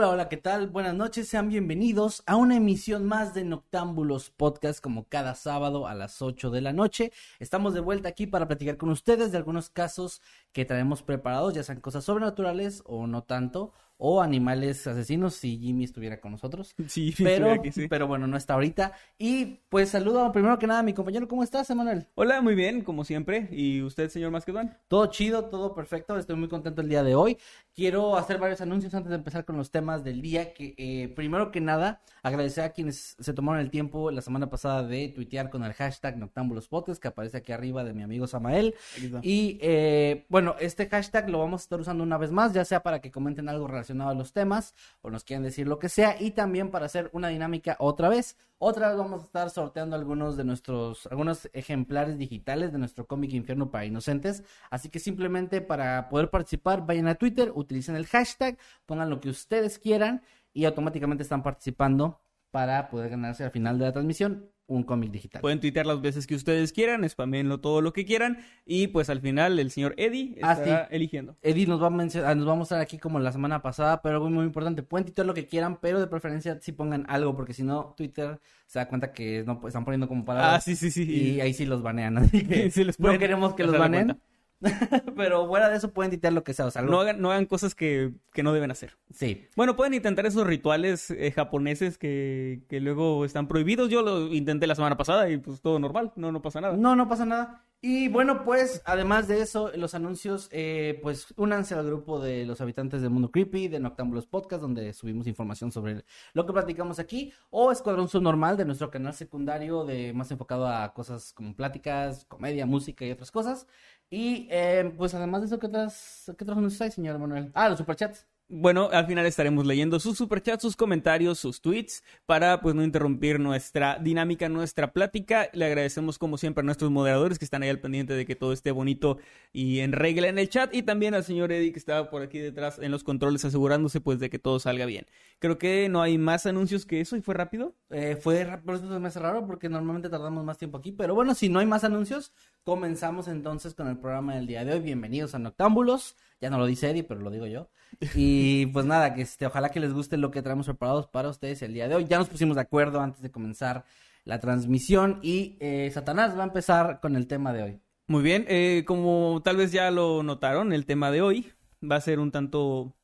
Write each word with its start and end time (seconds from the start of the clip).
Hola, 0.00 0.08
hola, 0.08 0.28
¿qué 0.30 0.38
tal? 0.38 0.68
Buenas 0.68 0.94
noches, 0.94 1.28
sean 1.28 1.50
bienvenidos 1.50 2.22
a 2.24 2.36
una 2.36 2.56
emisión 2.56 3.04
más 3.04 3.34
de 3.34 3.44
Noctámbulos 3.44 4.30
Podcast 4.30 4.80
como 4.80 5.04
cada 5.04 5.34
sábado 5.34 5.86
a 5.86 5.94
las 5.94 6.22
8 6.22 6.50
de 6.50 6.62
la 6.62 6.72
noche. 6.72 7.12
Estamos 7.38 7.74
de 7.74 7.80
vuelta 7.80 8.08
aquí 8.08 8.26
para 8.26 8.48
platicar 8.48 8.78
con 8.78 8.88
ustedes 8.88 9.30
de 9.30 9.36
algunos 9.36 9.68
casos 9.68 10.22
que 10.54 10.64
traemos 10.64 11.02
preparados, 11.02 11.52
ya 11.52 11.62
sean 11.64 11.82
cosas 11.82 12.02
sobrenaturales 12.04 12.82
o 12.86 13.06
no 13.06 13.24
tanto, 13.24 13.74
o 14.02 14.22
animales 14.22 14.86
asesinos 14.86 15.34
si 15.34 15.58
Jimmy 15.58 15.84
estuviera 15.84 16.20
con 16.20 16.32
nosotros. 16.32 16.74
Sí, 16.88 17.14
Pero, 17.18 17.50
aquí 17.52 17.70
sí. 17.70 17.86
pero 17.86 18.06
bueno, 18.06 18.26
no 18.26 18.36
está 18.36 18.54
ahorita. 18.54 18.92
Y 19.18 19.60
pues 19.68 19.90
saludo 19.90 20.32
primero 20.32 20.58
que 20.58 20.66
nada 20.66 20.80
a 20.80 20.82
mi 20.82 20.94
compañero. 20.94 21.28
¿Cómo 21.28 21.44
estás, 21.44 21.68
Emanuel? 21.68 22.06
Hola, 22.14 22.40
muy 22.40 22.54
bien, 22.54 22.82
como 22.82 23.04
siempre. 23.04 23.48
¿Y 23.52 23.82
usted, 23.82 24.08
señor 24.08 24.30
Masquedón? 24.30 24.74
Todo 24.88 25.06
chido, 25.06 25.44
todo 25.44 25.74
perfecto. 25.74 26.16
Estoy 26.16 26.36
muy 26.36 26.48
contento 26.48 26.80
el 26.80 26.88
día 26.88 27.02
de 27.02 27.14
hoy. 27.14 27.36
Quiero 27.74 28.16
hacer 28.16 28.38
varios 28.38 28.62
anuncios 28.62 28.94
antes 28.94 29.10
de 29.10 29.16
empezar 29.16 29.44
con 29.44 29.58
los 29.58 29.70
temas 29.70 30.02
del 30.02 30.22
día. 30.22 30.54
Que 30.54 30.74
eh, 30.78 31.08
primero 31.14 31.50
que 31.50 31.60
nada, 31.60 32.00
agradecer 32.22 32.64
a 32.64 32.70
quienes 32.70 33.16
se 33.20 33.34
tomaron 33.34 33.60
el 33.60 33.70
tiempo 33.70 34.10
la 34.10 34.22
semana 34.22 34.48
pasada 34.48 34.82
de 34.82 35.08
tuitear 35.08 35.50
con 35.50 35.62
el 35.62 35.74
hashtag 35.74 36.16
Noctámbulos 36.16 36.68
Podcast 36.68 37.02
que 37.02 37.08
aparece 37.08 37.36
aquí 37.36 37.52
arriba 37.52 37.84
de 37.84 37.92
mi 37.92 38.02
amigo 38.02 38.26
Samael. 38.26 38.74
Y 39.22 39.58
eh, 39.60 40.24
bueno, 40.30 40.56
este 40.58 40.88
hashtag 40.88 41.28
lo 41.28 41.38
vamos 41.38 41.60
a 41.60 41.64
estar 41.64 41.80
usando 41.80 42.02
una 42.02 42.16
vez 42.16 42.30
más, 42.30 42.54
ya 42.54 42.64
sea 42.64 42.82
para 42.82 43.00
que 43.02 43.10
comenten 43.10 43.48
algo 43.50 43.66
relacionado 43.66 43.89
a 43.90 44.14
los 44.14 44.32
temas 44.32 44.74
o 45.02 45.10
nos 45.10 45.24
quieran 45.24 45.42
decir 45.42 45.66
lo 45.66 45.78
que 45.78 45.88
sea, 45.88 46.20
y 46.20 46.32
también 46.32 46.70
para 46.70 46.86
hacer 46.86 47.10
una 47.12 47.28
dinámica 47.28 47.76
otra 47.78 48.08
vez. 48.08 48.36
Otra 48.58 48.88
vez 48.88 48.98
vamos 48.98 49.22
a 49.22 49.24
estar 49.24 49.50
sorteando 49.50 49.96
algunos 49.96 50.36
de 50.36 50.44
nuestros, 50.44 51.06
algunos 51.06 51.48
ejemplares 51.54 52.18
digitales 52.18 52.72
de 52.72 52.78
nuestro 52.78 53.06
cómic 53.06 53.32
Infierno 53.32 53.70
para 53.70 53.86
Inocentes. 53.86 54.42
Así 54.70 54.90
que 54.90 54.98
simplemente 54.98 55.60
para 55.62 56.08
poder 56.08 56.28
participar, 56.30 56.84
vayan 56.86 57.08
a 57.08 57.14
Twitter, 57.14 57.52
utilicen 57.54 57.96
el 57.96 58.06
hashtag, 58.06 58.58
pongan 58.84 59.08
lo 59.08 59.20
que 59.20 59.30
ustedes 59.30 59.78
quieran 59.78 60.22
y 60.52 60.66
automáticamente 60.66 61.22
están 61.22 61.42
participando 61.42 62.20
para 62.50 62.90
poder 62.90 63.10
ganarse 63.10 63.44
al 63.44 63.50
final 63.50 63.78
de 63.78 63.86
la 63.86 63.92
transmisión 63.92 64.50
un 64.70 64.84
cómic 64.84 65.10
digital. 65.10 65.42
Pueden 65.42 65.58
tuitear 65.60 65.84
las 65.84 66.00
veces 66.00 66.26
que 66.26 66.34
ustedes 66.36 66.72
quieran, 66.72 67.06
spamenlo 67.08 67.58
todo 67.60 67.80
lo 67.82 67.92
que 67.92 68.04
quieran. 68.04 68.38
Y 68.64 68.86
pues 68.86 69.10
al 69.10 69.20
final 69.20 69.58
el 69.58 69.70
señor 69.70 69.94
Eddie 69.96 70.36
Ah, 70.42 70.52
estará 70.52 70.84
sí. 70.88 70.94
eligiendo. 70.94 71.36
Eddie 71.42 71.66
nos 71.66 71.82
va, 71.82 71.88
a 71.88 71.90
mencionar- 71.90 72.36
nos 72.36 72.46
va 72.46 72.52
a 72.52 72.56
mostrar 72.56 72.80
aquí 72.80 72.96
como 72.96 73.18
la 73.18 73.32
semana 73.32 73.62
pasada, 73.62 74.00
pero 74.00 74.14
algo 74.16 74.30
muy 74.30 74.44
importante, 74.44 74.82
pueden 74.84 75.04
tuitear 75.06 75.26
lo 75.26 75.34
que 75.34 75.46
quieran, 75.46 75.78
pero 75.80 75.98
de 75.98 76.06
preferencia 76.06 76.58
sí 76.60 76.70
pongan 76.72 77.04
algo, 77.08 77.34
porque 77.36 77.52
si 77.52 77.62
no, 77.64 77.94
Twitter 77.96 78.40
se 78.66 78.78
da 78.78 78.86
cuenta 78.88 79.12
que 79.12 79.42
no 79.44 79.60
están 79.66 79.84
poniendo 79.84 80.06
como 80.06 80.24
palabras. 80.24 80.54
Ah, 80.54 80.60
sí, 80.60 80.76
sí, 80.76 80.90
sí. 80.92 81.02
Y 81.02 81.40
ahí 81.40 81.52
sí 81.52 81.66
los 81.66 81.82
banean, 81.82 82.18
así 82.18 82.46
que 82.46 82.70
Sí, 82.70 82.84
les 82.84 82.98
no 83.00 83.18
queremos 83.18 83.54
que 83.54 83.64
los 83.64 83.76
baneen. 83.76 84.20
pero 85.16 85.46
fuera 85.46 85.68
de 85.68 85.76
eso 85.76 85.92
pueden 85.92 86.10
tuitear 86.10 86.32
lo 86.32 86.44
que 86.44 86.54
sea, 86.54 86.66
o 86.66 86.70
sea, 86.70 86.82
No 86.82 87.00
hagan, 87.00 87.20
no 87.20 87.30
hagan 87.30 87.46
cosas 87.46 87.74
que, 87.74 88.12
que 88.32 88.42
no 88.42 88.52
deben 88.52 88.70
hacer. 88.70 88.96
Sí. 89.12 89.46
Bueno, 89.56 89.76
pueden 89.76 89.94
intentar 89.94 90.26
esos 90.26 90.46
rituales 90.46 91.10
eh, 91.10 91.32
japoneses 91.32 91.98
que, 91.98 92.62
que 92.68 92.80
luego 92.80 93.24
están 93.24 93.48
prohibidos. 93.48 93.88
Yo 93.90 94.02
lo 94.02 94.32
intenté 94.32 94.66
la 94.66 94.74
semana 94.74 94.96
pasada 94.96 95.30
y 95.30 95.38
pues 95.38 95.60
todo 95.60 95.78
normal, 95.78 96.12
no, 96.16 96.32
no 96.32 96.42
pasa 96.42 96.60
nada. 96.60 96.76
No, 96.76 96.96
no 96.96 97.08
pasa 97.08 97.24
nada. 97.24 97.64
Y 97.82 98.08
bueno, 98.08 98.44
pues, 98.44 98.82
además 98.84 99.26
de 99.26 99.40
eso, 99.40 99.70
los 99.74 99.94
anuncios, 99.94 100.48
eh, 100.52 100.98
pues, 101.02 101.32
únanse 101.38 101.74
al 101.74 101.86
grupo 101.86 102.20
de 102.20 102.44
los 102.44 102.60
habitantes 102.60 103.00
del 103.00 103.08
mundo 103.08 103.30
creepy, 103.30 103.68
de 103.68 103.80
Noctámbulos 103.80 104.26
Podcast, 104.26 104.60
donde 104.60 104.92
subimos 104.92 105.26
información 105.26 105.72
sobre 105.72 106.04
lo 106.34 106.44
que 106.44 106.52
platicamos 106.52 106.98
aquí, 106.98 107.32
o 107.48 107.72
Escuadrón 107.72 108.08
Subnormal, 108.08 108.58
de 108.58 108.66
nuestro 108.66 108.90
canal 108.90 109.14
secundario, 109.14 109.86
de 109.86 110.12
más 110.12 110.30
enfocado 110.30 110.68
a 110.68 110.92
cosas 110.92 111.32
como 111.32 111.54
pláticas, 111.56 112.26
comedia, 112.26 112.66
música 112.66 113.06
y 113.06 113.12
otras 113.12 113.30
cosas. 113.30 113.66
Y, 114.10 114.46
eh, 114.50 114.92
pues, 114.98 115.14
además 115.14 115.40
de 115.40 115.46
eso, 115.46 115.58
¿qué 115.58 115.66
otras, 115.66 116.24
qué 116.36 116.44
otros 116.44 116.58
anuncios 116.58 116.82
hay, 116.82 116.90
señor 116.90 117.18
Manuel? 117.18 117.50
Ah, 117.54 117.70
los 117.70 117.78
superchats. 117.78 118.26
Bueno, 118.52 118.88
al 118.90 119.06
final 119.06 119.26
estaremos 119.26 119.64
leyendo 119.64 120.00
sus 120.00 120.18
superchats, 120.18 120.62
sus 120.62 120.74
comentarios, 120.74 121.38
sus 121.38 121.60
tweets 121.60 122.02
para 122.26 122.60
pues 122.60 122.74
no 122.74 122.82
interrumpir 122.82 123.38
nuestra 123.38 124.00
dinámica, 124.00 124.48
nuestra 124.48 124.92
plática. 124.92 125.48
Le 125.52 125.66
agradecemos 125.66 126.18
como 126.18 126.36
siempre 126.36 126.62
a 126.62 126.64
nuestros 126.64 126.90
moderadores 126.90 127.38
que 127.38 127.44
están 127.44 127.62
ahí 127.62 127.68
al 127.68 127.78
pendiente 127.78 128.14
de 128.14 128.26
que 128.26 128.34
todo 128.34 128.52
esté 128.52 128.72
bonito 128.72 129.18
y 129.52 129.78
en 129.78 129.92
regla 129.92 130.26
en 130.26 130.36
el 130.36 130.48
chat 130.48 130.74
y 130.74 130.82
también 130.82 131.14
al 131.14 131.22
señor 131.22 131.52
Eddie 131.52 131.72
que 131.72 131.78
estaba 131.78 132.10
por 132.10 132.22
aquí 132.22 132.40
detrás 132.40 132.80
en 132.80 132.90
los 132.90 133.04
controles 133.04 133.44
asegurándose 133.44 134.00
pues 134.00 134.18
de 134.18 134.30
que 134.30 134.40
todo 134.40 134.58
salga 134.58 134.84
bien. 134.84 135.06
Creo 135.38 135.56
que 135.56 135.88
no 135.88 136.02
hay 136.02 136.18
más 136.18 136.44
anuncios 136.44 136.86
que 136.86 137.00
eso 137.00 137.16
y 137.16 137.22
fue 137.22 137.36
rápido. 137.36 137.76
Eh, 137.90 138.16
fue, 138.20 138.44
por 138.64 138.74
eso 138.74 138.98
me 138.98 139.06
hace 139.06 139.20
raro, 139.20 139.46
porque 139.46 139.68
normalmente 139.68 140.08
tardamos 140.08 140.44
más 140.44 140.58
tiempo 140.58 140.78
aquí. 140.78 140.90
Pero 140.90 141.14
bueno, 141.14 141.36
si 141.36 141.48
no 141.48 141.60
hay 141.60 141.66
más 141.66 141.84
anuncios, 141.84 142.32
comenzamos 142.64 143.28
entonces 143.28 143.74
con 143.74 143.86
el 143.86 143.98
programa 143.98 144.34
del 144.34 144.48
día 144.48 144.64
de 144.64 144.72
hoy. 144.72 144.80
Bienvenidos 144.80 145.36
a 145.36 145.38
Noctámbulos. 145.38 146.16
Ya 146.40 146.50
no 146.50 146.58
lo 146.58 146.66
dice 146.66 146.90
Eddie, 146.90 147.04
pero 147.04 147.20
lo 147.20 147.30
digo 147.30 147.46
yo. 147.46 147.70
Y 148.14 148.66
pues 148.72 148.86
nada, 148.86 149.14
que 149.14 149.22
este, 149.22 149.46
ojalá 149.46 149.70
que 149.70 149.80
les 149.80 149.92
guste 149.92 150.16
lo 150.16 150.30
que 150.30 150.42
traemos 150.42 150.66
preparados 150.66 151.06
para 151.08 151.28
ustedes 151.28 151.62
el 151.62 151.74
día 151.74 151.88
de 151.88 151.94
hoy. 151.94 152.06
Ya 152.06 152.18
nos 152.18 152.28
pusimos 152.28 152.56
de 152.56 152.62
acuerdo 152.62 153.00
antes 153.00 153.22
de 153.22 153.30
comenzar 153.30 153.84
la 154.24 154.40
transmisión. 154.40 155.18
Y 155.22 155.56
eh, 155.60 155.90
Satanás 155.92 156.36
va 156.36 156.42
a 156.42 156.46
empezar 156.46 157.00
con 157.00 157.16
el 157.16 157.26
tema 157.26 157.52
de 157.52 157.62
hoy. 157.62 157.80
Muy 158.06 158.24
bien, 158.24 158.44
eh, 158.48 158.82
como 158.86 159.40
tal 159.44 159.56
vez 159.56 159.70
ya 159.70 159.88
lo 159.92 160.24
notaron, 160.24 160.72
el 160.72 160.84
tema 160.84 161.12
de 161.12 161.22
hoy 161.22 161.52
va 161.88 161.94
a 161.94 162.00
ser 162.00 162.18
un 162.18 162.32
tanto 162.32 162.96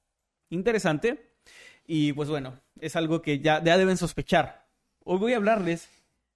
interesante 0.51 1.37
y 1.87 2.13
pues 2.13 2.29
bueno, 2.29 2.61
es 2.81 2.97
algo 2.97 3.23
que 3.23 3.39
ya, 3.39 3.63
ya 3.63 3.79
deben 3.79 3.97
sospechar. 3.97 4.67
Hoy 5.05 5.19
voy 5.19 5.33
a 5.33 5.37
hablarles 5.37 5.89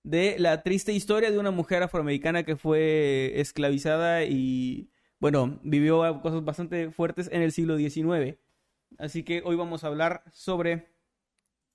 de 0.04 0.36
la 0.38 0.62
triste 0.62 0.92
historia 0.92 1.32
de 1.32 1.38
una 1.40 1.50
mujer 1.50 1.82
afroamericana 1.82 2.44
que 2.44 2.54
fue 2.54 3.32
esclavizada 3.40 4.22
y 4.22 4.90
bueno, 5.20 5.60
vivió 5.62 6.20
cosas 6.22 6.44
bastante 6.44 6.90
fuertes 6.90 7.28
en 7.32 7.42
el 7.42 7.52
siglo 7.52 7.76
XIX. 7.76 8.36
Así 8.98 9.22
que 9.22 9.42
hoy 9.44 9.54
vamos 9.54 9.84
a 9.84 9.88
hablar 9.88 10.24
sobre 10.32 10.88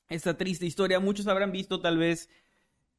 esta 0.10 0.36
triste 0.36 0.66
historia. 0.66 1.00
Muchos 1.00 1.28
habrán 1.28 1.52
visto 1.52 1.80
tal 1.80 1.98
vez 1.98 2.30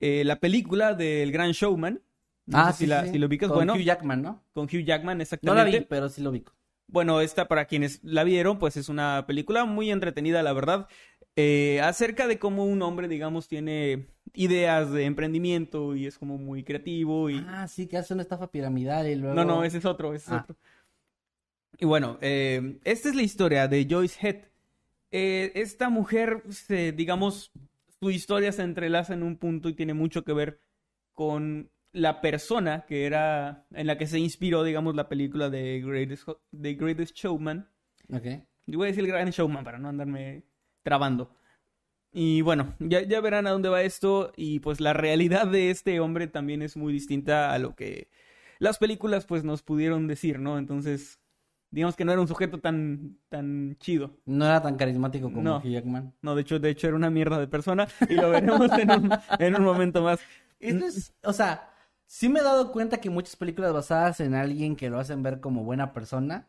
eh, 0.00 0.22
la 0.24 0.40
película 0.40 0.94
del 0.94 1.32
Gran 1.32 1.50
Showman. 1.52 2.00
No 2.46 2.66
sé 2.68 2.72
si, 2.78 2.86
la, 2.86 3.04
si 3.06 3.18
lo 3.18 3.26
ubicas, 3.26 3.48
Con 3.48 3.56
bueno, 3.56 3.74
Hugh 3.74 3.82
Jackman, 3.82 4.22
¿no? 4.22 4.44
con 4.54 4.66
Hugh 4.66 4.84
Jackman, 4.84 5.18
No 5.18 5.22
exactamente. 5.22 5.72
la 5.72 5.78
vi, 5.78 5.84
pero 5.84 6.08
sí 6.08 6.22
lo 6.22 6.30
vi. 6.30 6.44
Bueno, 6.86 7.20
esta 7.20 7.48
para 7.48 7.64
quienes 7.64 7.98
la 8.04 8.22
vieron, 8.22 8.60
pues 8.60 8.76
es 8.76 8.88
una 8.88 9.24
película 9.26 9.64
muy 9.64 9.90
entretenida, 9.90 10.44
la 10.44 10.52
verdad, 10.52 10.86
eh, 11.36 11.80
acerca 11.82 12.26
de 12.26 12.38
cómo 12.38 12.64
un 12.64 12.80
hombre, 12.82 13.08
digamos, 13.08 13.46
tiene 13.48 14.06
ideas 14.34 14.90
de 14.90 15.04
emprendimiento 15.04 15.94
y 15.94 16.06
es 16.06 16.18
como 16.18 16.38
muy 16.38 16.64
creativo 16.64 17.30
y... 17.30 17.44
Ah, 17.46 17.68
sí, 17.68 17.86
que 17.86 17.96
hace 17.98 18.14
una 18.14 18.22
estafa 18.22 18.50
piramidal 18.50 19.06
y 19.08 19.14
luego... 19.16 19.34
No, 19.34 19.44
no, 19.44 19.64
ese 19.64 19.78
es 19.78 19.84
otro, 19.84 20.14
ese 20.14 20.26
es 20.26 20.32
Ah. 20.32 20.40
otro. 20.44 20.56
Y 21.78 21.84
bueno, 21.84 22.18
eh, 22.22 22.78
esta 22.84 23.08
es 23.10 23.14
la 23.14 23.22
historia 23.22 23.68
de 23.68 23.86
Joyce 23.88 24.18
Head. 24.26 24.36
Eh, 25.10 25.52
esta 25.54 25.88
mujer, 25.90 26.42
se- 26.48 26.92
digamos, 26.92 27.52
su 28.00 28.10
historia 28.10 28.50
se 28.52 28.62
entrelaza 28.62 29.12
en 29.14 29.22
un 29.22 29.36
punto 29.36 29.68
y 29.68 29.74
tiene 29.74 29.92
mucho 29.94 30.24
que 30.24 30.32
ver 30.32 30.58
con 31.12 31.70
la 31.92 32.20
persona 32.20 32.84
que 32.86 33.04
era, 33.06 33.66
en 33.72 33.86
la 33.86 33.96
que 33.98 34.06
se 34.06 34.18
inspiró, 34.18 34.64
digamos, 34.64 34.94
la 34.96 35.08
película 35.08 35.48
de 35.50 35.80
Greatest, 35.84 36.28
The 36.58 36.74
Greatest 36.74 37.14
Showman. 37.16 37.68
Ok. 38.12 38.24
Yo 38.66 38.78
voy 38.78 38.86
a 38.86 38.90
decir 38.90 39.04
el 39.04 39.10
gran 39.10 39.30
showman 39.30 39.64
para 39.64 39.78
no 39.78 39.88
andarme 39.88 40.42
trabando. 40.86 41.32
Y 42.12 42.42
bueno, 42.42 42.76
ya, 42.78 43.02
ya 43.02 43.20
verán 43.20 43.48
a 43.48 43.50
dónde 43.50 43.68
va 43.68 43.82
esto. 43.82 44.32
Y 44.36 44.60
pues 44.60 44.80
la 44.80 44.92
realidad 44.92 45.48
de 45.48 45.70
este 45.70 45.98
hombre 45.98 46.28
también 46.28 46.62
es 46.62 46.76
muy 46.76 46.92
distinta 46.92 47.52
a 47.52 47.58
lo 47.58 47.74
que 47.74 48.08
las 48.60 48.78
películas 48.78 49.26
pues 49.26 49.42
nos 49.42 49.62
pudieron 49.62 50.06
decir, 50.06 50.38
¿no? 50.38 50.58
Entonces, 50.58 51.18
digamos 51.72 51.96
que 51.96 52.04
no 52.04 52.12
era 52.12 52.20
un 52.20 52.28
sujeto 52.28 52.60
tan, 52.60 53.18
tan 53.28 53.76
chido. 53.80 54.16
No 54.26 54.46
era 54.46 54.62
tan 54.62 54.76
carismático 54.76 55.26
como 55.32 55.42
No. 55.42 55.56
Hugh 55.58 55.72
Jackman. 55.72 56.14
No, 56.22 56.36
de 56.36 56.42
hecho, 56.42 56.60
de 56.60 56.70
hecho 56.70 56.86
era 56.86 56.96
una 56.96 57.10
mierda 57.10 57.40
de 57.40 57.48
persona 57.48 57.88
y 58.08 58.14
lo 58.14 58.30
veremos 58.30 58.70
en 58.78 58.90
un, 58.92 59.10
en 59.40 59.56
un 59.56 59.64
momento 59.64 60.02
más. 60.02 60.20
Esto 60.60 60.86
es, 60.86 61.12
o 61.24 61.32
sea, 61.32 61.68
sí 62.06 62.28
me 62.28 62.38
he 62.38 62.44
dado 62.44 62.70
cuenta 62.70 62.98
que 62.98 63.10
muchas 63.10 63.34
películas 63.34 63.72
basadas 63.72 64.20
en 64.20 64.34
alguien 64.34 64.76
que 64.76 64.88
lo 64.88 65.00
hacen 65.00 65.24
ver 65.24 65.40
como 65.40 65.64
buena 65.64 65.92
persona 65.92 66.48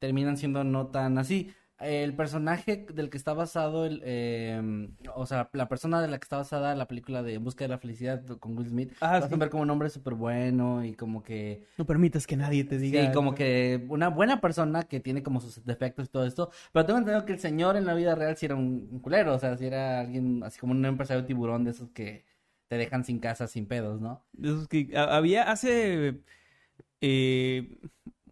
terminan 0.00 0.36
siendo 0.36 0.64
no 0.64 0.88
tan 0.88 1.18
así. 1.18 1.54
El 1.78 2.14
personaje 2.16 2.86
del 2.94 3.10
que 3.10 3.18
está 3.18 3.34
basado, 3.34 3.84
el, 3.84 4.00
eh, 4.04 4.88
o 5.14 5.26
sea, 5.26 5.50
la 5.52 5.68
persona 5.68 6.00
de 6.00 6.08
la 6.08 6.18
que 6.18 6.24
está 6.24 6.38
basada 6.38 6.74
la 6.74 6.88
película 6.88 7.22
de 7.22 7.34
En 7.34 7.44
Busca 7.44 7.64
de 7.64 7.68
la 7.68 7.78
Felicidad 7.78 8.24
con 8.38 8.56
Will 8.56 8.68
Smith, 8.68 8.92
Ah, 9.00 9.16
hacen 9.18 9.38
sí. 9.38 9.38
ver 9.38 9.50
como 9.50 9.62
un 9.62 9.70
hombre 9.70 9.90
súper 9.90 10.14
bueno 10.14 10.84
y 10.84 10.94
como 10.94 11.22
que 11.22 11.64
No 11.78 11.84
permitas 11.86 12.26
que 12.26 12.36
nadie 12.36 12.64
te 12.64 12.78
diga. 12.78 13.02
Sí, 13.02 13.10
como 13.10 13.34
que 13.34 13.84
una 13.88 14.08
buena 14.08 14.40
persona 14.40 14.84
que 14.84 15.00
tiene 15.00 15.22
como 15.22 15.40
sus 15.40 15.64
defectos 15.64 16.06
y 16.06 16.08
todo 16.10 16.24
esto. 16.26 16.50
Pero 16.72 16.86
tengo 16.86 16.98
entendido 17.00 17.24
que 17.26 17.32
el 17.32 17.40
señor 17.40 17.76
en 17.76 17.84
la 17.84 17.94
vida 17.94 18.14
real 18.14 18.36
sí 18.36 18.46
era 18.46 18.54
un, 18.54 18.88
un 18.92 19.00
culero. 19.00 19.34
O 19.34 19.38
sea, 19.38 19.56
sí 19.56 19.66
era 19.66 20.00
alguien 20.00 20.42
así 20.44 20.58
como 20.60 20.72
un 20.72 20.84
empresario 20.84 21.24
tiburón 21.26 21.64
de 21.64 21.72
esos 21.72 21.90
que 21.90 22.24
te 22.68 22.76
dejan 22.76 23.04
sin 23.04 23.18
casa, 23.18 23.46
sin 23.48 23.66
pedos, 23.66 24.00
¿no? 24.00 24.24
De 24.32 24.48
esos 24.50 24.68
que 24.68 24.90
a- 24.96 25.16
había 25.16 25.50
hace. 25.50 26.20
eh, 27.02 27.78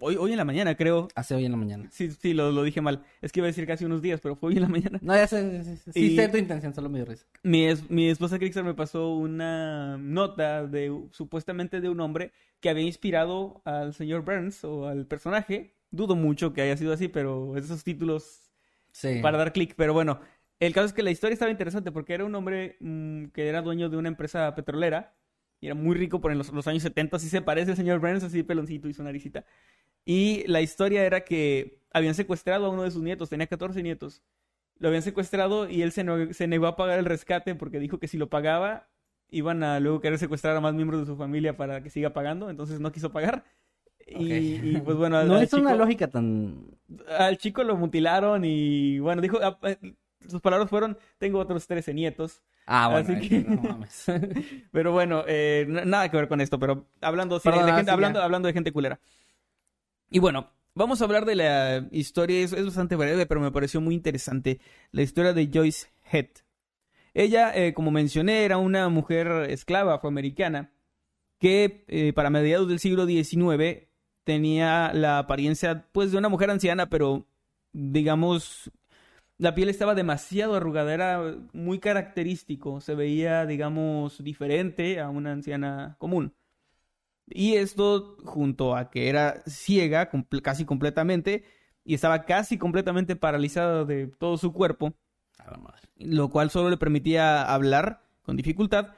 hoy, 0.00 0.16
hoy 0.16 0.32
en 0.32 0.36
la 0.36 0.44
mañana, 0.44 0.76
creo. 0.76 1.08
Hace 1.14 1.34
hoy 1.34 1.44
en 1.44 1.52
la 1.52 1.56
mañana. 1.56 1.88
Sí, 1.90 2.10
sí, 2.10 2.34
lo, 2.34 2.52
lo 2.52 2.62
dije 2.62 2.80
mal. 2.80 3.02
Es 3.22 3.32
que 3.32 3.40
iba 3.40 3.46
a 3.46 3.48
decir 3.48 3.66
casi 3.66 3.84
unos 3.84 4.02
días, 4.02 4.20
pero 4.20 4.36
fue 4.36 4.50
hoy 4.50 4.56
en 4.56 4.62
la 4.62 4.68
mañana. 4.68 4.98
No, 5.02 5.14
ya 5.14 5.26
sé, 5.26 5.62
sí, 5.64 5.76
sí, 5.76 5.92
sí 5.92 6.00
Y- 6.12 6.16
sé 6.16 6.28
tu 6.28 6.36
intención, 6.36 6.74
solo 6.74 6.88
me 6.88 6.98
dio 6.98 7.06
risa. 7.06 7.26
Mi, 7.42 7.64
es- 7.66 7.88
mi 7.90 8.08
esposa 8.08 8.38
Crixer 8.38 8.64
me 8.64 8.74
pasó 8.74 9.14
una 9.14 9.96
nota 9.98 10.66
de 10.66 10.92
supuestamente 11.10 11.80
de 11.80 11.88
un 11.88 12.00
hombre 12.00 12.32
que 12.60 12.70
había 12.70 12.84
inspirado 12.84 13.62
al 13.64 13.94
señor 13.94 14.24
Burns 14.24 14.64
o 14.64 14.86
al 14.88 15.06
personaje. 15.06 15.74
Dudo 15.90 16.16
mucho 16.16 16.52
que 16.52 16.62
haya 16.62 16.76
sido 16.76 16.92
así, 16.92 17.08
pero 17.08 17.56
esos 17.56 17.84
títulos 17.84 18.50
Sí. 18.92 19.20
para 19.22 19.38
dar 19.38 19.52
clic. 19.52 19.74
Pero 19.76 19.92
bueno, 19.92 20.20
el 20.60 20.72
caso 20.72 20.86
es 20.86 20.92
que 20.92 21.02
la 21.02 21.10
historia 21.10 21.34
estaba 21.34 21.50
interesante 21.50 21.92
porque 21.92 22.14
era 22.14 22.24
un 22.24 22.34
hombre 22.34 22.76
mm, 22.80 23.26
que 23.26 23.48
era 23.48 23.60
dueño 23.62 23.88
de 23.88 23.96
una 23.96 24.08
empresa 24.08 24.54
petrolera 24.54 25.14
y 25.60 25.66
era 25.66 25.74
muy 25.74 25.94
rico 25.96 26.20
por 26.20 26.30
en 26.32 26.38
los, 26.38 26.52
los 26.52 26.66
años 26.68 26.82
70. 26.82 27.16
Así 27.16 27.28
se 27.28 27.42
parece 27.42 27.72
al 27.72 27.76
señor 27.76 28.00
Burns, 28.00 28.22
así 28.24 28.42
peloncito 28.42 28.88
y 28.88 28.94
su 28.94 29.02
naricita. 29.02 29.44
Y 30.04 30.44
la 30.46 30.60
historia 30.60 31.04
era 31.04 31.24
que 31.24 31.78
habían 31.92 32.14
secuestrado 32.14 32.66
a 32.66 32.68
uno 32.68 32.82
de 32.82 32.90
sus 32.90 33.02
nietos, 33.02 33.30
tenía 33.30 33.46
14 33.46 33.82
nietos. 33.82 34.22
Lo 34.78 34.88
habían 34.88 35.02
secuestrado 35.02 35.68
y 35.70 35.82
él 35.82 35.92
se, 35.92 36.04
no- 36.04 36.32
se 36.32 36.46
negó 36.46 36.66
a 36.66 36.76
pagar 36.76 36.98
el 36.98 37.04
rescate 37.04 37.54
porque 37.54 37.78
dijo 37.78 37.98
que 37.98 38.08
si 38.08 38.18
lo 38.18 38.28
pagaba 38.28 38.88
iban 39.30 39.62
a 39.62 39.80
luego 39.80 40.00
querer 40.00 40.18
secuestrar 40.18 40.56
a 40.56 40.60
más 40.60 40.74
miembros 40.74 41.00
de 41.00 41.06
su 41.06 41.16
familia 41.16 41.56
para 41.56 41.82
que 41.82 41.90
siga 41.90 42.10
pagando, 42.10 42.50
entonces 42.50 42.80
no 42.80 42.92
quiso 42.92 43.10
pagar. 43.12 43.44
Y, 44.06 44.76
pues 44.84 44.96
bueno, 44.96 45.16
al- 45.18 45.28
no 45.28 45.36
al 45.36 45.42
es 45.44 45.52
una 45.52 45.74
lógica 45.74 46.08
tan... 46.08 46.66
al 47.18 47.38
chico 47.38 47.64
lo 47.64 47.76
mutilaron 47.76 48.44
y 48.44 48.98
bueno, 48.98 49.22
dijo, 49.22 49.38
ah, 49.42 49.58
eh, 49.62 49.76
sus 50.28 50.40
palabras 50.40 50.68
fueron, 50.68 50.98
tengo 51.18 51.38
otros 51.38 51.66
13 51.66 51.94
nietos. 51.94 52.42
Ah, 52.66 52.88
bueno, 52.90 53.16
Así 53.18 53.28
que- 53.28 53.40
no 53.40 53.62
mames. 53.62 54.04
Pero 54.72 54.92
bueno, 54.92 55.24
eh, 55.26 55.66
nada 55.68 56.10
que 56.10 56.16
ver 56.16 56.28
con 56.28 56.40
esto, 56.40 56.58
pero 56.58 56.86
hablando, 57.00 57.36
de 57.36 57.40
gente, 57.76 57.90
hablando, 57.90 58.22
hablando 58.22 58.46
de 58.48 58.52
gente 58.52 58.72
culera. 58.72 59.00
Y 60.14 60.20
bueno, 60.20 60.48
vamos 60.76 61.00
a 61.00 61.06
hablar 61.06 61.24
de 61.24 61.34
la 61.34 61.88
historia, 61.90 62.38
es, 62.38 62.52
es 62.52 62.64
bastante 62.64 62.94
breve, 62.94 63.26
pero 63.26 63.40
me 63.40 63.50
pareció 63.50 63.80
muy 63.80 63.96
interesante, 63.96 64.60
la 64.92 65.02
historia 65.02 65.32
de 65.32 65.50
Joyce 65.52 65.88
Head. 66.08 66.28
Ella, 67.14 67.52
eh, 67.52 67.74
como 67.74 67.90
mencioné, 67.90 68.44
era 68.44 68.56
una 68.58 68.88
mujer 68.88 69.50
esclava 69.50 69.94
afroamericana 69.94 70.70
que 71.40 71.84
eh, 71.88 72.12
para 72.12 72.30
mediados 72.30 72.68
del 72.68 72.78
siglo 72.78 73.06
XIX 73.06 73.88
tenía 74.22 74.92
la 74.94 75.18
apariencia 75.18 75.88
pues 75.90 76.12
de 76.12 76.18
una 76.18 76.28
mujer 76.28 76.48
anciana, 76.48 76.88
pero 76.88 77.26
digamos 77.72 78.70
la 79.36 79.56
piel 79.56 79.68
estaba 79.68 79.96
demasiado 79.96 80.54
arrugada, 80.54 80.94
era 80.94 81.38
muy 81.52 81.80
característico, 81.80 82.80
se 82.80 82.94
veía 82.94 83.46
digamos 83.46 84.22
diferente 84.22 85.00
a 85.00 85.08
una 85.08 85.32
anciana 85.32 85.96
común. 85.98 86.34
Y 87.26 87.54
esto 87.54 88.16
junto 88.24 88.76
a 88.76 88.90
que 88.90 89.08
era 89.08 89.42
ciega 89.46 90.10
comple- 90.10 90.42
casi 90.42 90.64
completamente 90.64 91.44
y 91.84 91.94
estaba 91.94 92.24
casi 92.24 92.58
completamente 92.58 93.16
paralizada 93.16 93.84
de 93.84 94.08
todo 94.08 94.36
su 94.36 94.52
cuerpo, 94.52 94.92
lo 95.96 96.30
cual 96.30 96.50
solo 96.50 96.70
le 96.70 96.76
permitía 96.76 97.42
hablar 97.42 98.02
con 98.22 98.36
dificultad 98.36 98.92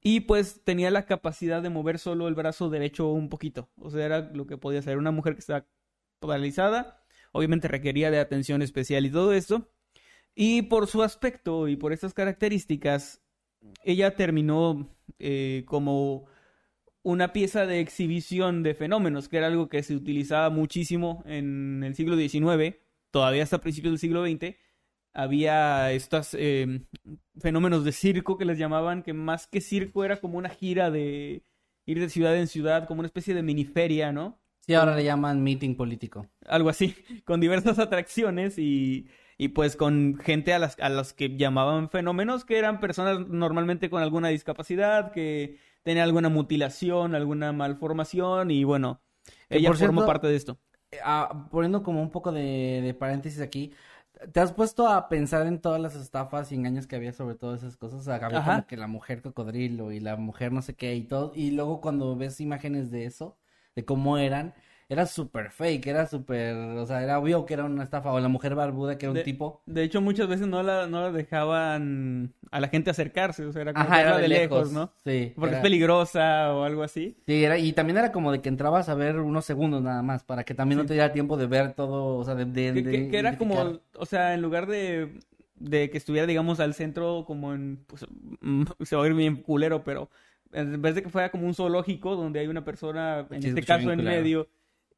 y 0.00 0.20
pues 0.20 0.62
tenía 0.64 0.90
la 0.90 1.06
capacidad 1.06 1.62
de 1.62 1.70
mover 1.70 1.98
solo 1.98 2.28
el 2.28 2.34
brazo 2.34 2.70
derecho 2.70 3.08
un 3.08 3.28
poquito. 3.28 3.68
O 3.76 3.90
sea, 3.90 4.04
era 4.04 4.20
lo 4.32 4.46
que 4.46 4.56
podía 4.56 4.78
hacer 4.80 4.98
una 4.98 5.10
mujer 5.10 5.34
que 5.34 5.40
estaba 5.40 5.66
paralizada, 6.20 7.04
obviamente 7.32 7.68
requería 7.68 8.10
de 8.10 8.20
atención 8.20 8.62
especial 8.62 9.06
y 9.06 9.10
todo 9.10 9.32
esto. 9.32 9.68
Y 10.34 10.62
por 10.62 10.86
su 10.86 11.02
aspecto 11.02 11.66
y 11.66 11.76
por 11.76 11.92
estas 11.92 12.14
características, 12.14 13.22
ella 13.84 14.14
terminó 14.14 14.88
eh, 15.18 15.64
como 15.66 16.26
una 17.08 17.32
pieza 17.32 17.64
de 17.64 17.80
exhibición 17.80 18.62
de 18.62 18.74
fenómenos, 18.74 19.30
que 19.30 19.38
era 19.38 19.46
algo 19.46 19.70
que 19.70 19.82
se 19.82 19.96
utilizaba 19.96 20.50
muchísimo 20.50 21.22
en 21.24 21.82
el 21.82 21.94
siglo 21.94 22.16
XIX, 22.18 22.76
todavía 23.10 23.42
hasta 23.42 23.62
principios 23.62 23.92
del 23.92 23.98
siglo 23.98 24.26
XX. 24.26 24.56
Había 25.14 25.90
estos 25.92 26.34
eh, 26.34 26.82
fenómenos 27.40 27.82
de 27.86 27.92
circo 27.92 28.36
que 28.36 28.44
les 28.44 28.58
llamaban, 28.58 29.02
que 29.02 29.14
más 29.14 29.46
que 29.46 29.62
circo 29.62 30.04
era 30.04 30.20
como 30.20 30.36
una 30.36 30.50
gira 30.50 30.90
de 30.90 31.44
ir 31.86 31.98
de 31.98 32.10
ciudad 32.10 32.36
en 32.36 32.46
ciudad, 32.46 32.86
como 32.86 33.00
una 33.00 33.06
especie 33.06 33.32
de 33.32 33.42
miniferia, 33.42 34.12
¿no? 34.12 34.38
Sí, 34.60 34.74
ahora 34.74 34.94
le 34.94 35.02
llaman 35.02 35.42
meeting 35.42 35.76
político. 35.76 36.26
algo 36.44 36.68
así, 36.68 36.94
con 37.24 37.40
diversas 37.40 37.78
atracciones 37.78 38.58
y, 38.58 39.08
y 39.38 39.48
pues 39.48 39.76
con 39.76 40.18
gente 40.18 40.52
a 40.52 40.58
las, 40.58 40.78
a 40.78 40.90
las 40.90 41.14
que 41.14 41.38
llamaban 41.38 41.88
fenómenos, 41.88 42.44
que 42.44 42.58
eran 42.58 42.80
personas 42.80 43.26
normalmente 43.28 43.88
con 43.88 44.02
alguna 44.02 44.28
discapacidad, 44.28 45.10
que 45.10 45.56
tenían 45.88 46.04
alguna 46.04 46.28
mutilación, 46.28 47.14
alguna 47.14 47.50
malformación 47.54 48.50
y 48.50 48.62
bueno, 48.62 49.00
ella 49.48 49.70
por 49.70 49.78
formó 49.78 50.00
cierto, 50.02 50.06
parte 50.06 50.26
de 50.26 50.36
esto. 50.36 50.58
Eh, 50.90 50.98
ah, 51.02 51.48
poniendo 51.50 51.82
como 51.82 52.02
un 52.02 52.10
poco 52.10 52.30
de, 52.30 52.82
de 52.84 52.92
paréntesis 52.92 53.40
aquí, 53.40 53.72
¿te 54.30 54.40
has 54.40 54.52
puesto 54.52 54.86
a 54.86 55.08
pensar 55.08 55.46
en 55.46 55.62
todas 55.62 55.80
las 55.80 55.96
estafas 55.96 56.52
y 56.52 56.56
engaños 56.56 56.86
que 56.86 56.96
había 56.96 57.14
sobre 57.14 57.36
todas 57.36 57.62
esas 57.62 57.78
cosas? 57.78 58.00
O 58.00 58.02
sea, 58.02 58.16
había 58.16 58.44
como 58.44 58.66
que 58.66 58.76
la 58.76 58.86
mujer 58.86 59.22
cocodrilo 59.22 59.90
y 59.90 59.98
la 59.98 60.16
mujer 60.16 60.52
no 60.52 60.60
sé 60.60 60.74
qué 60.74 60.94
y 60.94 61.04
todo, 61.04 61.32
y 61.34 61.52
luego 61.52 61.80
cuando 61.80 62.14
ves 62.16 62.38
imágenes 62.42 62.90
de 62.90 63.06
eso, 63.06 63.38
de 63.74 63.86
cómo 63.86 64.18
eran, 64.18 64.52
era 64.88 65.04
súper 65.06 65.50
fake, 65.50 65.86
era 65.86 66.06
súper, 66.06 66.54
o 66.56 66.86
sea, 66.86 67.02
era 67.02 67.18
obvio 67.18 67.44
que 67.44 67.54
era 67.54 67.64
una 67.64 67.84
estafa, 67.84 68.10
o 68.12 68.20
la 68.20 68.28
mujer 68.28 68.54
barbuda 68.54 68.96
que 68.96 69.06
era 69.06 69.12
un 69.12 69.22
tipo. 69.22 69.62
De 69.66 69.82
hecho, 69.82 70.00
muchas 70.00 70.28
veces 70.28 70.46
no 70.46 70.62
la, 70.62 70.86
no 70.86 71.02
la 71.02 71.12
dejaban 71.12 72.32
a 72.50 72.60
la 72.60 72.68
gente 72.68 72.90
acercarse, 72.90 73.44
o 73.44 73.52
sea, 73.52 73.62
era 73.62 73.72
como 73.74 73.84
Ajá, 73.86 74.00
era 74.00 74.16
de 74.18 74.28
lejos, 74.28 74.70
lejos, 74.70 74.72
¿no? 74.72 74.92
Sí. 75.04 75.32
Porque 75.34 75.48
era- 75.50 75.58
es 75.58 75.62
peligrosa 75.62 76.54
o 76.54 76.64
algo 76.64 76.82
así. 76.82 77.16
Sí, 77.26 77.44
era, 77.44 77.58
y 77.58 77.72
también 77.74 77.98
era 77.98 78.12
como 78.12 78.32
de 78.32 78.40
que 78.40 78.48
entrabas 78.48 78.88
a 78.88 78.94
ver 78.94 79.18
unos 79.20 79.44
segundos 79.44 79.82
nada 79.82 80.02
más, 80.02 80.24
para 80.24 80.44
que 80.44 80.54
también 80.54 80.78
no 80.78 80.86
te 80.86 80.94
diera 80.94 81.12
tiempo 81.12 81.36
de 81.36 81.46
ver 81.46 81.74
todo, 81.74 82.16
o 82.16 82.24
sea, 82.24 82.34
de, 82.34 82.46
de, 82.46 82.72
Que, 82.72 82.82
de 82.82 82.90
que- 82.90 83.08
que 83.10 83.18
era 83.18 83.36
como, 83.36 83.80
o 83.94 84.06
sea, 84.06 84.32
en 84.32 84.40
lugar 84.40 84.66
de, 84.66 85.20
de 85.56 85.90
que 85.90 85.98
estuviera, 85.98 86.26
digamos, 86.26 86.60
al 86.60 86.72
centro, 86.72 87.24
como 87.26 87.52
en, 87.52 87.84
pues, 87.86 88.06
mm, 88.40 88.62
se 88.86 88.96
va 88.96 89.04
a 89.04 89.06
ir 89.06 89.12
bien 89.14 89.36
culero, 89.42 89.84
pero 89.84 90.08
en 90.52 90.80
vez 90.80 90.94
de 90.94 91.02
que 91.02 91.10
fuera 91.10 91.30
como 91.30 91.46
un 91.46 91.54
zoológico 91.54 92.16
donde 92.16 92.40
hay 92.40 92.46
una 92.46 92.64
persona, 92.64 93.26
en 93.30 93.42
Sí, 93.42 93.48
este 93.48 93.62
caso 93.64 93.90
en 93.92 93.98
culero. 93.98 94.16
medio, 94.22 94.48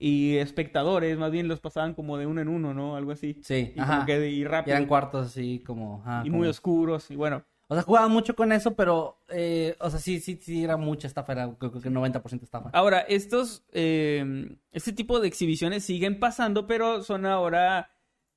y 0.01 0.39
espectadores, 0.39 1.17
más 1.19 1.31
bien 1.31 1.47
los 1.47 1.61
pasaban 1.61 1.93
como 1.95 2.17
de 2.17 2.27
uno 2.27 2.41
en 2.41 2.49
uno, 2.49 2.73
¿no? 2.75 2.97
Algo 2.97 3.13
así. 3.13 3.39
Sí, 3.43 3.73
Y 3.77 3.81
ajá. 3.81 3.93
como 3.97 4.07
que, 4.07 4.31
y 4.31 4.41
Y 4.41 4.45
rápido. 4.45 4.75
eran 4.77 4.89
cuartos 4.89 5.27
así 5.27 5.63
como, 5.65 6.01
ajá, 6.01 6.23
y 6.27 6.31
muy 6.31 6.49
oscuros, 6.49 7.11
y 7.11 7.17
bueno. 7.17 7.45
O 7.69 7.75
sea, 7.75 7.85
jugaban 7.85 8.11
mucho 8.11 8.35
con 8.35 8.51
eso, 8.51 8.75
pero, 8.75 9.21
eh, 9.29 9.77
o 9.79 9.89
sea, 9.91 10.01
sí, 10.01 10.19
sí, 10.19 10.41
sí, 10.43 10.65
era 10.65 10.77
mucha 10.77 11.07
estafa, 11.07 11.33
era 11.35 11.55
creo 11.57 11.71
que 11.71 11.89
90% 11.89 12.43
estafa. 12.43 12.71
Ahora, 12.73 12.99
estos, 13.03 13.63
eh, 13.71 14.57
este 14.73 14.93
tipo 14.93 15.21
de 15.21 15.29
exhibiciones 15.29 15.85
siguen 15.85 16.19
pasando, 16.19 16.67
pero 16.67 17.05
son 17.05 17.27
ahora 17.27 17.91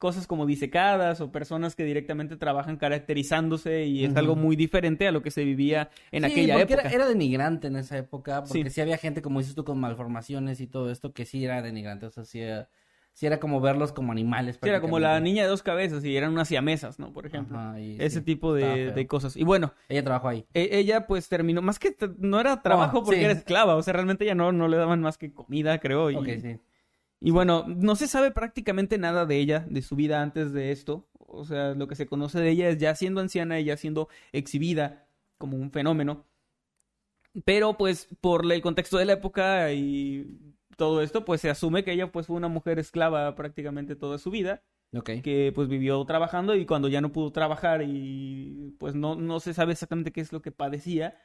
cosas 0.04 0.28
como 0.28 0.46
disecadas 0.46 1.22
o 1.22 1.32
personas 1.32 1.78
que 1.78 1.86
directamente 1.86 2.36
trabajan 2.36 2.76
caracterizándose 2.76 3.86
y 3.86 4.04
es 4.04 4.18
algo 4.18 4.36
muy 4.36 4.58
diferente 4.58 5.08
a 5.08 5.14
lo 5.14 5.22
que 5.22 5.32
se 5.32 5.46
vivía 5.46 5.90
en 6.12 6.26
Sí, 6.26 6.32
aquella 6.32 6.56
porque 6.56 6.74
época. 6.74 6.90
Era, 6.90 6.96
era 7.04 7.08
denigrante 7.08 7.68
en 7.68 7.78
esa 7.78 7.98
época, 7.98 8.44
porque 8.44 8.66
Sí. 8.66 8.70
sí. 8.70 8.82
había 8.82 8.98
gente, 8.98 9.22
como 9.22 9.40
dices 9.40 9.56
tú, 9.56 9.64
con 9.64 9.80
malformaciones 9.80 10.60
y 10.60 10.68
todo 10.68 10.92
esto, 10.92 11.14
que 11.14 11.26
sí 11.26 11.46
era 11.46 11.62
denigrante, 11.62 12.06
o 12.06 12.10
sea, 12.10 12.26
sí 12.26 12.42
era, 12.42 12.68
sí 13.14 13.28
era 13.28 13.40
como 13.40 13.62
verlos 13.62 13.94
como 13.94 14.12
animales. 14.12 14.60
Sí, 14.62 14.68
era 14.68 14.82
como 14.82 15.00
la 15.00 15.18
niña 15.22 15.44
de 15.44 15.48
dos 15.48 15.64
cabezas 15.64 16.04
y 16.04 16.18
eran 16.18 16.34
unas 16.34 16.50
siamesas, 16.50 17.00
¿no? 17.00 17.14
Por 17.14 17.26
ejemplo. 17.26 17.58
Ajá, 17.58 17.80
Ese 17.80 18.20
tipo 18.20 18.54
de, 18.54 19.08
cosas. 19.08 19.38
Y 19.38 19.46
bueno, 19.46 19.74
Ella 19.88 20.04
trabajó 20.04 20.28
ahí. 20.28 20.46
e- 20.54 20.80
ella 20.80 21.08
pues 21.08 21.30
terminó, 21.30 21.62
más 21.62 21.80
que 21.80 21.96
no 22.18 22.42
era 22.42 22.62
trabajo 22.62 22.98
Oh, 23.00 23.04
porque 23.06 23.24
era 23.24 23.32
esclava, 23.32 23.78
o 23.78 23.84
sea, 23.84 23.94
realmente 23.94 24.26
ella 24.26 24.36
no, 24.36 24.52
no 24.52 24.68
le 24.68 24.76
daban 24.76 25.00
más 25.00 25.18
que 25.18 25.32
comida, 25.32 25.80
creo. 25.80 26.12
Y, 26.12 26.16
Ok, 26.18 26.28
sí. 26.42 26.60
Y 27.26 27.32
bueno, 27.32 27.64
no 27.68 27.96
se 27.96 28.08
sabe 28.10 28.32
prácticamente 28.32 28.98
nada 28.98 29.26
de 29.26 29.38
ella, 29.38 29.66
de 29.70 29.82
su 29.82 29.96
vida 29.96 30.22
antes 30.22 30.52
de 30.52 30.74
esto. 30.74 31.08
O 31.18 31.46
sea, 31.46 31.74
lo 31.74 31.88
que 31.88 31.96
se 31.96 32.06
conoce 32.06 32.40
de 32.40 32.50
ella 32.50 32.68
es 32.68 32.80
ya 32.80 32.94
siendo 32.96 33.22
anciana 33.22 33.62
y 33.62 33.64
ya 33.64 33.78
siendo 33.78 34.10
exhibida 34.34 35.08
como 35.38 35.56
un 35.56 35.72
fenómeno. 35.72 36.26
Pero 37.46 37.78
pues 37.78 38.10
por 38.20 38.52
el 38.52 38.62
contexto 38.62 38.98
de 38.98 39.06
la 39.06 39.14
época 39.14 39.72
y 39.72 40.38
todo 40.76 41.02
esto, 41.02 41.24
pues 41.24 41.40
se 41.40 41.50
asume 41.50 41.86
que 41.86 41.94
ella 41.94 42.12
pues 42.12 42.28
fue 42.28 42.36
una 42.36 42.50
mujer 42.50 42.78
esclava 42.78 43.34
prácticamente 43.36 43.96
toda 43.96 44.18
su 44.18 44.30
vida, 44.30 44.62
Ok. 44.94 45.10
que 45.24 45.52
pues 45.56 45.70
vivió 45.70 46.04
trabajando 46.06 46.56
y 46.56 46.66
cuando 46.66 46.90
ya 46.90 47.00
no 47.00 47.14
pudo 47.14 47.32
trabajar 47.32 47.84
y 47.88 48.76
pues 48.80 48.96
no, 48.96 49.16
no 49.16 49.40
se 49.40 49.54
sabe 49.54 49.72
exactamente 49.72 50.12
qué 50.12 50.20
es 50.22 50.34
lo 50.34 50.42
que 50.42 50.52
padecía, 50.52 51.18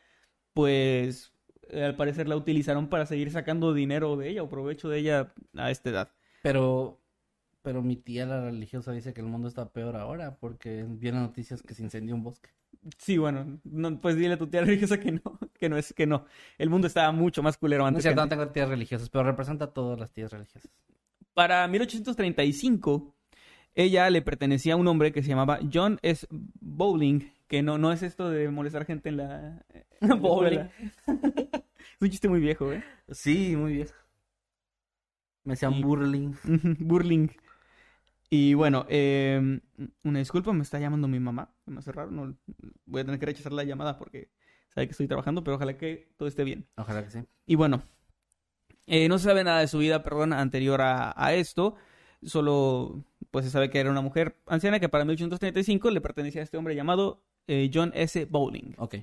pues 0.55 1.33
eh, 1.71 1.85
al 1.85 1.97
parecer 1.97 2.29
la 2.29 2.37
utilizaron 2.37 2.89
para 2.89 3.07
seguir 3.07 3.31
sacando 3.31 3.73
dinero 3.75 4.17
de 4.17 4.29
ella 4.31 4.43
o 4.43 4.49
provecho 4.49 4.89
de 4.89 4.99
ella 4.99 5.33
a 5.57 5.71
esta 5.71 5.91
edad. 5.91 6.11
Pero, 6.43 7.01
pero 7.63 7.83
mi 7.83 7.97
tía, 7.97 8.27
la 8.27 8.41
religiosa, 8.43 8.93
dice 8.93 9.13
que 9.13 9.21
el 9.21 9.27
mundo 9.27 9.49
está 9.49 9.71
peor 9.73 9.97
ahora 9.97 10.37
porque 10.39 10.85
vienen 10.89 11.23
noticias 11.23 11.63
que 11.63 11.75
se 11.75 11.83
incendió 11.83 12.15
un 12.15 12.23
bosque. 12.23 12.51
Sí, 12.97 13.19
bueno, 13.19 13.61
no, 13.65 14.01
pues 14.01 14.17
dile 14.17 14.35
a 14.35 14.39
tu 14.39 14.47
tía 14.47 14.61
religiosa 14.65 14.99
que 15.01 15.13
no, 15.13 15.23
que 15.59 15.69
no 15.69 15.77
es 15.77 15.93
que 15.93 16.07
no. 16.07 16.27
El 16.59 16.71
mundo 16.71 16.87
estaba 16.87 17.11
mucho 17.13 17.43
más 17.43 17.57
culero 17.59 17.83
No 17.83 17.89
es 17.89 17.89
antes. 17.89 18.03
que 18.05 18.09
cierto, 18.09 18.17
no 18.21 18.23
antes. 18.25 18.39
tengo 18.39 18.53
tías 18.53 18.69
religiosas, 18.69 19.11
pero 19.11 19.25
representa 19.25 19.67
a 19.67 19.73
todas 19.73 19.99
las 19.99 20.13
tías 20.13 20.31
religiosas. 20.33 20.71
Para 21.35 21.67
1835, 21.69 23.15
ella 23.79 24.11
le 24.11 24.23
pertenecía 24.23 24.75
a 24.75 24.77
un 24.77 24.89
hombre 24.89 25.13
que 25.13 25.23
se 25.23 25.29
llamaba 25.29 25.61
John 25.73 25.99
S. 26.03 26.27
Bowling, 26.31 27.21
que 27.47 27.63
no, 27.63 27.79
no 27.79 27.93
es 27.93 28.03
esto 28.03 28.29
de 28.29 28.49
molestar 28.51 28.85
gente 28.85 29.09
en 29.09 29.19
la, 29.19 29.65
en 30.01 30.09
la 30.09 30.15
Bowling. 30.17 30.59
es 31.07 32.01
un 32.01 32.11
chiste 32.11 32.29
muy 32.29 32.41
viejo, 32.41 32.73
¿eh? 32.73 32.83
Sí, 33.11 33.55
muy 33.57 33.75
bien. 33.75 33.89
Me 35.45 35.53
decían 35.53 35.75
Y- 35.75 35.83
burling. 35.83 36.35
Burling. 36.81 37.29
Y 38.31 38.53
bueno, 38.55 38.85
eh, 38.89 39.61
una 40.03 40.19
disculpa, 40.19 40.53
me 40.53 40.63
está 40.63 40.79
llamando 40.79 41.09
mi 41.09 41.19
mamá. 41.21 41.55
Me 41.65 41.79
hace 41.79 41.93
raro, 41.93 42.11
no, 42.11 42.37
voy 42.85 43.01
a 43.01 43.05
tener 43.05 43.19
que 43.21 43.27
rechazar 43.27 43.53
la 43.53 43.65
llamada 43.65 43.97
porque 43.97 44.31
sabe 44.75 44.87
que 44.87 44.91
estoy 44.91 45.07
trabajando, 45.07 45.43
pero 45.43 45.57
ojalá 45.57 45.79
que 45.79 46.11
todo 46.19 46.29
esté 46.29 46.45
bien. 46.45 46.67
Ojalá 46.77 47.03
que 47.05 47.11
sí. 47.11 47.21
Y 47.47 47.55
bueno, 47.55 47.83
eh, 48.87 49.09
no 49.09 49.19
se 49.19 49.25
sabe 49.25 49.45
nada 49.45 49.61
de 49.61 49.69
su 49.69 49.79
vida, 49.79 50.03
perdón, 50.03 50.35
anterior 50.35 50.83
a, 50.83 51.15
a 51.17 51.33
esto. 51.35 51.77
Solo, 52.23 53.05
pues 53.31 53.45
se 53.45 53.51
sabe 53.51 53.71
que 53.71 53.79
era 53.79 53.91
una 53.91 54.01
mujer 54.01 54.37
anciana 54.47 54.81
que 54.81 54.89
para 54.89 55.05
1835 55.05 55.91
le 55.91 56.01
pertenecía 56.01 56.41
a 56.41 56.45
este 56.45 56.57
hombre 56.57 56.75
llamado 56.75 57.23
eh, 57.47 57.71
John 57.73 57.93
S. 57.95 58.25
Bowling. 58.27 58.75
Ok. 58.79 58.97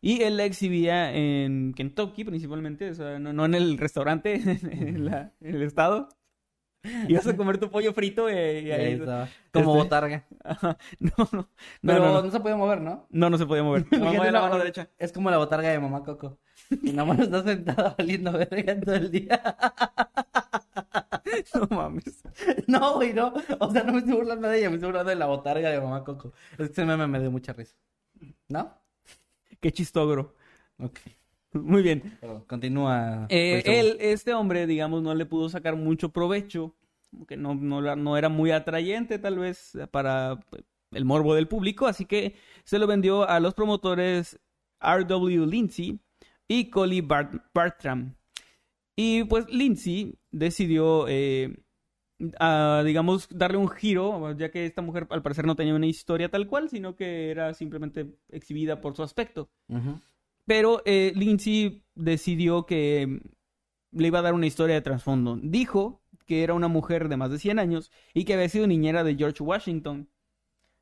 Y 0.00 0.22
él 0.22 0.36
la 0.38 0.44
exhibía 0.44 1.12
en 1.14 1.74
Kentucky 1.74 2.24
principalmente, 2.24 2.90
o 2.90 2.94
sea, 2.94 3.18
no, 3.18 3.32
no 3.34 3.44
en 3.44 3.54
el 3.54 3.76
restaurante, 3.76 4.34
en, 4.62 5.04
la- 5.04 5.32
en 5.40 5.54
el 5.56 5.62
estado. 5.62 6.08
Ibas 7.08 7.26
a 7.26 7.36
comer 7.36 7.58
tu 7.58 7.68
pollo 7.70 7.92
frito 7.92 8.26
eh, 8.30 8.62
y 8.62 8.70
ahí... 8.70 8.92
estaba. 8.94 9.28
Como 9.52 9.72
Este- 9.72 9.82
botarga. 9.82 10.26
Ajá. 10.42 10.78
No, 10.98 11.12
no, 11.32 11.48
Pero 11.82 11.98
no, 11.98 12.12
no, 12.14 12.22
no, 12.22 12.30
se 12.30 12.40
puede 12.40 12.56
mover, 12.56 12.80
¿no? 12.80 13.06
no, 13.10 13.28
no 13.28 13.36
se 13.36 13.44
podía 13.44 13.62
mover. 13.64 13.84
La 13.92 14.40
mano 14.40 14.56
derecha. 14.56 14.88
Es 14.96 15.12
como 15.12 15.30
la 15.30 15.36
botarga 15.36 15.68
de 15.68 15.78
mamá 15.78 16.02
Coco. 16.02 16.38
Y 16.82 16.92
nada 16.92 17.04
más 17.04 17.18
está 17.18 17.42
sentada 17.42 17.94
valiendo 17.98 18.32
verga 18.32 18.80
todo 18.80 18.94
el 18.94 19.10
día. 19.10 19.42
No 21.54 21.66
mames. 21.76 22.22
No, 22.66 22.94
güey, 22.94 23.12
no. 23.12 23.32
O 23.58 23.70
sea, 23.70 23.82
no 23.84 23.92
me 23.92 23.98
estoy 23.98 24.14
burlando 24.14 24.48
de 24.48 24.58
ella, 24.58 24.68
me 24.70 24.76
estoy 24.76 24.88
burlando 24.88 25.10
de 25.10 25.16
la 25.16 25.26
botarga 25.26 25.70
de 25.70 25.80
mamá 25.80 26.04
Coco. 26.04 26.32
Es 26.52 26.56
que 26.68 26.72
ese 26.72 26.84
meme 26.84 27.06
me 27.06 27.20
dio 27.20 27.30
mucha 27.30 27.52
risa. 27.52 27.76
¿No? 28.48 28.74
Qué 29.60 29.72
chistogro. 29.72 30.34
Ok. 30.78 30.98
Muy 31.52 31.82
bien. 31.82 32.18
Continúa. 32.46 33.26
Eh, 33.28 33.56
Rachel. 33.64 33.74
él, 33.74 33.96
este 34.00 34.34
hombre, 34.34 34.66
digamos, 34.66 35.02
no 35.02 35.14
le 35.14 35.26
pudo 35.26 35.48
sacar 35.48 35.74
mucho 35.76 36.10
provecho, 36.10 36.74
que 37.26 37.36
no, 37.36 37.54
no, 37.54 37.96
no 37.96 38.16
era 38.16 38.28
muy 38.28 38.52
atrayente 38.52 39.18
tal 39.18 39.38
vez 39.40 39.76
para 39.90 40.38
pues, 40.48 40.62
el 40.92 41.04
morbo 41.04 41.34
del 41.34 41.48
público, 41.48 41.86
así 41.88 42.04
que 42.04 42.36
se 42.64 42.78
lo 42.78 42.86
vendió 42.86 43.28
a 43.28 43.40
los 43.40 43.54
promotores 43.54 44.38
R.W. 44.80 45.46
Lindsay 45.46 45.98
y 46.46 46.70
Bart- 47.02 47.42
Bartram. 47.52 48.14
Y 48.96 49.24
pues 49.24 49.48
Lindsay 49.48 50.14
decidió, 50.30 51.06
eh, 51.08 51.56
a, 52.38 52.82
digamos, 52.84 53.28
darle 53.30 53.58
un 53.58 53.68
giro, 53.68 54.36
ya 54.36 54.50
que 54.50 54.66
esta 54.66 54.82
mujer 54.82 55.06
al 55.10 55.22
parecer 55.22 55.46
no 55.46 55.56
tenía 55.56 55.74
una 55.74 55.86
historia 55.86 56.30
tal 56.30 56.46
cual, 56.46 56.68
sino 56.68 56.96
que 56.96 57.30
era 57.30 57.54
simplemente 57.54 58.14
exhibida 58.28 58.80
por 58.80 58.96
su 58.96 59.02
aspecto. 59.02 59.50
Pero 60.46 60.82
eh, 60.84 61.12
Lindsay 61.14 61.84
decidió 61.94 62.66
que 62.66 63.20
le 63.92 64.06
iba 64.06 64.18
a 64.18 64.22
dar 64.22 64.34
una 64.34 64.46
historia 64.46 64.74
de 64.74 64.82
trasfondo. 64.82 65.38
Dijo 65.42 66.02
que 66.26 66.42
era 66.42 66.54
una 66.54 66.68
mujer 66.68 67.08
de 67.08 67.16
más 67.16 67.30
de 67.30 67.38
100 67.38 67.58
años 67.58 67.90
y 68.14 68.24
que 68.24 68.34
había 68.34 68.48
sido 68.48 68.66
niñera 68.66 69.04
de 69.04 69.16
George 69.16 69.42
Washington. 69.42 70.08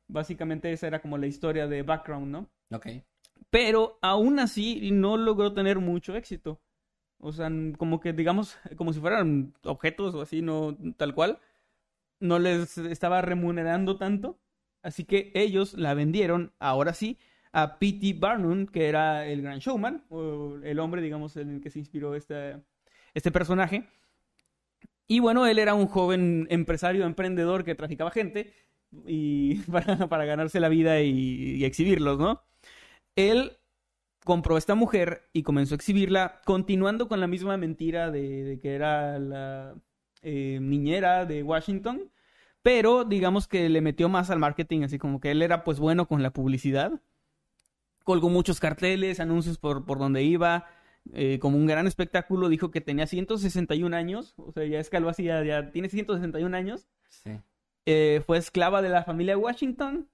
Básicamente 0.07 0.71
esa 0.71 0.87
era 0.87 1.01
como 1.01 1.17
la 1.17 1.27
historia 1.27 1.67
de 1.67 1.83
background, 1.83 2.27
¿no? 2.27 2.49
Ok. 2.71 2.87
Pero 3.49 3.97
aún 4.01 4.39
así 4.39 4.91
no 4.91 5.17
logró 5.17 5.53
tener 5.53 5.79
mucho 5.79 6.15
éxito. 6.15 6.61
O 7.19 7.31
sea, 7.31 7.49
como 7.77 7.99
que 7.99 8.13
digamos, 8.13 8.57
como 8.77 8.93
si 8.93 8.99
fueran 8.99 9.53
objetos 9.63 10.15
o 10.15 10.21
así, 10.21 10.41
no 10.41 10.77
tal 10.97 11.13
cual. 11.13 11.39
No 12.19 12.39
les 12.39 12.77
estaba 12.77 13.21
remunerando 13.21 13.97
tanto. 13.97 14.39
Así 14.81 15.05
que 15.05 15.31
ellos 15.35 15.73
la 15.73 15.93
vendieron, 15.93 16.53
ahora 16.59 16.93
sí, 16.93 17.17
a 17.51 17.79
P.T. 17.79 18.15
Barnum, 18.19 18.65
que 18.67 18.87
era 18.87 19.25
el 19.27 19.41
gran 19.41 19.59
showman, 19.59 20.05
o 20.09 20.57
el 20.63 20.79
hombre, 20.79 21.01
digamos, 21.01 21.35
en 21.37 21.55
el 21.55 21.61
que 21.61 21.69
se 21.69 21.79
inspiró 21.79 22.15
este, 22.15 22.57
este 23.13 23.31
personaje. 23.31 23.87
Y 25.07 25.19
bueno, 25.19 25.47
él 25.47 25.59
era 25.59 25.73
un 25.73 25.87
joven 25.87 26.47
empresario, 26.49 27.05
emprendedor 27.05 27.63
que 27.65 27.75
traficaba 27.75 28.11
gente 28.11 28.53
y 29.05 29.55
para, 30.09 30.25
ganarse 30.25 30.59
la 30.59 30.69
vida 30.69 31.01
y 31.01 31.63
exhibirlos, 31.65 32.19
¿no? 32.19 32.43
Él 33.15 33.58
compró 34.23 34.55
a 34.55 34.59
esta 34.59 34.75
mujer 34.75 35.29
y 35.33 35.43
comenzó 35.43 35.73
a 35.73 35.77
exhibirla, 35.77 36.41
continuando 36.45 37.07
con 37.07 37.19
la 37.19 37.27
misma 37.27 37.57
mentira 37.57 38.11
de, 38.11 38.43
de 38.43 38.59
que 38.59 38.75
era 38.75 39.17
la 39.19 39.75
eh, 40.21 40.59
niñera 40.61 41.25
de 41.25 41.43
Washington, 41.43 42.11
pero 42.61 43.05
digamos 43.05 43.47
que 43.47 43.69
le 43.69 43.81
metió 43.81 44.09
más 44.09 44.29
al 44.29 44.39
marketing, 44.39 44.83
así 44.83 44.97
como 44.99 45.19
que 45.19 45.31
él 45.31 45.41
era 45.41 45.63
pues 45.63 45.79
bueno 45.79 46.07
con 46.07 46.21
la 46.21 46.31
publicidad. 46.31 47.01
Colgó 48.03 48.29
muchos 48.29 48.59
carteles, 48.59 49.19
anuncios 49.19 49.57
por, 49.57 49.85
por 49.85 49.99
donde 49.99 50.23
iba, 50.23 50.65
eh, 51.13 51.39
como 51.39 51.57
un 51.57 51.65
gran 51.67 51.87
espectáculo, 51.87 52.49
dijo 52.49 52.71
que 52.71 52.81
tenía 52.81 53.07
161 53.07 53.93
años, 53.95 54.33
o 54.37 54.51
sea, 54.51 54.65
ya 54.65 54.79
escaló 54.79 55.09
así, 55.09 55.23
ya, 55.23 55.43
ya 55.43 55.71
tiene 55.71 55.89
161 55.89 56.53
años, 56.55 56.87
Sí. 57.09 57.31
eh, 57.85 58.21
fue 58.25 58.37
esclava 58.37 58.81
de 58.81 58.89
la 58.89 59.03
familia 59.03 59.37
Washington 59.37 60.07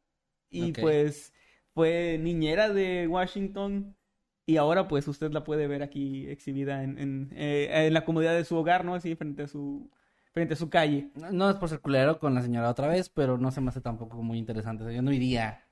y 0.49 0.71
pues 0.73 1.33
fue 1.75 2.17
niñera 2.19 2.69
de 2.69 3.05
Washington 3.07 3.95
y 4.45 4.57
ahora 4.57 4.87
pues 4.87 5.07
usted 5.07 5.31
la 5.31 5.43
puede 5.43 5.67
ver 5.67 5.83
aquí 5.83 6.25
exhibida 6.27 6.83
en, 6.83 6.97
en, 6.97 7.29
eh, 7.35 7.67
en 7.87 7.93
la 7.93 8.05
comodidad 8.05 8.33
de 8.33 8.45
su 8.45 8.55
hogar, 8.55 8.85
¿no? 8.85 8.95
Así 8.95 9.13
frente 9.15 9.43
a 9.43 9.47
su, 9.47 9.91
frente 10.31 10.53
a 10.53 10.57
su 10.57 10.69
calle. 10.69 11.09
No, 11.15 11.31
no 11.31 11.49
es 11.49 11.57
por 11.57 11.67
ser 11.67 11.81
culero 11.81 12.17
con 12.17 12.33
la 12.33 12.41
señora 12.41 12.69
otra 12.69 12.87
vez, 12.87 13.09
pero 13.09 13.37
no 13.37 13.51
se 13.51 13.59
me 13.59 13.69
hace 13.69 13.81
tampoco 13.81 14.23
muy 14.23 14.37
interesante. 14.37 14.83
O 14.83 14.87
sea, 14.87 14.95
yo 14.95 15.01
no 15.01 15.11
iría. 15.11 15.63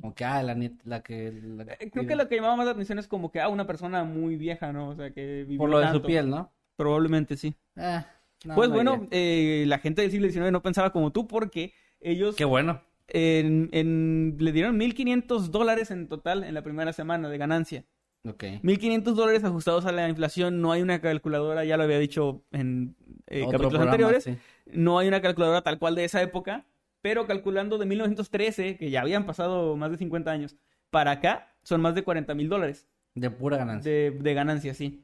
Como 0.00 0.14
que, 0.14 0.24
ah, 0.24 0.42
la, 0.42 0.54
que. 1.02 1.40
la 1.42 1.74
Eh, 1.78 1.90
Creo 1.92 2.06
que 2.06 2.16
lo 2.16 2.26
que 2.26 2.36
llamaba 2.36 2.56
más 2.56 2.64
la 2.64 2.72
atención 2.72 2.98
es 2.98 3.06
como 3.06 3.30
que, 3.30 3.40
ah, 3.40 3.48
una 3.48 3.66
persona 3.66 4.02
muy 4.02 4.36
vieja, 4.36 4.72
¿no? 4.72 4.88
O 4.88 4.94
sea, 4.94 5.10
que 5.10 5.44
vivió 5.44 5.58
Por 5.58 5.68
lo 5.68 5.78
de 5.78 5.90
su 5.90 6.00
piel, 6.00 6.30
¿no? 6.30 6.50
Probablemente 6.76 7.36
sí. 7.36 7.54
Eh, 7.76 8.02
no, 8.46 8.54
pues 8.54 8.70
no 8.70 8.74
bueno, 8.74 9.08
eh, 9.10 9.64
la 9.66 9.78
gente 9.78 10.00
del 10.00 10.10
siglo 10.10 10.30
XIX 10.30 10.52
no 10.52 10.62
pensaba 10.62 10.90
como 10.90 11.12
tú 11.12 11.26
porque 11.26 11.74
ellos 12.00 12.34
Qué 12.36 12.46
bueno. 12.46 12.80
En- 13.12 13.68
en- 13.72 14.36
le 14.38 14.52
dieron 14.52 14.76
1.500 14.78 15.50
dólares 15.50 15.90
en 15.90 16.08
total 16.08 16.44
en 16.44 16.54
la 16.54 16.62
primera 16.62 16.92
semana 16.92 17.28
de 17.28 17.38
ganancia. 17.38 17.84
Ok. 18.26 18.44
1.500 18.62 19.14
dólares 19.14 19.44
ajustados 19.44 19.86
a 19.86 19.92
la 19.92 20.08
inflación. 20.08 20.60
No 20.60 20.72
hay 20.72 20.82
una 20.82 21.00
calculadora, 21.00 21.64
ya 21.64 21.76
lo 21.76 21.84
había 21.84 21.98
dicho 21.98 22.42
en 22.52 22.94
eh, 23.26 23.40
capítulos 23.40 23.70
programa, 23.70 23.84
anteriores. 23.92 24.24
sí. 24.24 24.36
No 24.72 24.98
hay 24.98 25.08
una 25.08 25.20
calculadora 25.22 25.62
tal 25.62 25.78
cual 25.78 25.94
de 25.94 26.04
esa 26.04 26.20
época. 26.22 26.66
Pero 27.02 27.26
calculando 27.26 27.78
de 27.78 27.86
1913, 27.86 28.76
que 28.76 28.90
ya 28.90 29.00
habían 29.00 29.24
pasado 29.24 29.74
más 29.74 29.90
de 29.90 29.96
50 29.96 30.30
años, 30.30 30.56
para 30.90 31.12
acá 31.12 31.54
son 31.62 31.80
más 31.80 31.94
de 31.94 32.02
40 32.02 32.34
mil 32.34 32.50
dólares 32.50 32.86
De 33.14 33.30
pura 33.30 33.56
ganancia. 33.56 33.90
de, 33.90 34.10
de 34.10 34.34
ganancia, 34.34 34.74
sí. 34.74 35.02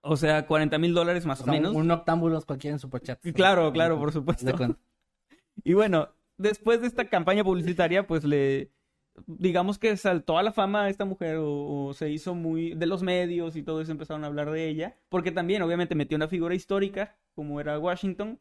O 0.00 0.16
sea, 0.16 0.44
40 0.48 0.76
mil 0.78 0.94
dólares 0.94 1.24
más 1.24 1.38
O 1.38 1.42
o, 1.42 1.44
sea, 1.44 1.52
menos. 1.52 1.72
un, 1.72 1.82
un 1.82 1.90
octámbulos 1.92 2.44
cualquiera 2.44 2.74
en 2.74 2.80
Superchat. 2.80 3.20
Claro, 3.32 3.72
claro, 3.72 3.96
por 3.98 4.10
supuesto. 4.12 4.44
Y 5.64 5.74
bueno, 5.74 6.08
después 6.38 6.80
de 6.80 6.86
esta 6.86 7.08
campaña 7.08 7.44
publicitaria, 7.44 8.06
pues 8.06 8.24
le, 8.24 8.70
digamos 9.26 9.78
que 9.78 9.96
saltó 9.96 10.38
a 10.38 10.42
la 10.42 10.52
fama 10.52 10.84
a 10.84 10.88
esta 10.88 11.04
mujer 11.04 11.36
o, 11.36 11.86
o 11.86 11.94
se 11.94 12.10
hizo 12.10 12.34
muy 12.34 12.74
de 12.74 12.86
los 12.86 13.02
medios 13.02 13.56
y 13.56 13.62
todo 13.62 13.80
eso 13.80 13.92
empezaron 13.92 14.24
a 14.24 14.28
hablar 14.28 14.50
de 14.50 14.68
ella, 14.68 14.96
porque 15.08 15.32
también 15.32 15.62
obviamente 15.62 15.94
metió 15.94 16.16
una 16.16 16.28
figura 16.28 16.54
histórica 16.54 17.16
como 17.34 17.60
era 17.60 17.78
Washington 17.78 18.38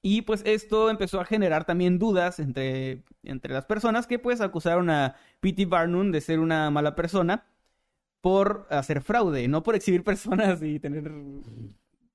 y 0.00 0.22
pues 0.22 0.42
esto 0.46 0.90
empezó 0.90 1.20
a 1.20 1.24
generar 1.24 1.64
también 1.64 1.98
dudas 1.98 2.38
entre, 2.38 3.02
entre 3.24 3.52
las 3.52 3.66
personas 3.66 4.06
que 4.06 4.18
pues 4.18 4.40
acusaron 4.40 4.90
a 4.90 5.16
P.T. 5.40 5.66
Barnum 5.66 6.12
de 6.12 6.20
ser 6.20 6.38
una 6.38 6.70
mala 6.70 6.94
persona 6.94 7.44
por 8.20 8.66
hacer 8.70 9.02
fraude, 9.02 9.48
no 9.48 9.62
por 9.62 9.74
exhibir 9.74 10.04
personas 10.04 10.62
y 10.62 10.78
tener 10.78 11.12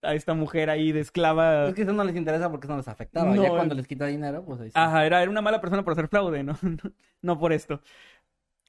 a 0.03 0.13
esta 0.15 0.33
mujer 0.33 0.69
ahí 0.69 0.91
de 0.91 0.99
esclava. 1.01 1.67
Es 1.69 1.75
que 1.75 1.83
eso 1.83 1.93
no 1.93 2.03
les 2.03 2.15
interesa 2.15 2.49
porque 2.51 2.65
eso 2.67 2.73
no 2.73 2.77
les 2.77 2.87
afectaba. 2.87 3.33
No, 3.33 3.41
ya 3.41 3.49
cuando 3.49 3.75
les 3.75 3.87
quita 3.87 4.05
dinero, 4.07 4.43
pues 4.45 4.61
ahí 4.61 4.67
sí. 4.69 4.73
Ajá, 4.75 5.05
era, 5.05 5.21
era 5.21 5.31
una 5.31 5.41
mala 5.41 5.61
persona 5.61 5.83
por 5.83 5.93
hacer 5.93 6.07
fraude, 6.07 6.43
¿no? 6.43 6.57
No, 7.21 7.39
por 7.39 7.53
esto. 7.53 7.81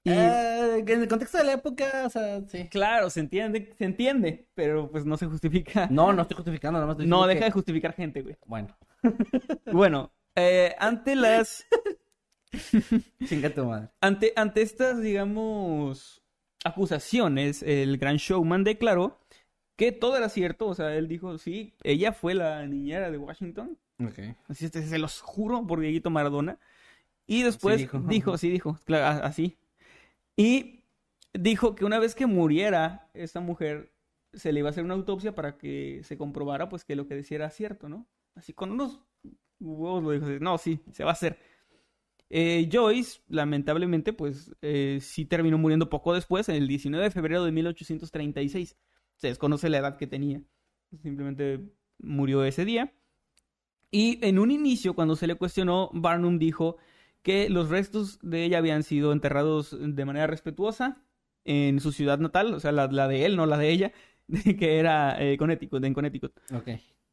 Y 0.06 0.10
Eh, 0.10 0.84
en 0.86 1.02
el 1.02 1.08
contexto 1.08 1.38
de 1.38 1.44
la 1.44 1.52
época, 1.54 2.02
o 2.04 2.10
sea, 2.10 2.42
sí. 2.46 2.68
claro, 2.68 3.08
se 3.08 3.20
entiende, 3.20 3.74
se 3.78 3.84
entiende, 3.86 4.46
pero 4.54 4.90
pues 4.90 5.06
no 5.06 5.16
se 5.16 5.26
justifica. 5.26 5.88
No, 5.90 6.12
no 6.12 6.22
estoy 6.22 6.36
justificando, 6.36 6.78
nada 6.78 6.86
más 6.86 6.94
estoy 6.94 7.06
No, 7.06 7.26
deja 7.26 7.38
que- 7.40 7.44
de 7.46 7.50
justificar 7.52 7.94
gente, 7.94 8.20
güey. 8.22 8.36
Bueno, 8.46 8.76
Bueno, 9.72 10.12
eh, 10.36 10.74
ante 10.78 11.16
las 11.16 11.64
chinga 13.26 13.50
tu 13.50 13.64
madre. 13.64 13.88
ante, 14.00 14.32
ante 14.36 14.62
estas, 14.62 15.00
digamos, 15.00 16.22
acusaciones, 16.64 17.62
el 17.62 17.98
gran 17.98 18.16
showman 18.16 18.64
declaró 18.64 19.18
que 19.76 19.92
todo 19.92 20.16
era 20.16 20.28
cierto. 20.28 20.66
O 20.66 20.74
sea, 20.74 20.94
él 20.96 21.08
dijo, 21.08 21.38
sí, 21.38 21.74
ella 21.82 22.12
fue 22.12 22.34
la 22.34 22.66
niñera 22.66 23.10
de 23.10 23.18
Washington. 23.18 23.78
Ok. 24.00 24.18
Así 24.48 24.68
se 24.68 24.98
los 24.98 25.20
juro 25.20 25.66
por 25.66 25.80
Dieguito 25.80 26.10
Maradona. 26.10 26.58
Y 27.26 27.42
después 27.42 27.78
dijo. 27.78 28.00
dijo. 28.00 28.38
sí 28.38 28.50
dijo, 28.50 28.78
claro, 28.84 29.24
así. 29.24 29.56
Y 30.36 30.84
dijo 31.32 31.74
que 31.74 31.84
una 31.84 31.98
vez 31.98 32.14
que 32.14 32.26
muriera 32.26 33.08
esta 33.14 33.40
mujer, 33.40 33.92
se 34.32 34.52
le 34.52 34.60
iba 34.60 34.68
a 34.68 34.70
hacer 34.70 34.84
una 34.84 34.94
autopsia 34.94 35.34
para 35.34 35.56
que 35.56 36.00
se 36.04 36.18
comprobara 36.18 36.68
pues 36.68 36.84
que 36.84 36.96
lo 36.96 37.06
que 37.06 37.14
decía 37.14 37.36
era 37.36 37.50
cierto, 37.50 37.88
¿no? 37.88 38.06
Así 38.34 38.52
con 38.52 38.72
unos 38.72 39.00
huevos 39.60 40.02
lo 40.02 40.10
dijo, 40.10 40.26
no, 40.40 40.58
sí, 40.58 40.80
se 40.92 41.04
va 41.04 41.10
a 41.10 41.14
hacer. 41.14 41.38
Eh, 42.30 42.68
Joyce, 42.72 43.20
lamentablemente, 43.28 44.12
pues 44.12 44.54
eh, 44.60 44.98
sí 45.00 45.24
terminó 45.24 45.56
muriendo 45.56 45.88
poco 45.88 46.14
después, 46.14 46.48
el 46.48 46.66
19 46.66 47.04
de 47.04 47.10
febrero 47.10 47.44
de 47.44 47.52
1836. 47.52 48.76
Se 49.16 49.28
desconoce 49.28 49.68
la 49.68 49.78
edad 49.78 49.96
que 49.96 50.06
tenía. 50.06 50.42
Simplemente 51.02 51.60
murió 51.98 52.44
ese 52.44 52.64
día. 52.64 52.92
Y 53.90 54.18
en 54.26 54.38
un 54.38 54.50
inicio, 54.50 54.94
cuando 54.94 55.16
se 55.16 55.26
le 55.26 55.36
cuestionó, 55.36 55.90
Barnum 55.92 56.38
dijo 56.38 56.76
que 57.22 57.48
los 57.48 57.68
restos 57.70 58.18
de 58.22 58.44
ella 58.44 58.58
habían 58.58 58.82
sido 58.82 59.12
enterrados 59.12 59.76
de 59.80 60.04
manera 60.04 60.26
respetuosa 60.26 61.02
en 61.44 61.78
su 61.80 61.92
ciudad 61.92 62.18
natal, 62.18 62.52
o 62.54 62.60
sea, 62.60 62.72
la, 62.72 62.86
la 62.88 63.06
de 63.08 63.24
él, 63.24 63.36
no 63.36 63.46
la 63.46 63.56
de 63.58 63.70
ella, 63.70 63.92
que 64.58 64.78
era 64.78 65.22
eh, 65.22 65.36
Connecticut, 65.38 65.84
en 65.84 65.94
Connecticut. 65.94 66.32
Ok. 66.54 66.70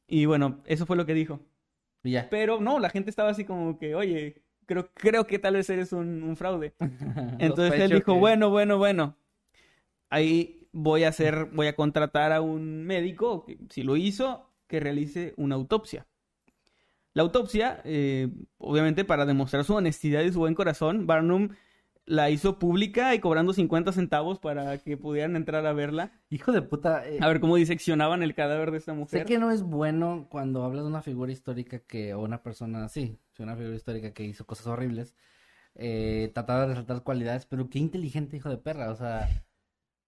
Y 0.08 0.25
bueno, 0.25 0.62
eso 0.65 0.86
fue 0.86 0.98
lo 0.98 1.05
que 1.05 1.13
dijo. 1.13 1.39
Y 2.03 2.12
ya. 2.12 2.29
Pero 2.29 2.60
no, 2.60 2.79
la 2.79 2.89
gente 2.89 3.10
estaba 3.10 3.29
así 3.29 3.46
como 3.46 3.77
que, 3.77 3.93
oye, 3.96 4.41
creo, 4.65 4.89
creo 4.96 5.27
que 5.27 5.38
tal 5.39 5.53
vez 5.53 5.70
eres 5.70 5.93
un, 5.93 6.24
un 6.24 6.36
fraude. 6.36 6.74
Entonces 7.39 7.79
él 7.79 7.89
dijo, 7.91 8.13
que- 8.13 8.20
bueno, 8.20 8.50
bueno, 8.50 8.77
bueno. 8.77 9.15
Ahí 10.10 10.61
voy 10.71 11.03
a 11.03 11.09
hacer, 11.09 11.45
voy 11.53 11.67
a 11.67 11.75
contratar 11.75 12.31
a 12.31 12.41
un 12.41 12.83
médico, 12.85 13.45
que, 13.45 13.57
si 13.69 13.83
lo 13.83 13.97
hizo, 13.97 14.49
que 14.67 14.79
realice 14.79 15.33
una 15.37 15.55
autopsia. 15.55 16.07
La 17.13 17.23
autopsia, 17.23 17.81
eh, 17.83 18.29
obviamente 18.57 19.03
para 19.03 19.25
demostrar 19.25 19.65
su 19.65 19.75
honestidad 19.75 20.21
y 20.21 20.31
su 20.31 20.39
buen 20.39 20.55
corazón, 20.55 21.07
Barnum 21.07 21.49
la 22.05 22.29
hizo 22.29 22.57
pública 22.57 23.13
y 23.13 23.19
cobrando 23.19 23.53
50 23.53 23.91
centavos 23.91 24.39
para 24.39 24.77
que 24.79 24.97
pudieran 24.97 25.35
entrar 25.35 25.65
a 25.65 25.73
verla, 25.73 26.11
Hijo 26.29 26.51
de 26.51 26.61
puta. 26.61 27.07
eh, 27.07 27.19
a 27.21 27.27
ver 27.27 27.39
cómo 27.39 27.57
diseccionaban 27.57 28.23
el 28.23 28.33
cadáver 28.33 28.71
de 28.71 28.77
esta 28.77 28.93
Sé 28.93 28.97
mujer. 28.97 29.25
que 29.25 29.37
no 29.37 29.51
es 29.51 29.61
bueno 29.61 30.27
cuando 30.29 30.63
hablas 30.63 30.83
de 30.83 30.89
una 30.89 31.01
figura 31.01 31.31
histórica 31.31 31.79
que, 31.79 32.13
o 32.13 32.21
una 32.21 32.41
persona 32.41 32.85
así, 32.85 33.19
sí, 33.33 33.43
una 33.43 33.55
figura 33.55 33.75
histórica 33.75 34.13
que 34.13 34.23
hizo 34.23 34.45
cosas 34.45 34.67
horribles, 34.67 35.15
eh, 35.75 36.31
tratar 36.33 36.61
de 36.61 36.67
resaltar 36.67 37.03
cualidades, 37.03 37.45
pero 37.45 37.69
qué 37.69 37.79
inteligente 37.79 38.35
hijo 38.37 38.49
de 38.49 38.57
perra, 38.57 38.89
o 38.91 38.95
sea, 38.95 39.29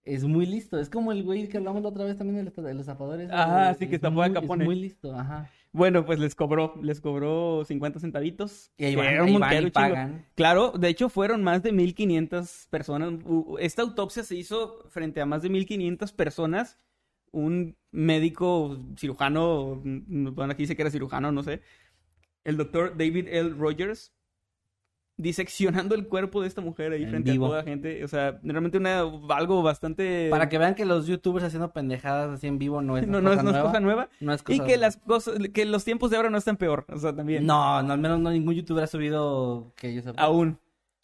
es 0.05 0.23
muy 0.25 0.45
listo, 0.45 0.77
es 0.79 0.89
como 0.89 1.11
el 1.11 1.23
güey 1.23 1.47
que 1.47 1.57
hablamos 1.57 1.81
la 1.81 1.89
otra 1.89 2.05
vez 2.05 2.17
también 2.17 2.45
de 2.45 2.73
los, 2.73 2.85
zapadores. 2.85 3.29
Ajá, 3.31 3.71
es- 3.71 3.77
sí, 3.77 3.87
que 3.87 3.95
es 3.95 4.01
tapó 4.01 4.21
a 4.21 4.27
muy- 4.27 4.33
Capone. 4.33 4.63
Es 4.63 4.67
muy 4.67 4.75
listo, 4.79 5.15
ajá. 5.15 5.49
Bueno, 5.71 6.05
pues 6.05 6.19
les 6.19 6.35
cobró, 6.35 6.75
les 6.83 7.01
cobró 7.01 7.63
50 7.65 7.99
centavitos. 7.99 8.71
Y 8.77 8.85
ahí 8.85 8.91
que 8.95 9.01
van, 9.01 9.21
un 9.21 9.27
ahí 9.29 9.37
van 9.55 9.67
y 9.67 9.71
pagan. 9.71 10.25
Claro, 10.35 10.71
de 10.71 10.87
hecho 10.89 11.09
fueron 11.09 11.41
más 11.43 11.63
de 11.63 11.71
1500 11.71 12.67
personas. 12.69 13.13
Esta 13.59 13.81
autopsia 13.81 14.23
se 14.23 14.35
hizo 14.35 14.83
frente 14.89 15.19
a 15.19 15.25
más 15.25 15.41
de 15.41 15.49
1500 15.49 16.13
personas. 16.13 16.77
Un 17.31 17.75
médico 17.91 18.77
cirujano, 18.97 19.81
bueno, 19.83 20.51
aquí 20.53 20.63
dice 20.63 20.75
que 20.75 20.83
era 20.83 20.91
cirujano, 20.91 21.31
no 21.31 21.41
sé. 21.41 21.61
El 22.43 22.57
doctor 22.57 22.95
David 22.95 23.27
L. 23.29 23.49
Rogers 23.57 24.13
diseccionando 25.17 25.93
el 25.95 26.07
cuerpo 26.07 26.41
de 26.41 26.47
esta 26.47 26.61
mujer 26.61 26.91
ahí 26.91 27.03
En 27.03 27.09
frente 27.09 27.31
vivo. 27.31 27.45
a 27.45 27.49
toda 27.49 27.59
la 27.59 27.65
gente. 27.65 28.03
O 28.03 28.07
sea, 28.07 28.39
realmente 28.43 28.77
una, 28.77 28.99
algo 29.29 29.61
bastante... 29.61 30.27
Para 30.31 30.49
que 30.49 30.57
vean 30.57 30.73
que 30.75 30.85
los 30.85 31.05
youtubers 31.07 31.45
haciendo 31.45 31.71
pendejadas 31.71 32.31
así 32.31 32.47
en 32.47 32.57
vivo 32.57 32.81
no 32.81 32.97
es 32.97 33.07
no, 33.07 33.21
no 33.21 33.31
es, 33.31 33.37
cosa 33.37 33.43
no 33.43 33.49
es 33.49 33.53
nueva. 33.53 33.67
cosa 33.69 33.79
nueva. 33.79 34.09
No 34.19 34.33
es 34.33 34.41
Y 34.47 34.57
cosa- 34.57 34.65
que 34.65 34.77
las 34.77 34.97
cosas, 34.97 35.35
que 35.53 35.65
los 35.65 35.83
tiempos 35.85 36.09
de 36.09 36.17
ahora 36.17 36.29
no 36.29 36.37
están 36.37 36.57
peor. 36.57 36.85
O 36.89 36.97
sea, 36.97 37.15
también. 37.15 37.45
No, 37.45 37.81
no, 37.83 37.93
al 37.93 37.99
menos 37.99 38.19
no 38.19 38.31
ningún 38.31 38.55
youtuber 38.55 38.83
ha 38.83 38.87
subido 38.87 39.71
que 39.75 39.93
yo 39.93 40.01
sepa. 40.01 40.21
Aún. 40.21 40.57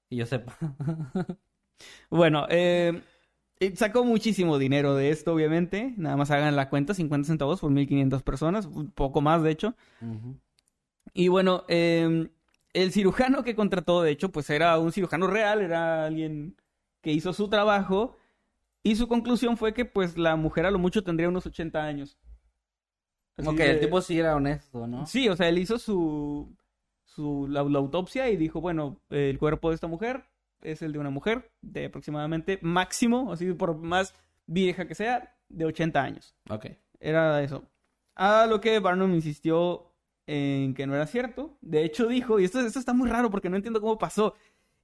Que 0.10 0.16
yo 0.16 0.26
sepa. 0.26 0.58
Bueno, 2.10 2.46
eh, 2.50 3.02
eh, 3.62 3.74
sacó 3.76 4.04
muchísimo 4.04 4.58
dinero 4.58 4.96
de 4.96 5.12
esto, 5.12 5.34
obviamente. 5.34 5.94
Nada 5.98 6.18
más 6.18 6.30
hagan 6.32 6.56
la 6.58 6.70
cuenta, 6.70 6.94
50 6.94 7.26
centavos 7.28 7.62
por 7.62 7.72
1500 7.72 8.22
personas, 8.24 8.66
un 8.66 8.92
poco 8.92 9.22
más, 9.22 9.44
de 9.44 9.52
hecho. 9.52 9.76
Y 11.14 11.28
bueno, 11.30 11.64
eh, 11.70 12.30
el 12.84 12.92
cirujano 12.92 13.44
que 13.44 13.56
contrató, 13.56 14.02
de 14.02 14.12
hecho, 14.12 14.32
pues 14.32 14.50
era 14.50 14.78
un 14.80 14.92
cirujano 14.92 15.28
real, 15.28 15.62
era 15.62 16.06
alguien 16.06 16.56
que 17.02 17.12
hizo 17.12 17.34
su 17.34 17.50
trabajo. 17.50 18.16
Y 18.84 18.96
su 18.96 19.08
conclusión 19.08 19.58
fue 19.58 19.74
que, 19.74 19.86
pues, 19.86 20.18
la 20.18 20.36
mujer 20.36 20.66
a 20.66 20.72
lo 20.72 20.80
mucho 20.80 21.04
tendría 21.04 21.30
unos 21.30 21.46
80 21.46 21.84
años. 21.84 22.18
Así 23.36 23.48
Ok, 23.48 23.60
el 23.60 23.80
tipo 23.80 24.02
sí 24.02 24.20
era 24.20 24.36
honesto, 24.36 24.88
¿no? 24.88 25.06
Sí, 25.06 25.28
o 25.30 25.36
sea, 25.36 25.50
él 25.50 25.58
hizo 25.58 25.78
su, 25.78 26.56
su 27.04 27.48
la, 27.50 27.64
la 27.64 27.80
autopsia 27.80 28.30
y 28.30 28.38
dijo, 28.38 28.62
bueno, 28.62 29.02
el 29.10 29.38
cuerpo 29.38 29.70
de 29.70 29.76
esta 29.76 29.88
mujer 29.88 30.26
es 30.62 30.82
el 30.82 30.92
de 30.92 31.00
una 31.00 31.10
mujer 31.10 31.52
de 31.62 31.86
aproximadamente 31.86 32.60
máximo, 32.62 33.32
así 33.32 33.54
por 33.54 33.78
más 33.78 34.14
vieja 34.46 34.88
que 34.88 34.96
sea, 34.96 35.36
de 35.50 35.66
80 35.66 36.02
años. 36.02 36.36
Ok. 36.50 36.68
Era 37.00 37.42
eso. 37.42 37.64
A 38.16 38.46
lo 38.46 38.60
que 38.60 38.80
Barnum 38.80 39.14
insistió 39.14 39.89
en 40.30 40.74
que 40.74 40.88
no 40.88 40.96
era 40.96 41.08
cierto. 41.08 41.58
De 41.62 41.84
hecho 41.84 42.08
dijo, 42.08 42.40
y 42.40 42.46
esto, 42.46 42.60
esto 42.60 42.80
está 42.80 42.94
muy 42.94 43.10
raro 43.10 43.30
porque 43.30 43.50
no 43.50 43.56
entiendo 43.56 43.82
cómo 43.82 43.98
pasó. 43.98 44.36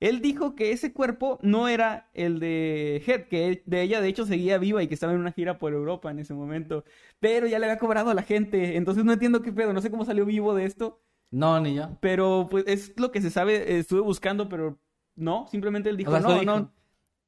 Él 0.02 0.22
dijo 0.22 0.56
que 0.56 0.72
ese 0.72 0.92
cuerpo 0.92 1.40
no 1.42 1.68
era 1.70 2.10
el 2.14 2.40
de 2.40 3.02
Head, 3.06 3.28
que 3.28 3.64
de 3.66 3.82
ella 3.82 4.02
de 4.02 4.10
hecho 4.10 4.26
seguía 4.26 4.58
viva 4.58 4.84
y 4.84 4.88
que 4.88 4.94
estaba 4.94 5.14
en 5.14 5.20
una 5.20 5.32
gira 5.32 5.58
por 5.58 5.74
Europa 5.74 6.12
en 6.12 6.20
ese 6.20 6.34
momento. 6.34 6.84
Pero 7.20 7.48
ya 7.48 7.60
le 7.60 7.66
había 7.68 7.80
cobrado 7.80 8.10
a 8.10 8.14
la 8.14 8.24
gente. 8.24 8.76
Entonces 8.76 9.06
no 9.06 9.14
entiendo 9.14 9.42
qué 9.42 9.54
pedo, 9.54 9.72
no 9.74 9.82
sé 9.82 9.90
cómo 9.92 10.04
salió 10.06 10.26
vivo 10.26 10.54
de 10.54 10.66
esto. 10.66 11.02
No, 11.32 11.60
ni 11.60 11.76
yo. 11.76 11.98
Pero 12.02 12.48
pues 12.50 12.66
es 12.68 12.94
lo 13.00 13.12
que 13.12 13.22
se 13.22 13.30
sabe, 13.30 13.78
estuve 13.80 14.02
buscando, 14.02 14.50
pero 14.50 14.80
no, 15.16 15.48
simplemente 15.50 15.90
él 15.90 15.98
dijo, 15.98 16.12
O 16.12 16.14
sea, 16.14 16.20
no, 16.20 16.34
dijo. 16.34 16.44
no, 16.44 16.74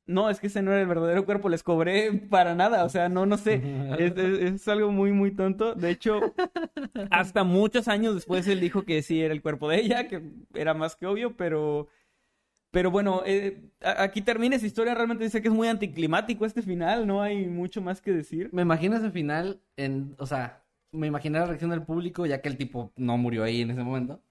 no, 0.08 0.30
es 0.30 0.40
que 0.40 0.48
ese 0.48 0.62
no 0.62 0.72
era 0.72 0.82
el 0.82 0.88
verdadero 0.88 1.26
cuerpo, 1.26 1.50
les 1.50 1.64
cobré 1.64 2.12
para 2.14 2.56
nada, 2.56 2.86
o 2.86 2.90
sea, 2.90 3.10
no, 3.10 3.26
no 3.26 3.38
sé, 3.38 3.62
es, 4.00 4.18
es- 4.18 4.40
es 4.56 4.68
algo 4.68 4.92
muy, 4.92 5.12
muy 5.12 5.32
tonto. 5.32 5.76
De 5.76 5.90
hecho, 5.92 6.34
hasta 7.12 7.44
muchos 7.44 7.88
años 7.88 8.16
después 8.16 8.48
él 8.48 8.60
dijo 8.60 8.84
que 8.84 9.02
sí 9.02 9.22
era 9.22 9.34
el 9.34 9.42
cuerpo 9.42 9.70
de 9.70 9.80
ella, 9.82 10.08
que 10.08 10.22
era 10.54 10.74
más 10.74 10.96
que 10.96 11.06
obvio, 11.06 11.36
pero, 11.38 11.88
pero 12.72 12.92
bueno, 12.92 13.24
eh, 13.26 13.62
aquí 13.82 14.22
termina 14.22 14.56
esa 14.56 14.66
historia, 14.68 14.94
realmente 14.96 15.24
dice 15.24 15.42
que 15.42 15.48
es 15.48 15.54
muy 15.54 15.68
anticlimático 15.68 16.46
este 16.46 16.62
final, 16.62 17.08
no 17.08 17.22
hay 17.22 17.46
mucho 17.48 17.82
más 17.82 18.02
que 18.02 18.12
decir. 18.14 18.50
Me 18.54 18.62
imagino 18.64 18.96
ese 18.98 19.12
final 19.12 19.62
en, 19.78 20.16
o 20.20 20.26
sea, 20.28 20.64
me 20.92 21.08
imaginé 21.08 21.40
la 21.40 21.46
reacción 21.48 21.72
del 21.72 21.84
público, 21.84 22.26
ya 22.26 22.42
que 22.42 22.50
el 22.50 22.58
tipo 22.58 22.92
no 22.98 23.18
murió 23.18 23.44
ahí 23.44 23.62
en 23.62 23.72
ese 23.72 23.84
momento. 23.84 24.22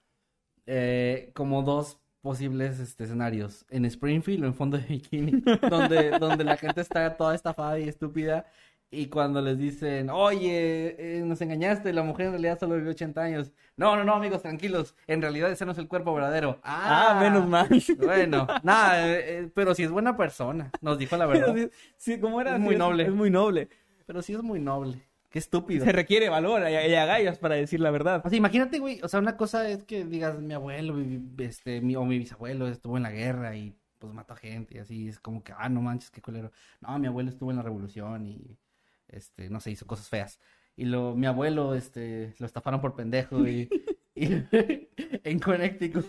eh, 0.65 1.31
como 1.33 1.63
dos 1.63 1.99
posibles 2.27 2.77
este, 2.81 3.05
escenarios, 3.05 3.65
en 3.69 3.85
Springfield 3.85 4.43
o 4.43 4.47
en 4.47 4.53
fondo 4.53 4.77
de 4.77 4.83
bikini, 4.83 5.31
donde, 5.69 6.19
donde 6.19 6.43
la 6.43 6.57
gente 6.57 6.81
está 6.81 7.15
toda 7.15 7.33
estafada 7.33 7.79
y 7.79 7.87
estúpida. 7.87 8.45
Y 8.91 9.07
cuando 9.07 9.41
les 9.41 9.57
dicen, 9.57 10.09
oye, 10.09 10.95
eh, 10.99 11.21
nos 11.23 11.39
engañaste, 11.39 11.93
la 11.93 12.03
mujer 12.03 12.25
en 12.25 12.31
realidad 12.33 12.59
solo 12.59 12.75
vivió 12.75 12.91
80 12.91 13.21
años. 13.21 13.53
No, 13.77 13.95
no, 13.95 14.03
no, 14.03 14.13
amigos, 14.13 14.41
tranquilos. 14.41 14.93
En 15.07 15.21
realidad 15.21 15.49
ese 15.49 15.65
no 15.65 15.71
es 15.71 15.77
el 15.77 15.87
cuerpo 15.87 16.13
verdadero. 16.13 16.59
Ah, 16.63 17.17
menos 17.21 17.47
mal. 17.47 17.69
Bueno, 17.97 18.45
nada, 18.61 19.07
eh, 19.07 19.21
eh, 19.21 19.51
pero 19.53 19.73
si 19.73 19.83
es 19.83 19.89
buena 19.89 20.17
persona, 20.17 20.69
nos 20.81 20.97
dijo 20.97 21.15
la 21.15 21.25
verdad. 21.27 21.57
Es 21.57 21.71
Sí, 21.95 22.17
muy 22.17 22.75
noble. 22.75 23.03
Es 23.03 23.13
muy 23.13 23.29
noble. 23.29 23.69
Pero 24.05 24.21
sí 24.21 24.33
es 24.33 24.43
muy 24.43 24.59
noble. 24.59 25.01
Qué 25.37 25.39
estúpido. 25.39 25.85
Se 25.85 25.91
requiere 25.91 26.29
valor 26.29 26.63
y, 26.67 26.73
y 26.73 26.95
agallas 26.95 27.37
para 27.37 27.53
decir 27.55 27.79
la 27.79 27.91
verdad. 27.91 28.23
O 28.25 28.29
sea, 28.29 28.37
imagínate, 28.37 28.79
güey, 28.79 28.99
o 29.03 29.07
sea, 29.07 29.19
una 29.19 29.37
cosa 29.37 29.69
es 29.69 29.83
que 29.83 30.03
digas, 30.03 30.39
mi 30.39 30.53
abuelo, 30.55 30.93
mi- 30.95 31.21
este, 31.43 31.79
mi, 31.81 31.95
o 31.95 32.03
mi 32.05 32.17
bisabuelo 32.17 32.67
estuvo 32.67 32.97
en 32.97 33.03
la 33.03 33.11
guerra 33.11 33.55
y 33.55 33.75
pues 33.99 34.13
mató 34.13 34.33
a 34.33 34.37
gente 34.37 34.75
y 34.75 34.79
así, 34.79 35.07
es 35.07 35.19
como 35.19 35.43
que, 35.43 35.53
ah, 35.55 35.69
no 35.69 35.81
manches, 35.81 36.09
qué 36.09 36.21
culero. 36.21 36.51
No, 36.81 36.97
mi 36.97 37.05
abuelo 37.07 37.29
estuvo 37.29 37.51
en 37.51 37.57
la 37.57 37.63
revolución 37.63 38.25
y, 38.25 38.57
este, 39.09 39.49
no 39.51 39.59
sé, 39.59 39.71
hizo 39.71 39.85
cosas 39.85 40.09
feas. 40.09 40.39
Y 40.75 40.85
lo, 40.85 41.15
mi 41.15 41.27
abuelo, 41.27 41.75
este, 41.75 42.33
lo 42.39 42.45
estafaron 42.47 42.81
por 42.81 42.95
pendejo 42.95 43.47
y, 43.47 43.69
y 44.15 44.25
en 45.23 45.39
Connecticut. 45.39 46.05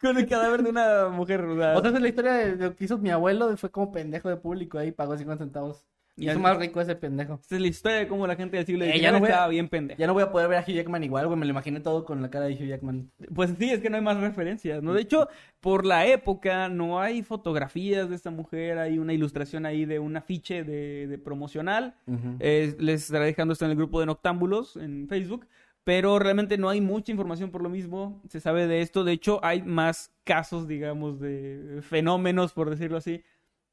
Con 0.00 0.18
el 0.18 0.26
cadáver 0.26 0.62
de 0.62 0.70
una 0.70 1.08
mujer. 1.08 1.42
O 1.44 1.56
sea, 1.56 1.76
O 1.76 1.80
sea, 1.82 1.90
la 2.00 2.08
historia 2.08 2.32
de 2.34 2.56
lo 2.56 2.74
que 2.76 2.84
hizo 2.84 2.98
mi 2.98 3.10
abuelo, 3.10 3.54
fue 3.56 3.70
como 3.70 3.92
pendejo 3.92 4.28
de 4.28 4.36
público 4.36 4.78
ahí, 4.78 4.92
pagó 4.92 5.16
50 5.16 5.44
centavos. 5.44 5.84
Y 6.16 6.28
es 6.28 6.38
más 6.38 6.56
rico 6.56 6.80
ese 6.80 6.96
pendejo. 6.96 7.38
Esta 7.42 7.56
es 7.56 7.60
la 7.60 7.66
historia 7.68 7.98
de 7.98 8.08
cómo 8.08 8.26
la 8.26 8.36
gente 8.36 8.56
del 8.56 8.64
siglo 8.64 8.84
Eh, 8.86 8.98
ya 8.98 9.12
no 9.12 9.18
voy 9.18 9.28
estaba 9.28 9.48
bien 9.48 9.68
pendeja. 9.68 9.98
Ya 9.98 10.06
no 10.06 10.14
voy 10.14 10.22
a 10.22 10.32
poder 10.32 10.48
ver 10.48 10.58
a 10.58 10.62
Hugh 10.62 10.74
Jackman 10.74 11.04
igual, 11.04 11.26
güey. 11.26 11.38
Me 11.38 11.44
lo 11.44 11.50
imaginé 11.50 11.80
todo 11.80 12.06
con 12.06 12.22
la 12.22 12.30
cara 12.30 12.46
de 12.46 12.54
Hugh 12.54 12.68
Jackman. 12.68 13.10
Pues 13.34 13.54
sí, 13.58 13.70
es 13.70 13.80
que 13.80 13.90
no 13.90 13.96
hay 13.96 14.02
más 14.02 14.18
referencias, 14.18 14.82
¿no? 14.82 14.94
De 14.94 15.02
hecho, 15.02 15.28
por 15.60 15.84
la 15.84 16.06
época 16.06 16.70
no 16.70 17.00
hay 17.00 17.22
fotografías 17.22 18.08
de 18.08 18.16
esta 18.16 18.30
mujer, 18.30 18.78
hay 18.78 18.98
una 18.98 19.12
ilustración 19.12 19.66
ahí 19.66 19.84
de 19.84 19.98
un 19.98 20.16
afiche 20.16 20.64
de, 20.64 21.06
de 21.06 21.18
promocional. 21.18 21.94
Eh, 22.40 22.74
les 22.78 23.02
estaré 23.02 23.26
dejando 23.26 23.52
esto 23.52 23.66
en 23.66 23.72
el 23.72 23.76
grupo 23.76 24.00
de 24.00 24.06
Noctámbulos 24.06 24.76
en 24.76 25.08
Facebook. 25.08 25.46
Pero 25.84 26.18
realmente 26.18 26.58
no 26.58 26.68
hay 26.68 26.80
mucha 26.80 27.12
información 27.12 27.52
por 27.52 27.62
lo 27.62 27.68
mismo. 27.68 28.20
Se 28.28 28.40
sabe 28.40 28.66
de 28.66 28.80
esto. 28.80 29.04
De 29.04 29.12
hecho, 29.12 29.38
hay 29.44 29.62
más 29.62 30.10
casos, 30.24 30.66
digamos, 30.66 31.20
de 31.20 31.78
fenómenos, 31.82 32.52
por 32.52 32.70
decirlo 32.70 32.96
así, 32.96 33.22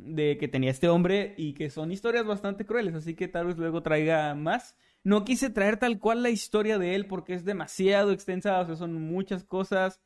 de 0.06 0.38
que 0.38 0.48
tenía 0.48 0.72
este 0.72 0.90
hombre 0.90 1.34
y 1.38 1.54
que 1.54 1.70
son 1.70 1.92
historias 1.92 2.26
bastante 2.26 2.66
crueles. 2.66 2.96
Así 2.96 3.16
que 3.16 3.28
tal 3.28 3.48
vez 3.48 3.58
luego 3.58 3.82
traiga 3.84 4.34
más. 4.36 4.76
No 5.04 5.26
quise 5.26 5.50
traer 5.50 5.78
tal 5.78 6.00
cual 6.00 6.24
la 6.24 6.30
historia 6.30 6.78
de 6.78 6.96
él 6.96 7.06
porque 7.08 7.34
es 7.34 7.46
demasiado 7.46 8.12
extensa. 8.12 8.60
O 8.62 8.66
sea, 8.66 8.76
son 8.76 8.94
muchas 9.08 9.44
cosas. 9.44 10.02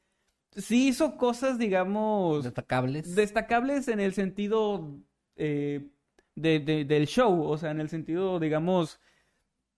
Sí 0.55 0.87
hizo 0.87 1.17
cosas, 1.17 1.59
digamos, 1.59 2.43
Destacables. 2.45 3.15
destacables 3.15 3.87
en 3.89 3.99
el 3.99 4.13
sentido 4.13 4.97
eh, 5.35 5.87
de- 6.35 6.59
de- 6.59 6.83
del 6.85 7.05
show, 7.07 7.43
o 7.43 7.57
sea, 7.57 7.69
en 7.71 7.79
el 7.79 7.89
sentido, 7.89 8.39
digamos, 8.39 8.99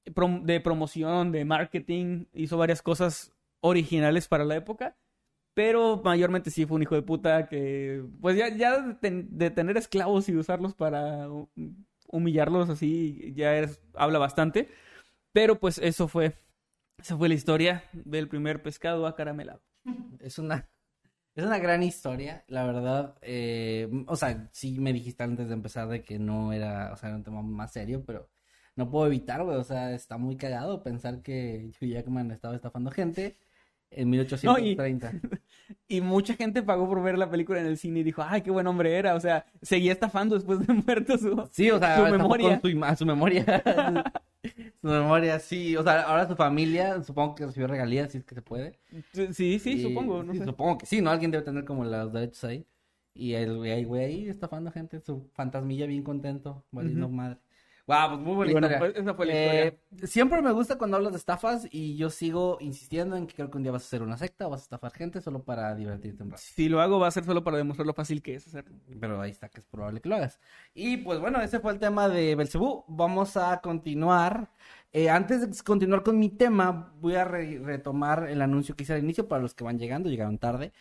prom- 0.06 0.44
de 0.44 0.60
promoción, 0.62 1.32
de 1.34 1.44
marketing, 1.46 2.26
hizo 2.34 2.58
varias 2.58 2.82
cosas 2.82 3.34
originales 3.62 4.28
para 4.30 4.46
la 4.46 4.56
época, 4.56 4.96
pero 5.60 6.02
mayormente 6.06 6.52
sí 6.52 6.66
fue 6.66 6.78
un 6.78 6.84
hijo 6.84 6.96
de 6.96 7.02
puta 7.02 7.50
que, 7.50 8.02
pues 8.22 8.38
ya, 8.38 8.48
ya 8.56 8.80
de, 8.80 8.94
ten- 8.94 9.28
de 9.38 9.50
tener 9.52 9.76
esclavos 9.76 10.30
y 10.30 10.36
usarlos 10.38 10.74
para 10.74 11.28
hu- 11.28 11.50
humillarlos 12.08 12.70
así, 12.70 13.34
ya 13.36 13.58
es- 13.58 13.82
habla 13.94 14.20
bastante, 14.20 14.70
pero 15.34 15.60
pues 15.60 15.78
eso 15.78 16.08
fue, 16.08 16.32
esa 16.98 17.18
fue 17.18 17.28
la 17.28 17.34
historia 17.36 17.84
del 17.92 18.30
primer 18.30 18.64
pescado 18.64 19.06
acaramelado. 19.06 19.62
Es 20.22 20.40
una, 20.40 20.70
es 21.36 21.44
una 21.44 21.60
gran 21.60 21.84
historia, 21.84 22.46
la 22.48 22.64
verdad. 22.66 23.18
eh, 23.22 23.90
o 24.08 24.16
sea, 24.16 24.48
sí 24.54 24.80
me 24.80 24.94
dijiste 24.94 25.24
antes 25.24 25.50
de 25.50 25.56
empezar 25.56 25.90
de 25.90 26.06
que 26.06 26.20
no 26.20 26.54
era, 26.54 26.94
o 26.94 26.96
sea, 26.96 27.10
era 27.10 27.18
un 27.18 27.24
tema 27.26 27.42
más 27.42 27.74
serio, 27.74 28.06
pero 28.08 28.30
no 28.78 28.90
puedo 28.90 29.08
evitar, 29.08 29.44
güey. 29.44 29.58
O 29.58 29.64
sea, 29.66 29.92
está 29.94 30.18
muy 30.18 30.38
cagado 30.38 30.84
pensar 30.84 31.22
que 31.22 31.74
Hugh 31.82 31.90
Jackman 31.90 32.32
estaba 32.32 32.56
estafando 32.56 32.92
gente 32.92 33.36
en 33.92 34.08
1830. 34.10 35.12
Y 35.12 35.20
mucha 36.02 36.34
gente 36.36 36.62
pagó 36.64 36.88
por 36.88 37.02
ver 37.04 37.18
la 37.18 37.30
película 37.30 37.60
en 37.60 37.66
el 37.68 37.78
cine 37.78 38.00
y 38.00 38.04
dijo, 38.04 38.24
ay, 38.26 38.42
qué 38.42 38.52
buen 38.52 38.68
hombre 38.68 38.96
era. 38.96 39.16
O 39.16 39.20
sea, 39.20 39.46
seguía 39.62 39.92
estafando 39.92 40.36
después 40.36 40.66
de 40.66 40.74
muerto 40.86 41.18
su... 41.18 41.48
Sí, 41.52 41.70
o 41.72 41.80
sea, 41.80 41.98
Su 41.98 42.04
memoria. 42.12 42.60
con 42.62 42.98
su, 42.98 43.06
memoria. 43.06 43.64
su 44.82 44.88
memoria, 44.88 45.40
sí. 45.40 45.76
O 45.76 45.84
sea, 45.84 46.02
ahora 46.04 46.28
su 46.28 46.36
familia, 46.36 47.02
supongo 47.04 47.36
que 47.36 47.46
recibió 47.46 47.68
regalías, 47.68 48.12
si 48.12 48.20
es 48.20 48.24
que 48.26 48.36
se 48.36 48.42
puede. 48.42 48.80
Sí, 49.34 49.60
sí, 49.60 49.72
Y- 49.72 49.84
supongo, 49.84 50.24
no 50.24 50.34
sí, 50.34 50.40
sé. 50.40 50.46
Supongo 50.46 50.78
que 50.78 50.86
sí, 50.86 51.02
¿no? 51.02 51.10
Alguien 51.12 51.32
debe 51.32 51.44
tener 51.44 51.66
como 51.66 51.84
los 51.86 52.14
derechos 52.14 52.44
ahí. 52.46 52.66
Y 53.14 53.34
el 53.34 53.58
güey 53.58 53.72
ahí, 53.72 53.84
güey, 53.84 54.06
ahí 54.06 54.30
estafando 54.30 54.72
gente, 54.72 55.02
su 55.02 55.30
fantasmilla 55.34 55.86
bien 55.88 56.04
contento, 56.04 56.64
valiendo 56.72 57.10
madre. 57.10 57.38
Guau, 57.90 58.10
pues 58.10 58.22
muy 58.22 58.36
buena 58.36 58.52
Y 58.52 58.54
bueno, 58.54 58.68
historia. 58.68 58.78
pues, 58.78 58.96
esa 59.04 59.14
fue 59.16 59.26
la 59.26 59.34
Eh, 59.34 59.80
siempre 60.04 60.42
me 60.44 60.52
gusta 60.52 60.78
cuando 60.78 60.98
hablas 60.98 61.12
de 61.14 61.18
estafas 61.18 61.68
y 61.72 61.98
yo 61.98 62.12
sigo 62.12 62.58
insistiendo 62.62 63.16
en 63.16 63.26
que 63.26 63.34
creo 63.34 63.50
que 63.50 63.58
un 63.58 63.64
día 63.64 63.72
vas 63.72 63.82
a 63.82 63.88
hacer 63.88 64.04
una 64.04 64.16
secta 64.16 64.46
o 64.46 64.52
vas 64.52 64.62
a 64.62 64.64
estafar 64.66 64.92
gente 64.94 65.22
solo 65.22 65.44
para 65.44 65.74
divertirte 65.74 66.22
un 66.22 66.30
rato. 66.30 66.44
Si 66.46 66.70
lo 66.70 66.82
hago 66.82 67.00
va 67.00 67.08
a 67.08 67.12
ser 67.12 67.24
solo 67.26 67.44
para 67.44 67.58
demostrar 67.58 67.88
lo 67.88 67.94
fácil 67.96 68.22
que 68.22 68.36
es 68.36 68.46
hacerlo. 68.46 68.78
Pero 69.00 69.20
ahí 69.20 69.32
está 69.32 69.50
que 69.50 69.60
es 69.60 69.66
probable 69.66 70.02
que 70.02 70.10
lo 70.10 70.16
hagas. 70.18 70.40
Y 70.76 70.98
pues 70.98 71.20
bueno, 71.20 71.42
ese 71.42 71.60
fue 71.60 71.74
el 71.74 71.80
tema 71.80 72.08
de 72.10 72.36
Belcebú. 72.36 72.86
Vamos 72.88 73.36
a 73.38 73.60
continuar. 73.60 74.52
Eh, 74.92 75.10
antes 75.10 75.42
de 75.50 75.64
continuar 75.64 76.04
con 76.04 76.20
mi 76.20 76.30
tema, 76.30 76.94
voy 77.00 77.16
a 77.16 77.26
re- 77.26 77.58
retomar 77.60 78.28
el 78.30 78.42
anuncio 78.44 78.76
que 78.76 78.84
hice 78.84 78.94
al 78.94 79.04
inicio 79.04 79.28
para 79.28 79.42
los 79.42 79.56
que 79.56 79.64
van 79.64 79.80
llegando, 79.80 80.10
llegaron 80.10 80.38
tarde. 80.38 80.74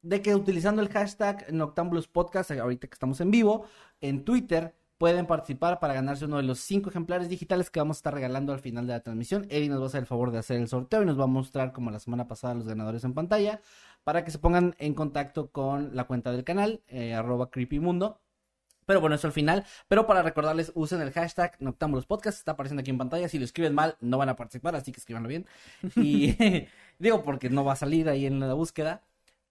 De 0.00 0.22
que 0.22 0.34
utilizando 0.34 0.80
el 0.80 0.88
hashtag 0.90 1.52
Noctambulus 1.52 2.06
Podcast, 2.08 2.52
ahorita 2.52 2.86
que 2.86 2.94
estamos 2.94 3.20
en 3.20 3.30
vivo, 3.32 3.66
en 4.00 4.24
Twitter, 4.24 4.74
pueden 4.98 5.26
participar 5.26 5.78
para 5.80 5.94
ganarse 5.94 6.24
uno 6.26 6.36
de 6.36 6.42
los 6.42 6.58
cinco 6.58 6.90
ejemplares 6.90 7.28
digitales 7.28 7.70
que 7.70 7.80
vamos 7.80 7.96
a 7.96 8.00
estar 8.00 8.14
regalando 8.14 8.52
al 8.52 8.58
final 8.58 8.86
de 8.86 8.92
la 8.92 9.00
transmisión. 9.00 9.46
Eddie 9.48 9.68
nos 9.68 9.80
va 9.80 9.84
a 9.84 9.86
hacer 9.86 10.00
el 10.00 10.06
favor 10.06 10.32
de 10.32 10.38
hacer 10.38 10.58
el 10.58 10.68
sorteo 10.68 11.02
y 11.02 11.06
nos 11.06 11.18
va 11.18 11.24
a 11.24 11.28
mostrar, 11.28 11.72
como 11.72 11.90
la 11.90 12.00
semana 12.00 12.26
pasada, 12.26 12.54
los 12.54 12.66
ganadores 12.66 13.04
en 13.04 13.14
pantalla 13.14 13.60
para 14.04 14.24
que 14.24 14.30
se 14.30 14.38
pongan 14.38 14.74
en 14.78 14.94
contacto 14.94 15.50
con 15.50 15.94
la 15.94 16.04
cuenta 16.04 16.32
del 16.32 16.44
canal, 16.44 16.82
eh, 16.88 17.14
arroba 17.14 17.50
creepymundo. 17.50 18.20
Pero 18.86 19.02
bueno, 19.02 19.16
eso 19.16 19.26
al 19.26 19.34
final. 19.34 19.66
Pero 19.86 20.06
para 20.06 20.22
recordarles, 20.22 20.72
usen 20.74 21.02
el 21.02 21.12
hashtag 21.12 21.56
Noctámbulos 21.60 22.06
Podcast. 22.06 22.38
Está 22.38 22.52
apareciendo 22.52 22.80
aquí 22.80 22.90
en 22.90 22.96
pantalla. 22.96 23.28
Si 23.28 23.38
lo 23.38 23.44
escriben 23.44 23.74
mal, 23.74 23.98
no 24.00 24.16
van 24.16 24.30
a 24.30 24.36
participar, 24.36 24.74
así 24.76 24.92
que 24.92 25.00
escríbanlo 25.00 25.28
bien. 25.28 25.46
Y 25.96 26.34
digo, 26.98 27.22
porque 27.22 27.50
no 27.50 27.64
va 27.66 27.74
a 27.74 27.76
salir 27.76 28.08
ahí 28.08 28.24
en 28.24 28.40
la 28.40 28.54
búsqueda. 28.54 29.02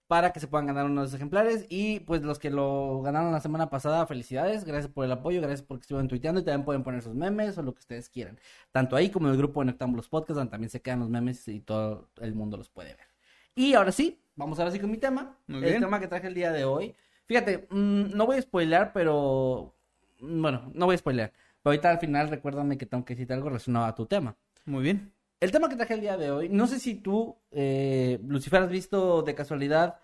Para 0.07 0.31
que 0.31 0.39
se 0.39 0.47
puedan 0.47 0.67
ganar 0.67 0.85
unos 0.85 1.13
ejemplares. 1.13 1.65
Y 1.69 1.99
pues 2.01 2.21
los 2.21 2.39
que 2.39 2.49
lo 2.49 3.01
ganaron 3.01 3.31
la 3.33 3.41
semana 3.41 3.69
pasada, 3.69 4.05
felicidades. 4.07 4.63
Gracias 4.63 4.91
por 4.91 5.03
el 5.05 5.11
apoyo. 5.11 5.41
Gracias 5.41 5.61
porque 5.63 5.81
estuvieron 5.81 6.07
tuiteando. 6.07 6.39
Y 6.41 6.43
también 6.45 6.63
pueden 6.65 6.83
poner 6.83 7.01
sus 7.01 7.13
memes 7.13 7.57
o 7.57 7.61
lo 7.63 7.73
que 7.73 7.79
ustedes 7.79 8.09
quieran. 8.09 8.39
Tanto 8.71 8.95
ahí 8.95 9.09
como 9.09 9.27
en 9.27 9.33
el 9.33 9.37
grupo 9.37 9.59
de 9.61 9.65
Noctámbulos 9.67 10.07
Podcast, 10.09 10.37
donde 10.37 10.51
también 10.51 10.69
se 10.69 10.81
quedan 10.81 10.99
los 11.01 11.09
memes 11.09 11.47
y 11.49 11.59
todo 11.59 12.09
el 12.21 12.33
mundo 12.35 12.55
los 12.57 12.69
puede 12.69 12.89
ver. 12.95 13.07
Y 13.55 13.73
ahora 13.73 13.91
sí, 13.91 14.21
vamos 14.35 14.59
ahora 14.59 14.71
sí 14.71 14.79
con 14.79 14.91
mi 14.91 14.97
tema. 14.97 15.35
Muy 15.47 15.57
el 15.59 15.63
bien. 15.65 15.81
tema 15.81 15.99
que 15.99 16.07
traje 16.07 16.27
el 16.27 16.33
día 16.35 16.51
de 16.51 16.63
hoy. 16.65 16.95
Fíjate, 17.25 17.67
mm, 17.69 18.15
no 18.15 18.25
voy 18.25 18.37
a 18.37 18.41
spoilear, 18.41 18.93
pero. 18.93 19.75
mm, 20.19 20.41
Bueno, 20.41 20.71
no 20.73 20.85
voy 20.85 20.95
a 20.95 20.97
spoilear. 20.99 21.31
Pero 21.61 21.71
ahorita 21.71 21.89
al 21.91 21.99
final 21.99 22.29
recuérdame 22.29 22.77
que 22.77 22.85
tengo 22.85 23.03
que 23.03 23.13
decirte 23.15 23.33
algo 23.33 23.49
relacionado 23.49 23.85
a 23.87 23.95
tu 23.95 24.05
tema. 24.05 24.37
Muy 24.65 24.83
bien. 24.83 25.16
El 25.39 25.52
tema 25.52 25.69
que 25.69 25.76
traje 25.76 25.93
el 25.93 26.02
día 26.02 26.17
de 26.17 26.32
hoy, 26.32 26.50
no 26.50 26.65
sé 26.65 26.80
si 26.80 26.95
tú, 26.95 27.38
eh, 27.52 28.19
Lucifer, 28.26 28.63
has 28.63 28.69
visto 28.69 29.21
de 29.21 29.36
casualidad 29.36 30.00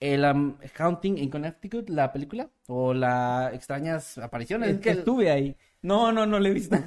el 0.00 0.24
um, 0.24 0.56
Haunting 0.76 1.18
in 1.18 1.30
Connecticut, 1.30 1.88
la 1.88 2.12
película, 2.12 2.50
o 2.66 2.92
las 2.92 3.54
extrañas 3.54 4.18
apariciones. 4.18 4.70
Es 4.70 4.80
que 4.80 4.90
estuve 4.90 5.30
ahí. 5.30 5.56
No, 5.82 6.10
no, 6.10 6.26
no 6.26 6.40
le 6.40 6.50
he 6.50 6.52
visto. 6.52 6.76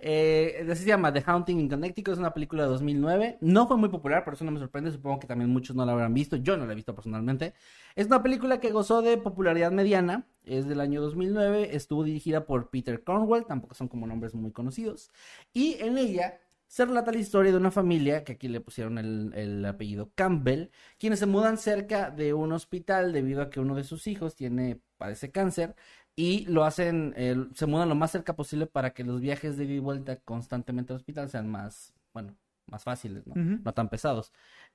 Eh, 0.00 0.66
así 0.70 0.82
se 0.82 0.88
llama 0.88 1.12
The 1.12 1.22
Haunting 1.26 1.58
in 1.58 1.68
Connecticut, 1.68 2.12
es 2.12 2.18
una 2.18 2.32
película 2.32 2.62
de 2.62 2.68
2009. 2.68 3.38
No 3.40 3.66
fue 3.66 3.76
muy 3.76 3.88
popular, 3.88 4.24
por 4.24 4.34
eso 4.34 4.44
no 4.44 4.52
me 4.52 4.60
sorprende. 4.60 4.92
Supongo 4.92 5.18
que 5.18 5.26
también 5.26 5.50
muchos 5.50 5.74
no 5.74 5.84
la 5.84 5.92
habrán 5.92 6.14
visto. 6.14 6.36
Yo 6.36 6.56
no 6.56 6.66
la 6.66 6.72
he 6.72 6.76
visto 6.76 6.94
personalmente. 6.94 7.52
Es 7.96 8.06
una 8.06 8.22
película 8.22 8.60
que 8.60 8.70
gozó 8.70 9.02
de 9.02 9.16
popularidad 9.16 9.72
mediana. 9.72 10.26
Es 10.44 10.68
del 10.68 10.80
año 10.80 11.00
2009. 11.00 11.74
Estuvo 11.74 12.04
dirigida 12.04 12.46
por 12.46 12.70
Peter 12.70 13.02
Cornwell. 13.02 13.44
Tampoco 13.46 13.74
son 13.74 13.88
como 13.88 14.06
nombres 14.06 14.34
muy 14.34 14.52
conocidos. 14.52 15.10
Y 15.52 15.76
en 15.80 15.98
ella 15.98 16.38
se 16.68 16.84
relata 16.84 17.10
la 17.12 17.18
historia 17.18 17.50
de 17.50 17.58
una 17.58 17.70
familia, 17.70 18.24
que 18.24 18.32
aquí 18.32 18.46
le 18.46 18.60
pusieron 18.60 18.98
el, 18.98 19.32
el 19.34 19.64
apellido 19.64 20.12
Campbell, 20.14 20.68
quienes 20.98 21.18
se 21.18 21.26
mudan 21.26 21.58
cerca 21.58 22.10
de 22.10 22.34
un 22.34 22.52
hospital 22.52 23.12
debido 23.12 23.42
a 23.42 23.50
que 23.50 23.58
uno 23.60 23.74
de 23.74 23.84
sus 23.84 24.06
hijos 24.06 24.36
tiene, 24.36 24.80
padece 24.98 25.30
cáncer 25.32 25.74
y 26.14 26.44
lo 26.46 26.64
hacen, 26.64 27.14
eh, 27.16 27.36
se 27.54 27.66
mudan 27.66 27.88
lo 27.88 27.94
más 27.94 28.10
cerca 28.10 28.36
posible 28.36 28.66
para 28.66 28.92
que 28.92 29.04
los 29.04 29.20
viajes 29.20 29.56
de 29.56 29.64
ida 29.64 29.74
y 29.74 29.78
vuelta 29.78 30.16
constantemente 30.16 30.92
al 30.92 30.98
hospital 30.98 31.30
sean 31.30 31.48
más, 31.48 31.94
bueno, 32.12 32.36
más 32.66 32.84
fáciles, 32.84 33.26
¿no? 33.26 33.34
No 33.34 33.72
tan 33.72 33.88
pesados. 33.88 34.32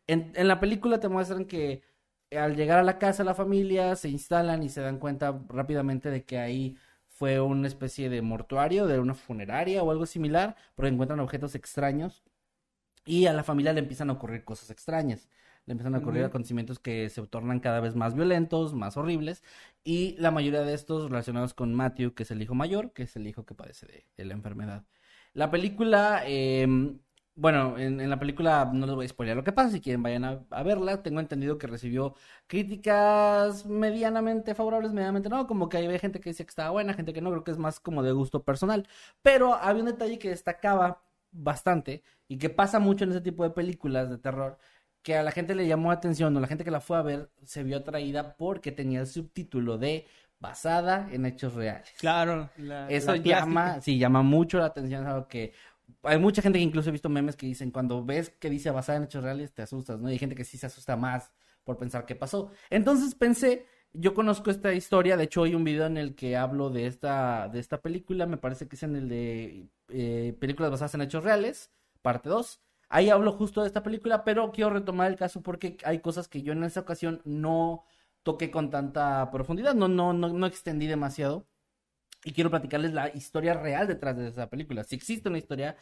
En, 0.07 0.31
en 0.35 0.47
la 0.47 0.59
película 0.59 0.99
te 0.99 1.09
muestran 1.09 1.45
que 1.45 1.83
al 2.31 2.55
llegar 2.55 2.79
a 2.79 2.83
la 2.83 2.97
casa 2.97 3.23
la 3.23 3.35
familia 3.35 3.95
se 3.95 4.09
instalan 4.09 4.63
y 4.63 4.69
se 4.69 4.81
dan 4.81 4.97
cuenta 4.97 5.43
rápidamente 5.49 6.09
de 6.09 6.23
que 6.23 6.39
ahí 6.39 6.75
fue 7.23 7.39
una 7.39 7.69
especie 7.69 8.09
de 8.09 8.21
mortuario, 8.21 8.85
de 8.85 8.99
una 8.99 9.13
funeraria 9.13 9.81
o 9.81 9.91
algo 9.91 10.05
similar, 10.05 10.57
porque 10.75 10.89
encuentran 10.89 11.21
objetos 11.21 11.55
extraños 11.55 12.21
y 13.05 13.27
a 13.27 13.33
la 13.33 13.43
familia 13.43 13.71
le 13.71 13.79
empiezan 13.79 14.09
a 14.09 14.13
ocurrir 14.13 14.43
cosas 14.43 14.69
extrañas. 14.71 15.29
Le 15.65 15.71
empiezan 15.71 15.95
a 15.95 15.99
ocurrir 15.99 16.25
acontecimientos 16.25 16.79
que 16.79 17.09
se 17.09 17.25
tornan 17.27 17.61
cada 17.61 17.79
vez 17.79 17.95
más 17.95 18.13
violentos, 18.13 18.73
más 18.73 18.97
horribles, 18.97 19.41
y 19.85 20.17
la 20.19 20.31
mayoría 20.31 20.63
de 20.63 20.73
estos 20.73 21.09
relacionados 21.09 21.53
con 21.53 21.73
Matthew, 21.73 22.13
que 22.13 22.23
es 22.23 22.31
el 22.31 22.41
hijo 22.41 22.55
mayor, 22.55 22.91
que 22.91 23.03
es 23.03 23.15
el 23.15 23.25
hijo 23.25 23.45
que 23.45 23.55
padece 23.55 23.85
de, 23.85 24.05
de 24.17 24.25
la 24.25 24.33
enfermedad. 24.33 24.83
La 25.31 25.49
película, 25.49 26.23
eh, 26.25 26.67
bueno, 27.35 27.77
en, 27.79 27.99
en 27.99 28.09
la 28.09 28.19
película 28.19 28.69
no 28.73 28.85
les 28.85 28.95
voy 28.95 29.05
a 29.05 29.09
spoiler 29.09 29.35
lo 29.35 29.43
que 29.43 29.51
pasa, 29.51 29.71
si 29.71 29.81
quieren 29.81 30.03
vayan 30.03 30.23
a, 30.23 30.45
a 30.51 30.63
verla. 30.63 31.01
Tengo 31.03 31.19
entendido 31.19 31.57
que 31.57 31.67
recibió 31.67 32.15
críticas 32.47 33.65
medianamente 33.65 34.53
favorables, 34.55 34.93
medianamente 34.93 35.29
no, 35.29 35.47
como 35.47 35.69
que 35.69 35.77
había 35.77 35.97
gente 35.99 36.19
que 36.19 36.29
decía 36.29 36.45
que 36.45 36.49
estaba 36.51 36.69
buena, 36.71 36.93
gente 36.93 37.13
que 37.13 37.21
no, 37.21 37.31
creo 37.31 37.43
que 37.43 37.51
es 37.51 37.57
más 37.57 37.79
como 37.79 38.03
de 38.03 38.11
gusto 38.11 38.43
personal. 38.43 38.87
Pero 39.21 39.55
había 39.55 39.81
un 39.83 39.89
detalle 39.89 40.19
que 40.19 40.29
destacaba 40.29 41.03
bastante 41.31 42.03
y 42.27 42.37
que 42.37 42.49
pasa 42.49 42.79
mucho 42.79 43.03
en 43.05 43.11
ese 43.11 43.21
tipo 43.21 43.43
de 43.43 43.49
películas 43.49 44.09
de 44.09 44.17
terror, 44.19 44.57
que 45.01 45.15
a 45.17 45.23
la 45.23 45.31
gente 45.31 45.55
le 45.55 45.67
llamó 45.67 45.89
la 45.89 45.95
atención 45.97 46.35
o 46.37 46.39
la 46.39 46.47
gente 46.47 46.63
que 46.63 46.71
la 46.71 46.79
fue 46.81 46.97
a 46.97 47.01
ver 47.01 47.29
se 47.43 47.63
vio 47.63 47.77
atraída 47.77 48.35
porque 48.37 48.71
tenía 48.71 49.01
el 49.01 49.07
subtítulo 49.07 49.77
de 49.77 50.07
basada 50.39 51.07
en 51.11 51.25
hechos 51.25 51.53
reales. 51.55 51.89
Claro. 51.99 52.49
la- 52.57 52.89
Eso 52.89 53.11
la 53.11 53.17
llama, 53.17 53.81
sí, 53.81 53.97
llama 53.97 54.21
mucho 54.23 54.59
la 54.59 54.65
atención, 54.65 55.03
es 55.03 55.07
algo 55.09 55.27
que 55.27 55.53
hay 56.03 56.19
mucha 56.19 56.41
gente 56.41 56.59
que 56.59 56.63
incluso 56.63 56.89
he 56.89 56.91
visto 56.91 57.09
memes 57.09 57.35
que 57.35 57.45
dicen 57.45 57.71
cuando 57.71 58.03
ves 58.03 58.29
que 58.39 58.49
dice 58.49 58.71
basada 58.71 58.97
en 58.97 59.03
hechos 59.05 59.23
reales 59.23 59.53
te 59.53 59.61
asustas, 59.61 59.99
¿no? 59.99 60.09
Y 60.09 60.13
hay 60.13 60.19
gente 60.19 60.35
que 60.35 60.43
sí 60.45 60.57
se 60.57 60.65
asusta 60.67 60.95
más 60.97 61.31
por 61.63 61.77
pensar 61.77 62.05
qué 62.05 62.15
pasó. 62.15 62.51
Entonces 62.69 63.15
pensé 63.15 63.65
Yo 63.93 64.13
conozco 64.15 64.49
esta 64.49 64.73
historia, 64.73 65.17
de 65.17 65.25
hecho 65.25 65.43
hay 65.43 65.53
un 65.55 65.63
video 65.63 65.85
en 65.85 65.97
el 65.97 66.15
que 66.15 66.35
hablo 66.35 66.69
de 66.71 66.87
esta, 66.87 67.47
de 67.49 67.59
esta 67.59 67.81
película, 67.81 68.25
me 68.25 68.37
parece 68.37 68.67
que 68.67 68.75
es 68.75 68.83
en 68.83 68.95
el 68.95 69.07
de 69.09 69.69
eh, 69.89 70.35
películas 70.39 70.71
basadas 70.71 70.95
en 70.95 71.01
hechos 71.01 71.23
reales, 71.23 71.71
parte 72.01 72.29
2. 72.29 72.61
Ahí 72.89 73.09
hablo 73.09 73.31
justo 73.33 73.61
de 73.61 73.67
esta 73.67 73.83
película, 73.83 74.23
pero 74.23 74.51
quiero 74.51 74.71
retomar 74.71 75.11
el 75.11 75.17
caso 75.17 75.41
porque 75.41 75.77
hay 75.83 75.99
cosas 75.99 76.27
que 76.27 76.41
yo 76.41 76.53
en 76.53 76.63
esa 76.63 76.81
ocasión 76.81 77.21
no 77.25 77.83
toqué 78.23 78.51
con 78.51 78.69
tanta 78.69 79.29
profundidad, 79.31 79.75
no, 79.75 79.87
no, 79.87 80.13
no, 80.13 80.29
no 80.29 80.45
extendí 80.47 80.87
demasiado. 80.87 81.47
Y 82.23 82.31
quiero 82.31 82.49
platicarles 82.49 82.93
la 82.93 83.09
historia 83.09 83.53
real 83.53 83.87
detrás 83.87 84.15
de 84.17 84.27
esa 84.27 84.49
película. 84.49 84.83
Si 84.83 84.95
existe 84.95 85.29
una 85.29 85.37
historia 85.37 85.75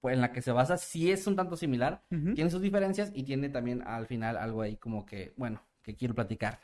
pues, 0.00 0.14
en 0.14 0.20
la 0.20 0.32
que 0.32 0.42
se 0.42 0.52
basa, 0.52 0.76
si 0.76 1.10
es 1.10 1.26
un 1.26 1.36
tanto 1.36 1.56
similar, 1.56 2.04
tiene 2.08 2.50
sus 2.50 2.62
diferencias 2.62 3.10
y 3.14 3.24
tiene 3.24 3.48
también 3.48 3.82
al 3.82 4.06
final 4.06 4.36
algo 4.36 4.62
ahí 4.62 4.76
como 4.76 5.04
que, 5.04 5.34
bueno, 5.36 5.62
que 5.82 5.96
quiero 5.96 6.14
platicar. 6.14 6.60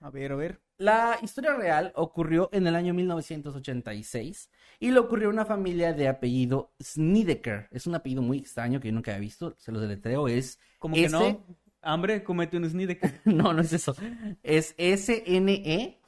A 0.00 0.10
ver, 0.10 0.32
a 0.32 0.36
ver. 0.36 0.62
La 0.78 1.18
historia 1.20 1.54
real 1.54 1.92
ocurrió 1.94 2.48
en 2.52 2.66
el 2.66 2.74
año 2.74 2.94
1986 2.94 4.50
y 4.78 4.90
le 4.90 4.98
ocurrió 4.98 5.28
a 5.28 5.32
una 5.32 5.44
familia 5.44 5.92
de 5.92 6.08
apellido 6.08 6.72
Snedeker. 6.82 7.68
Es 7.70 7.86
un 7.86 7.94
apellido 7.94 8.22
muy 8.22 8.38
extraño 8.38 8.80
que 8.80 8.88
yo 8.88 8.94
nunca 8.94 9.10
había 9.10 9.20
visto, 9.20 9.54
se 9.58 9.72
los 9.72 9.82
deletreo, 9.82 10.26
es 10.26 10.58
Como 10.78 10.94
que 10.94 11.10
no. 11.10 11.44
Hambre, 11.82 12.24
comete 12.24 12.56
un 12.56 12.68
Snideker. 12.68 13.20
no, 13.26 13.52
no 13.52 13.60
es 13.60 13.72
eso. 13.72 13.94
Es 14.42 14.74
S-N-E-D-E-K-E-R. 14.78 16.00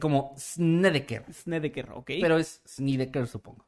Como 0.00 0.34
Snedeker. 0.38 1.24
Snedeker, 1.32 1.90
ok. 1.92 2.10
Pero 2.20 2.38
es 2.38 2.62
Snedeker, 2.66 3.26
supongo. 3.26 3.66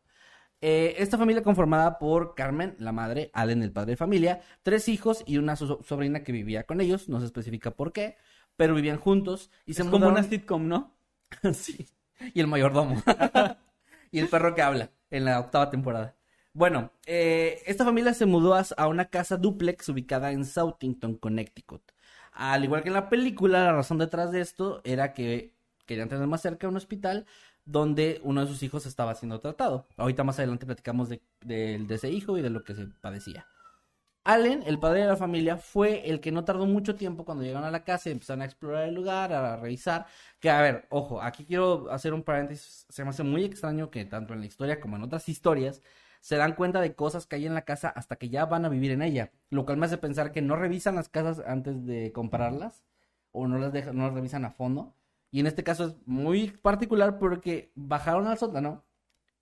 Eh, 0.61 0.95
esta 0.99 1.19
familia 1.19 1.43
conformada 1.43 1.99
por 1.99 2.35
Carmen, 2.35 2.75
la 2.79 2.93
madre, 2.93 3.31
Allen, 3.35 3.63
el 3.63 3.73
padre 3.73 3.93
de 3.93 3.97
familia, 3.97 4.41
tres 4.63 4.89
hijos 4.89 5.23
y 5.27 5.37
una 5.37 5.57
so- 5.57 5.83
sobrina 5.83 6.25
que 6.25 6.33
vivía 6.33 6.65
con 6.65 6.81
ellos, 6.81 7.09
no 7.09 7.21
se 7.21 7.27
especifica 7.27 7.73
por 7.73 7.93
qué, 7.93 8.17
pero 8.57 8.75
vivían 8.75 8.99
juntos 8.99 9.51
y 9.67 9.75
se 9.75 9.83
es 9.83 9.89
como 9.89 10.07
mudaron- 10.07 10.13
una 10.21 10.23
sitcom, 10.23 10.67
¿no? 10.69 10.95
sí. 11.53 11.87
Y 12.33 12.41
el 12.41 12.47
mayordomo. 12.47 13.03
y 14.11 14.19
el 14.21 14.29
perro 14.29 14.55
que 14.55 14.63
habla 14.63 14.91
en 15.11 15.25
la 15.25 15.41
octava 15.41 15.71
temporada. 15.71 16.17
Bueno, 16.53 16.93
eh, 17.07 17.63
esta 17.67 17.85
familia 17.85 18.15
se 18.15 18.27
mudó 18.27 18.55
a, 18.55 18.65
a 18.77 18.87
una 18.89 19.07
casa 19.07 19.37
duplex 19.37 19.89
ubicada 19.89 20.33
en 20.33 20.45
Southington, 20.45 21.17
Connecticut. 21.17 21.83
Al 22.33 22.65
igual 22.65 22.83
que 22.83 22.89
en 22.89 22.95
la 22.95 23.09
película, 23.09 23.65
la 23.65 23.73
razón 23.73 23.99
detrás 23.99 24.33
de 24.33 24.41
esto 24.41 24.81
era 24.85 25.15
que 25.15 25.54
querían 25.87 26.09
tener 26.09 26.27
más 26.27 26.43
cerca 26.43 26.69
un 26.69 26.77
hospital 26.77 27.27
donde 27.65 28.21
uno 28.25 28.43
de 28.43 28.47
sus 28.47 28.63
hijos 28.63 28.87
estaba 28.87 29.15
siendo 29.15 29.41
tratado. 29.41 29.87
Ahorita 29.97 30.25
más 30.25 30.39
adelante 30.39 30.67
platicamos 30.67 31.09
de, 31.09 31.23
de- 31.41 31.87
ese 31.91 32.11
hijo 32.11 32.37
y 32.39 32.43
de 32.43 32.51
lo 32.51 32.65
que 32.65 32.75
se 32.75 32.87
padecía. 32.87 33.47
Allen, 34.27 34.63
el 34.67 34.79
padre 34.81 35.01
de 35.03 35.07
la 35.07 35.17
familia, 35.17 35.59
fue 35.59 36.09
el 36.09 36.21
que 36.21 36.33
no 36.33 36.45
tardó 36.45 36.65
mucho 36.67 36.97
tiempo 36.97 37.25
cuando 37.27 37.45
llegaron 37.45 37.67
a 37.69 37.71
la 37.71 37.85
casa 37.85 38.09
y 38.09 38.13
empezaron 38.13 38.41
a 38.43 38.47
explorar 38.47 38.89
el 38.89 38.95
lugar, 38.95 39.33
a 39.35 39.57
revisar. 39.57 40.07
Que, 40.41 40.49
a 40.51 40.61
ver, 40.63 40.87
ojo, 40.91 41.21
aquí 41.21 41.45
quiero 41.45 41.91
hacer 41.91 42.15
un 42.15 42.23
paréntesis. 42.23 42.87
Se 42.89 43.05
me 43.05 43.11
hace 43.11 43.23
muy 43.23 43.45
extraño 43.45 43.91
que 43.91 44.05
tanto 44.07 44.33
en 44.33 44.41
la 44.41 44.47
historia 44.47 44.81
como 44.81 44.97
en 44.97 45.03
otras 45.03 45.29
historias 45.29 45.83
se 46.21 46.37
dan 46.37 46.55
cuenta 46.55 46.81
de 46.81 46.95
cosas 46.95 47.27
que 47.27 47.37
hay 47.37 47.45
en 47.47 47.53
la 47.55 47.67
casa 47.67 47.91
hasta 47.91 48.17
que 48.17 48.31
ya 48.31 48.47
van 48.47 48.65
a 48.65 48.71
vivir 48.71 48.93
en 48.93 49.03
ella. 49.03 49.31
Lo 49.51 49.67
cual 49.67 49.77
me 49.77 49.85
hace 49.87 49.99
pensar 49.99 50.33
que 50.33 50.41
no 50.41 50.57
revisan 50.57 50.95
las 50.95 51.11
casas 51.11 51.41
antes 51.47 51.85
de 51.85 52.11
comprarlas 52.13 52.83
o 53.33 53.47
no 53.47 53.59
las, 53.59 53.73
dejan, 53.75 53.97
no 53.97 54.05
las 54.07 54.15
revisan 54.15 54.45
a 54.47 54.51
fondo. 54.51 54.95
Y 55.35 55.41
en 55.41 55.49
este 55.49 55.65
caso 55.65 55.87
es 55.87 55.95
muy 56.07 56.53
particular 56.63 57.19
porque 57.19 57.73
bajaron 57.75 58.29
al 58.29 58.39
sótano 58.39 58.85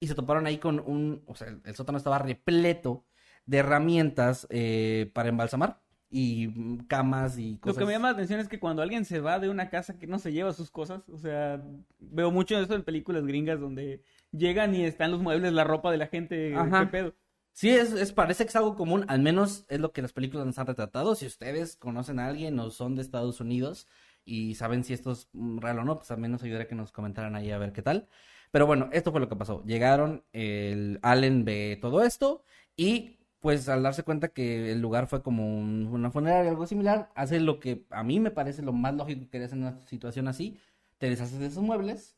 y 0.01 0.07
se 0.07 0.15
toparon 0.15 0.47
ahí 0.47 0.57
con 0.57 0.81
un, 0.81 1.23
o 1.27 1.35
sea, 1.35 1.49
el, 1.49 1.61
el 1.67 1.75
sótano 1.75 1.99
estaba 1.99 2.19
repleto 2.19 3.05
de 3.45 3.59
herramientas 3.59 4.47
eh, 4.49 5.11
para 5.13 5.29
embalsamar 5.29 5.83
y 6.09 6.49
mm, 6.49 6.87
camas 6.87 7.37
y 7.37 7.57
Lo 7.57 7.61
cosas. 7.61 7.77
que 7.79 7.85
me 7.85 7.93
llama 7.93 8.09
la 8.09 8.15
atención 8.15 8.41
es 8.41 8.49
que 8.49 8.59
cuando 8.59 8.81
alguien 8.81 9.05
se 9.05 9.21
va 9.21 9.39
de 9.39 9.51
una 9.51 9.69
casa 9.69 9.99
que 9.99 10.07
no 10.07 10.19
se 10.19 10.33
lleva 10.33 10.55
sus 10.55 10.71
cosas, 10.71 11.07
o 11.11 11.19
sea, 11.19 11.63
veo 11.99 12.31
mucho 12.31 12.57
de 12.57 12.63
eso 12.65 12.75
en 12.75 12.85
películas 12.85 13.27
gringas 13.27 13.61
donde 13.61 14.03
llegan 14.31 14.75
y 14.75 14.85
están 14.87 15.11
los 15.11 15.21
muebles, 15.21 15.53
la 15.53 15.65
ropa 15.65 15.91
de 15.91 15.99
la 15.99 16.07
gente, 16.07 16.57
Ajá. 16.57 16.81
qué 16.81 16.87
pedo. 16.87 17.15
Sí, 17.53 17.69
es, 17.69 17.93
es- 17.93 18.15
parece 18.15 18.45
que 18.45 18.49
es 18.49 18.57
algo 18.57 18.77
común, 18.77 19.05
al 19.09 19.21
menos 19.21 19.67
es 19.69 19.79
lo 19.79 19.93
que 19.93 20.01
las 20.01 20.15
películas 20.15 20.47
nos 20.47 20.59
han 20.59 20.67
retratado. 20.67 21.15
Si 21.15 21.27
ustedes 21.27 21.77
conocen 21.77 22.19
a 22.19 22.29
alguien 22.29 22.59
o 22.59 22.71
son 22.71 22.95
de 22.97 23.03
Estados 23.03 23.41
Unidos 23.43 23.87
y 24.25 24.55
saben 24.55 24.85
si 24.85 24.93
esto 24.95 25.13
es 25.13 25.29
mm, 25.33 25.59
real 25.59 25.79
o 25.81 25.85
no, 25.85 25.99
pues 25.99 26.11
al 26.11 26.19
menos 26.19 26.43
ayudaría 26.43 26.69
que 26.69 26.75
nos 26.75 26.93
comentaran 26.93 27.35
ahí 27.37 27.51
a 27.51 27.59
ver 27.59 27.73
qué 27.73 27.83
tal. 27.83 28.09
Pero 28.51 28.67
bueno, 28.67 28.89
esto 28.93 29.11
fue 29.13 29.21
lo 29.21 29.29
que 29.29 29.37
pasó. 29.37 29.63
Llegaron, 29.65 30.25
el 30.33 30.99
Allen 31.03 31.45
ve 31.45 31.79
todo 31.81 32.03
esto 32.03 32.45
y 32.77 33.19
pues 33.41 33.69
al 33.69 33.83
darse 33.83 34.05
cuenta 34.05 34.29
que 34.29 34.71
el 34.73 34.81
lugar 34.81 35.09
fue 35.09 35.23
como 35.23 35.59
un- 35.59 35.87
una 35.87 36.11
funeraria 36.13 36.49
o 36.51 36.53
algo 36.53 36.67
similar, 36.67 37.11
hace 37.17 37.41
lo 37.41 37.59
que 37.59 37.85
a 37.91 38.05
mí 38.05 38.21
me 38.21 38.31
parece 38.31 38.63
lo 38.63 38.73
más 38.73 38.95
lógico 38.95 39.29
que 39.31 39.39
hacer 39.43 39.59
en 39.59 39.65
una 39.65 39.81
situación 39.87 40.29
así. 40.29 40.59
Te 40.99 41.09
deshaces 41.11 41.41
de 41.41 41.47
esos 41.47 41.63
muebles 41.65 42.15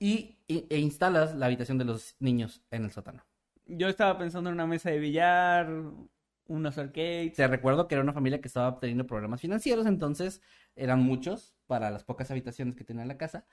y- 0.00 0.38
e 0.48 0.78
instalas 0.78 1.34
la 1.36 1.46
habitación 1.46 1.78
de 1.78 1.84
los 1.84 2.16
niños 2.18 2.62
en 2.72 2.84
el 2.84 2.90
sótano. 2.90 3.22
Yo 3.66 3.88
estaba 3.88 4.18
pensando 4.18 4.50
en 4.50 4.54
una 4.54 4.66
mesa 4.66 4.90
de 4.90 4.98
billar, 4.98 5.68
unos 6.46 6.78
arcades. 6.78 7.34
Te 7.34 7.46
recuerdo 7.48 7.88
que 7.88 7.94
era 7.94 8.02
una 8.02 8.12
familia 8.12 8.40
que 8.40 8.48
estaba 8.48 8.78
teniendo 8.78 9.06
problemas 9.06 9.40
financieros, 9.40 9.86
entonces 9.86 10.42
eran 10.76 11.02
muchos 11.02 11.54
para 11.66 11.90
las 11.90 12.04
pocas 12.04 12.30
habitaciones 12.30 12.76
que 12.76 12.84
tenía 12.84 13.04
la 13.04 13.16
casa. 13.16 13.46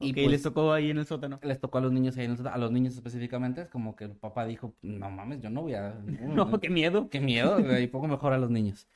Y 0.00 0.12
pues, 0.12 0.28
les 0.28 0.42
tocó 0.42 0.72
ahí 0.72 0.90
en 0.90 0.98
el 0.98 1.06
sótano. 1.06 1.38
les 1.42 1.60
tocó 1.60 1.78
a 1.78 1.80
los 1.80 1.92
niños 1.92 2.16
ahí 2.16 2.24
en 2.24 2.32
el 2.32 2.36
sótano, 2.36 2.56
a 2.56 2.58
los 2.58 2.72
niños 2.72 2.94
específicamente, 2.94 3.62
es 3.62 3.68
como 3.68 3.94
que 3.94 4.04
el 4.04 4.16
papá 4.16 4.44
dijo, 4.44 4.74
no 4.82 5.10
mames, 5.10 5.40
yo 5.40 5.50
no 5.50 5.62
voy 5.62 5.74
a... 5.74 5.94
No, 6.22 6.60
qué 6.60 6.68
miedo. 6.68 7.08
Qué 7.08 7.20
miedo, 7.20 7.60
y 7.78 7.86
poco 7.86 8.08
mejor 8.08 8.32
a 8.32 8.38
los 8.38 8.50
niños. 8.50 8.88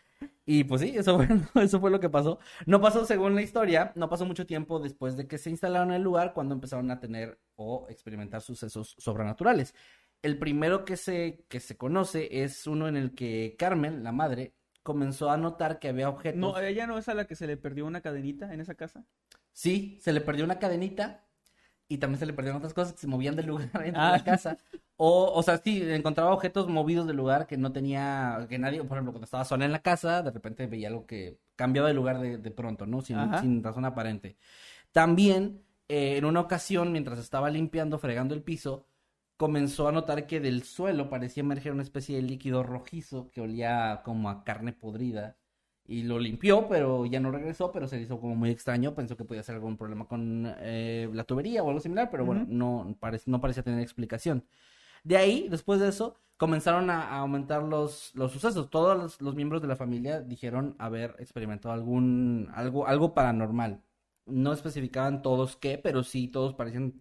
Y 0.44 0.64
pues 0.64 0.81
sí, 0.81 0.94
eso 0.96 1.16
fue, 1.16 1.29
eso 1.62 1.81
fue 1.81 1.90
lo 1.90 2.01
que 2.01 2.09
pasó. 2.09 2.38
No 2.66 2.81
pasó 2.81 3.05
según 3.05 3.35
la 3.35 3.42
historia, 3.42 3.92
no 3.94 4.09
pasó 4.09 4.27
mucho 4.27 4.46
tiempo 4.46 4.81
después 4.81 5.16
de 5.16 5.29
que 5.29 5.38
se 5.38 5.51
instalaron 5.51 5.90
en 5.90 5.96
el 5.96 6.03
lugar 6.03 6.33
cuando 6.33 6.55
empezaron 6.55 6.90
a 6.90 6.98
tener 7.01 7.38
o 7.55 7.87
experimentar 7.88 8.40
sucesos 8.40 8.96
sobrenaturales. 8.98 9.74
El 10.22 10.38
primero 10.38 10.85
que 10.85 10.96
se, 10.96 11.44
que 11.48 11.61
se 11.61 11.76
conoce 11.76 12.42
es 12.42 12.66
uno 12.66 12.88
en 12.88 12.96
el 12.96 13.14
que 13.14 13.54
Carmen, 13.59 14.02
la 14.02 14.12
madre, 14.12 14.54
comenzó 14.83 15.31
a 15.31 15.37
notar 15.37 15.78
que 15.78 15.88
había 15.88 16.09
objetos. 16.09 16.40
No, 16.40 16.59
ella 16.59 16.87
no 16.87 16.98
es 16.98 17.09
a 17.09 17.14
la 17.14 17.26
que 17.26 17.37
se 17.37 17.46
le 17.46 17.57
perdió 17.57 17.87
una 17.87 18.00
cadenita 18.00 18.52
en 18.52 18.61
esa 18.61 18.74
casa. 18.74 19.04
Sí, 19.52 19.98
se 20.00 20.12
le 20.12 20.20
perdió 20.20 20.44
una 20.44 20.59
cadenita 20.59 21.24
y 21.88 21.98
también 21.98 22.18
se 22.18 22.26
le 22.26 22.33
perdieron 22.33 22.59
otras 22.59 22.74
cosas 22.74 22.92
que 22.92 23.00
se 23.00 23.07
movían 23.07 23.37
del 23.37 23.46
lugar 23.46 23.70
Ah. 23.94 24.12
de 24.12 24.18
la 24.18 24.24
casa. 24.24 24.59
O, 24.96 25.33
o 25.33 25.42
sea, 25.42 25.59
sí, 25.59 25.81
encontraba 25.90 26.33
objetos 26.35 26.68
movidos 26.68 27.07
del 27.07 27.16
lugar 27.16 27.46
que 27.46 27.57
no 27.57 27.72
tenía, 27.72 28.46
que 28.48 28.59
nadie, 28.59 28.83
por 28.83 28.96
ejemplo, 28.96 29.12
cuando 29.12 29.26
estaba 29.26 29.44
sola 29.44 29.64
en 29.64 29.72
la 29.72 29.81
casa, 29.83 30.22
de 30.22 30.31
repente 30.33 30.66
veía 30.66 30.88
algo 30.88 31.07
que 31.07 31.38
cambiaba 31.54 31.87
de 31.88 31.94
lugar 31.94 32.18
de, 32.20 32.38
de 32.38 32.50
pronto, 32.50 32.85
¿no? 32.87 33.00
Sin, 33.00 33.16
sin 33.40 33.62
razón 33.62 33.85
aparente. 33.85 34.37
También, 34.90 35.62
eh, 35.88 36.16
en 36.16 36.24
una 36.24 36.40
ocasión, 36.40 36.90
mientras 36.92 37.18
estaba 37.20 37.48
limpiando, 37.50 37.98
fregando 37.98 38.35
el 38.35 38.42
piso, 38.42 38.87
comenzó 39.38 39.88
a 39.88 39.92
notar 39.92 40.27
que 40.27 40.40
del 40.40 40.64
suelo 40.64 41.09
parecía 41.09 41.42
emerger 41.42 41.72
una 41.72 41.85
especie 41.85 42.16
de 42.16 42.22
líquido 42.22 42.62
rojizo 42.64 43.31
que 43.31 43.40
olía 43.40 44.03
como 44.05 44.31
a 44.31 44.44
carne 44.44 44.72
podrida. 44.74 45.38
Y 45.87 46.03
lo 46.03 46.18
limpió, 46.18 46.68
pero 46.68 47.07
ya 47.07 47.20
no 47.20 47.31
regresó, 47.31 47.72
pero 47.72 47.88
se 47.88 47.96
le 47.96 48.03
hizo 48.03 48.20
como 48.20 48.35
muy 48.37 48.51
extraño. 48.51 48.94
Pensó 48.94 49.16
que 49.16 49.24
podía 49.24 49.42
ser 49.42 49.55
algún 49.55 49.79
problema 49.79 50.07
con 50.07 50.53
eh, 50.59 51.09
la 51.14 51.24
tubería 51.24 51.62
o 51.62 51.68
algo 51.68 51.81
similar, 51.81 52.11
pero 52.11 52.27
bueno, 52.27 52.46
no, 52.48 52.96
parecía 53.01 53.62
tener 53.62 53.81
explicación. 53.81 54.44
De 55.05 55.16
ahí, 55.16 55.48
después 55.48 55.81
de 55.81 55.88
eso, 55.88 56.16
comenzaron 56.37 56.90
a, 56.90 57.05
a 57.05 57.18
aumentar 57.20 57.62
los, 57.62 58.12
los 58.14 58.33
sucesos. 58.33 58.70
Todos 58.70 58.98
los, 58.98 59.22
los 59.22 59.35
miembros 59.35 59.62
de 59.62 59.68
la 59.68 59.77
familia 59.77 60.20
dijeron 60.20 60.77
haber 60.79 61.16
experimentado 61.20 61.74
algún, 61.74 62.51
algo, 62.55 62.87
algo 62.87 63.14
paranormal. 63.14 63.83
No 64.27 64.53
especificaban 64.53 65.22
todos 65.22 65.57
qué, 65.57 65.79
pero 65.79 66.05
sí 66.05 66.29
todos 66.29 66.55
parecían 66.55 67.01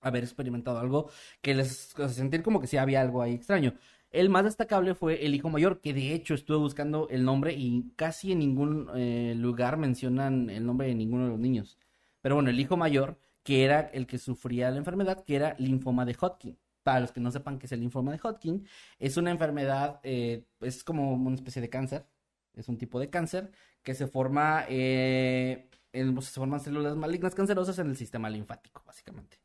haber 0.00 0.24
experimentado 0.24 0.78
algo 0.78 1.10
que 1.42 1.54
les 1.54 1.98
hace 1.98 2.14
sentir 2.14 2.42
como 2.42 2.60
que 2.60 2.66
sí 2.66 2.76
había 2.76 3.00
algo 3.00 3.22
ahí 3.22 3.34
extraño. 3.34 3.74
El 4.10 4.28
más 4.28 4.44
destacable 4.44 4.94
fue 4.94 5.24
el 5.24 5.34
hijo 5.34 5.50
mayor, 5.50 5.80
que 5.80 5.94
de 5.94 6.12
hecho 6.14 6.34
estuve 6.34 6.56
buscando 6.58 7.08
el 7.10 7.24
nombre 7.24 7.54
y 7.54 7.92
casi 7.96 8.32
en 8.32 8.40
ningún 8.40 8.88
eh, 8.96 9.34
lugar 9.36 9.76
mencionan 9.76 10.50
el 10.50 10.66
nombre 10.66 10.88
de 10.88 10.94
ninguno 10.96 11.24
de 11.24 11.30
los 11.30 11.38
niños. 11.38 11.78
Pero 12.20 12.34
bueno, 12.34 12.50
el 12.50 12.58
hijo 12.60 12.76
mayor, 12.76 13.18
que 13.42 13.64
era 13.64 13.80
el 13.80 14.06
que 14.06 14.18
sufría 14.18 14.70
la 14.70 14.78
enfermedad, 14.78 15.24
que 15.24 15.36
era 15.36 15.54
linfoma 15.58 16.04
de 16.04 16.16
Hodgkin. 16.20 16.58
Para 16.82 17.00
los 17.00 17.12
que 17.12 17.20
no 17.20 17.30
sepan 17.30 17.58
qué 17.58 17.66
es 17.66 17.72
el 17.72 17.80
linfoma 17.80 18.12
de 18.12 18.18
Hodgkin, 18.22 18.66
es 18.98 19.16
una 19.16 19.30
enfermedad, 19.30 20.00
eh, 20.02 20.44
es 20.60 20.82
como 20.84 21.12
una 21.14 21.34
especie 21.36 21.62
de 21.62 21.68
cáncer, 21.70 22.06
es 22.54 22.68
un 22.68 22.78
tipo 22.78 22.98
de 23.00 23.10
cáncer 23.10 23.52
que 23.82 23.94
se 23.94 24.06
forma, 24.06 24.64
eh, 24.68 25.68
en- 25.92 26.14
pues, 26.14 26.26
se 26.26 26.40
forman 26.40 26.60
células 26.60 26.96
malignas 26.96 27.34
cancerosas 27.34 27.78
en 27.78 27.88
el 27.90 27.96
sistema 27.96 28.28
linfático, 28.30 28.82
básicamente. 28.86 29.39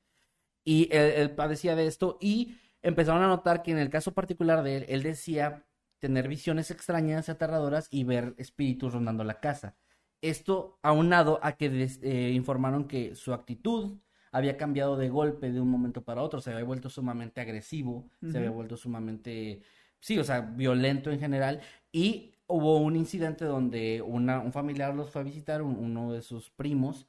Y 0.65 0.89
él, 0.91 1.13
él 1.15 1.31
padecía 1.35 1.75
de 1.75 1.87
esto 1.87 2.17
y 2.21 2.57
empezaron 2.81 3.23
a 3.23 3.27
notar 3.27 3.63
que 3.63 3.71
en 3.71 3.77
el 3.77 3.89
caso 3.89 4.13
particular 4.13 4.63
de 4.63 4.77
él, 4.77 4.85
él 4.89 5.03
decía 5.03 5.65
tener 5.99 6.27
visiones 6.27 6.71
extrañas, 6.71 7.29
aterradoras 7.29 7.87
y 7.91 8.03
ver 8.03 8.35
espíritus 8.37 8.93
rondando 8.93 9.23
la 9.23 9.39
casa. 9.39 9.77
Esto 10.21 10.79
aunado 10.81 11.39
a 11.43 11.53
que 11.57 11.69
des- 11.69 11.99
eh, 12.03 12.31
informaron 12.33 12.87
que 12.87 13.15
su 13.15 13.33
actitud 13.33 13.97
había 14.31 14.57
cambiado 14.57 14.97
de 14.97 15.09
golpe 15.09 15.51
de 15.51 15.61
un 15.61 15.69
momento 15.69 16.03
para 16.03 16.21
otro, 16.21 16.41
se 16.41 16.51
había 16.51 16.65
vuelto 16.65 16.89
sumamente 16.89 17.41
agresivo, 17.41 18.09
se 18.27 18.37
había 18.39 18.49
vuelto 18.49 18.75
sumamente, 18.75 19.61
sí, 19.99 20.17
o 20.19 20.23
sea, 20.23 20.41
violento 20.41 21.11
en 21.11 21.19
general 21.19 21.61
y 21.91 22.33
hubo 22.47 22.77
un 22.79 22.95
incidente 22.95 23.45
donde 23.45 24.01
una, 24.01 24.39
un 24.39 24.51
familiar 24.51 24.93
los 24.93 25.09
fue 25.11 25.21
a 25.21 25.23
visitar, 25.25 25.61
un- 25.61 25.77
uno 25.77 26.11
de 26.13 26.21
sus 26.21 26.49
primos, 26.49 27.07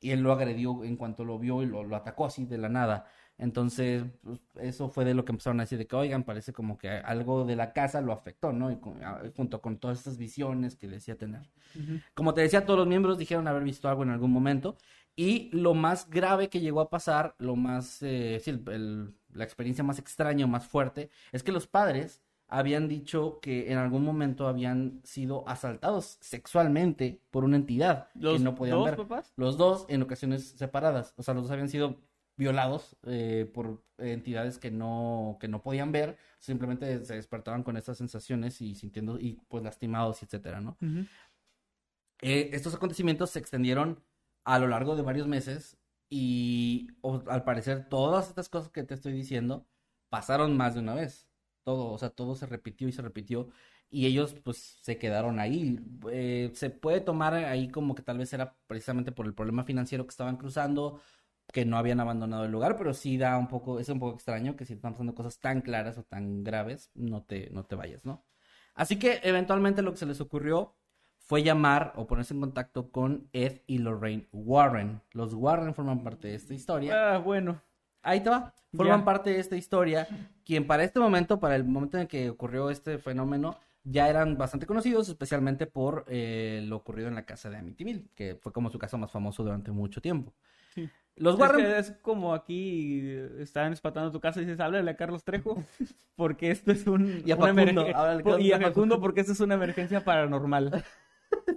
y 0.00 0.10
él 0.10 0.20
lo 0.20 0.32
agredió 0.32 0.84
en 0.84 0.96
cuanto 0.96 1.24
lo 1.24 1.38
vio 1.38 1.62
y 1.62 1.66
lo, 1.66 1.84
lo 1.84 1.96
atacó 1.96 2.26
así 2.26 2.44
de 2.46 2.58
la 2.58 2.68
nada. 2.68 3.06
Entonces, 3.36 4.04
pues, 4.22 4.40
eso 4.60 4.88
fue 4.88 5.04
de 5.04 5.14
lo 5.14 5.24
que 5.24 5.32
empezaron 5.32 5.60
a 5.60 5.62
decir 5.64 5.78
de 5.78 5.86
que, 5.86 5.94
oigan, 5.96 6.24
parece 6.24 6.52
como 6.52 6.76
que 6.76 6.88
algo 6.90 7.44
de 7.44 7.54
la 7.56 7.72
casa 7.72 8.00
lo 8.00 8.12
afectó, 8.12 8.52
¿no? 8.52 8.70
Y 8.70 8.76
con- 8.78 9.02
a- 9.04 9.22
junto 9.36 9.60
con 9.60 9.78
todas 9.78 9.98
estas 9.98 10.18
visiones 10.18 10.76
que 10.76 10.88
decía 10.88 11.16
tener. 11.16 11.42
Como 12.14 12.34
te 12.34 12.40
decía, 12.40 12.64
todos 12.66 12.78
los 12.78 12.88
miembros 12.88 13.18
dijeron 13.18 13.46
haber 13.48 13.62
visto 13.62 13.88
algo 13.88 14.02
en 14.02 14.10
algún 14.10 14.32
momento. 14.32 14.76
Y 15.16 15.50
lo 15.52 15.74
más 15.74 16.08
grave 16.10 16.48
que 16.48 16.60
llegó 16.60 16.80
a 16.80 16.90
pasar, 16.90 17.34
lo 17.38 17.56
más, 17.56 18.02
eh, 18.02 18.40
sí, 18.42 18.50
el- 18.50 18.62
el- 18.72 19.14
la 19.32 19.44
experiencia 19.44 19.84
más 19.84 19.98
extraña, 19.98 20.46
más 20.46 20.66
fuerte, 20.66 21.10
es 21.32 21.42
que 21.42 21.52
los 21.52 21.66
padres 21.66 22.22
habían 22.48 22.88
dicho 22.88 23.40
que 23.40 23.70
en 23.70 23.78
algún 23.78 24.04
momento 24.04 24.48
habían 24.48 25.00
sido 25.04 25.46
asaltados 25.48 26.18
sexualmente 26.20 27.20
por 27.30 27.44
una 27.44 27.56
entidad 27.56 28.08
¿Los 28.14 28.38
que 28.38 28.44
no 28.44 28.54
podían 28.54 28.78
dos 28.78 28.86
ver. 28.86 28.96
papás? 28.96 29.32
Los 29.36 29.56
dos 29.56 29.86
en 29.88 30.02
ocasiones 30.02 30.48
separadas. 30.56 31.14
O 31.16 31.22
sea, 31.22 31.34
los 31.34 31.44
dos 31.44 31.52
habían 31.52 31.68
sido 31.68 32.00
violados 32.36 32.96
eh, 33.04 33.50
por 33.52 33.82
entidades 33.98 34.58
que 34.58 34.70
no, 34.70 35.36
que 35.40 35.48
no 35.48 35.60
podían 35.62 35.92
ver. 35.92 36.16
Simplemente 36.38 37.04
se 37.04 37.14
despertaban 37.14 37.62
con 37.62 37.76
estas 37.76 37.98
sensaciones 37.98 38.60
y 38.60 38.74
sintiendo, 38.74 39.18
y 39.20 39.40
pues 39.48 39.62
lastimados, 39.64 40.22
etcétera, 40.22 40.60
¿no? 40.60 40.76
Eh, 42.20 42.50
estos 42.52 42.74
acontecimientos 42.74 43.30
se 43.30 43.38
extendieron 43.38 44.02
a 44.44 44.58
lo 44.58 44.66
largo 44.68 44.96
de 44.96 45.02
varios 45.02 45.26
meses 45.28 45.78
y 46.10 46.88
o- 47.00 47.22
al 47.28 47.44
parecer 47.44 47.88
todas 47.88 48.28
estas 48.28 48.48
cosas 48.48 48.70
que 48.70 48.82
te 48.82 48.94
estoy 48.94 49.12
diciendo 49.12 49.66
pasaron 50.08 50.56
más 50.56 50.74
de 50.74 50.80
una 50.80 50.94
vez. 50.94 51.27
Todo, 51.68 51.92
o 51.92 51.98
sea, 51.98 52.08
todo 52.08 52.34
se 52.34 52.46
repitió 52.46 52.88
y 52.88 52.92
se 52.92 53.02
repitió 53.02 53.50
y 53.90 54.06
ellos 54.06 54.34
pues 54.42 54.78
se 54.80 54.96
quedaron 54.96 55.38
ahí. 55.38 55.78
Eh, 56.10 56.50
se 56.54 56.70
puede 56.70 57.02
tomar 57.02 57.34
ahí 57.34 57.68
como 57.68 57.94
que 57.94 58.02
tal 58.02 58.16
vez 58.16 58.32
era 58.32 58.56
precisamente 58.66 59.12
por 59.12 59.26
el 59.26 59.34
problema 59.34 59.64
financiero 59.64 60.04
que 60.06 60.10
estaban 60.10 60.38
cruzando, 60.38 61.00
que 61.52 61.66
no 61.66 61.76
habían 61.76 62.00
abandonado 62.00 62.44
el 62.46 62.52
lugar, 62.52 62.76
pero 62.78 62.94
sí 62.94 63.18
da 63.18 63.36
un 63.36 63.48
poco, 63.48 63.80
es 63.80 63.88
un 63.90 64.00
poco 64.00 64.14
extraño 64.14 64.56
que 64.56 64.64
si 64.64 64.72
están 64.74 64.92
pasando 64.92 65.14
cosas 65.14 65.40
tan 65.40 65.60
claras 65.60 65.98
o 65.98 66.04
tan 66.04 66.42
graves, 66.42 66.90
no 66.94 67.22
te, 67.24 67.50
no 67.50 67.64
te 67.66 67.76
vayas, 67.76 68.06
¿no? 68.06 68.24
Así 68.74 68.98
que 68.98 69.20
eventualmente 69.24 69.82
lo 69.82 69.92
que 69.92 69.98
se 69.98 70.06
les 70.06 70.22
ocurrió 70.22 70.74
fue 71.18 71.42
llamar 71.42 71.92
o 71.96 72.06
ponerse 72.06 72.32
en 72.32 72.40
contacto 72.40 72.90
con 72.90 73.28
Ed 73.34 73.60
y 73.66 73.78
Lorraine 73.78 74.26
Warren. 74.32 75.02
Los 75.12 75.34
Warren 75.34 75.74
forman 75.74 76.02
parte 76.02 76.28
de 76.28 76.34
esta 76.34 76.54
historia. 76.54 77.14
Ah, 77.14 77.18
bueno. 77.18 77.60
Ahí 78.02 78.20
te 78.22 78.30
va. 78.30 78.54
Forman 78.74 79.00
Ya. 79.00 79.04
parte 79.04 79.30
de 79.30 79.38
esta 79.40 79.56
historia, 79.56 80.06
quien 80.44 80.66
para 80.66 80.84
este 80.84 81.00
momento, 81.00 81.40
para 81.40 81.56
el 81.56 81.64
momento 81.64 81.98
en 81.98 82.06
que 82.06 82.28
ocurrió 82.30 82.70
este 82.70 82.98
fenómeno, 82.98 83.56
ya 83.84 84.08
eran 84.08 84.36
bastante 84.36 84.66
conocidos, 84.66 85.08
especialmente 85.08 85.66
por 85.66 86.04
eh, 86.08 86.62
lo 86.66 86.76
ocurrido 86.76 87.08
en 87.08 87.14
la 87.14 87.24
casa 87.24 87.48
de 87.48 87.56
Amityville, 87.56 88.08
que 88.14 88.34
fue 88.34 88.52
como 88.52 88.70
su 88.70 88.78
caso 88.78 88.98
más 88.98 89.10
famoso 89.10 89.42
durante 89.42 89.70
mucho 89.70 90.00
tiempo. 90.02 90.34
Sí. 90.74 90.88
Los 91.16 91.34
Es, 91.34 91.40
Warren... 91.40 91.64
que 91.64 91.78
es 91.78 91.90
como 92.02 92.34
aquí 92.34 93.00
eh, 93.02 93.30
están 93.40 93.72
espatando 93.72 94.12
tu 94.12 94.20
casa 94.20 94.40
y 94.40 94.44
dices, 94.44 94.60
háblale 94.60 94.90
a 94.90 94.96
Carlos 94.96 95.24
Trejo, 95.24 95.62
porque 96.14 96.50
esto 96.50 96.70
es 96.72 96.86
un... 96.86 97.22
Y 97.26 97.30
a 97.32 97.36
Facundo, 97.36 97.62
emergen- 97.86 98.40
Y 98.42 98.52
a. 98.52 98.60
Facundo 98.60 99.00
porque 99.00 99.20
esto 99.22 99.32
es 99.32 99.40
una 99.40 99.54
emergencia 99.54 100.04
paranormal. 100.04 100.84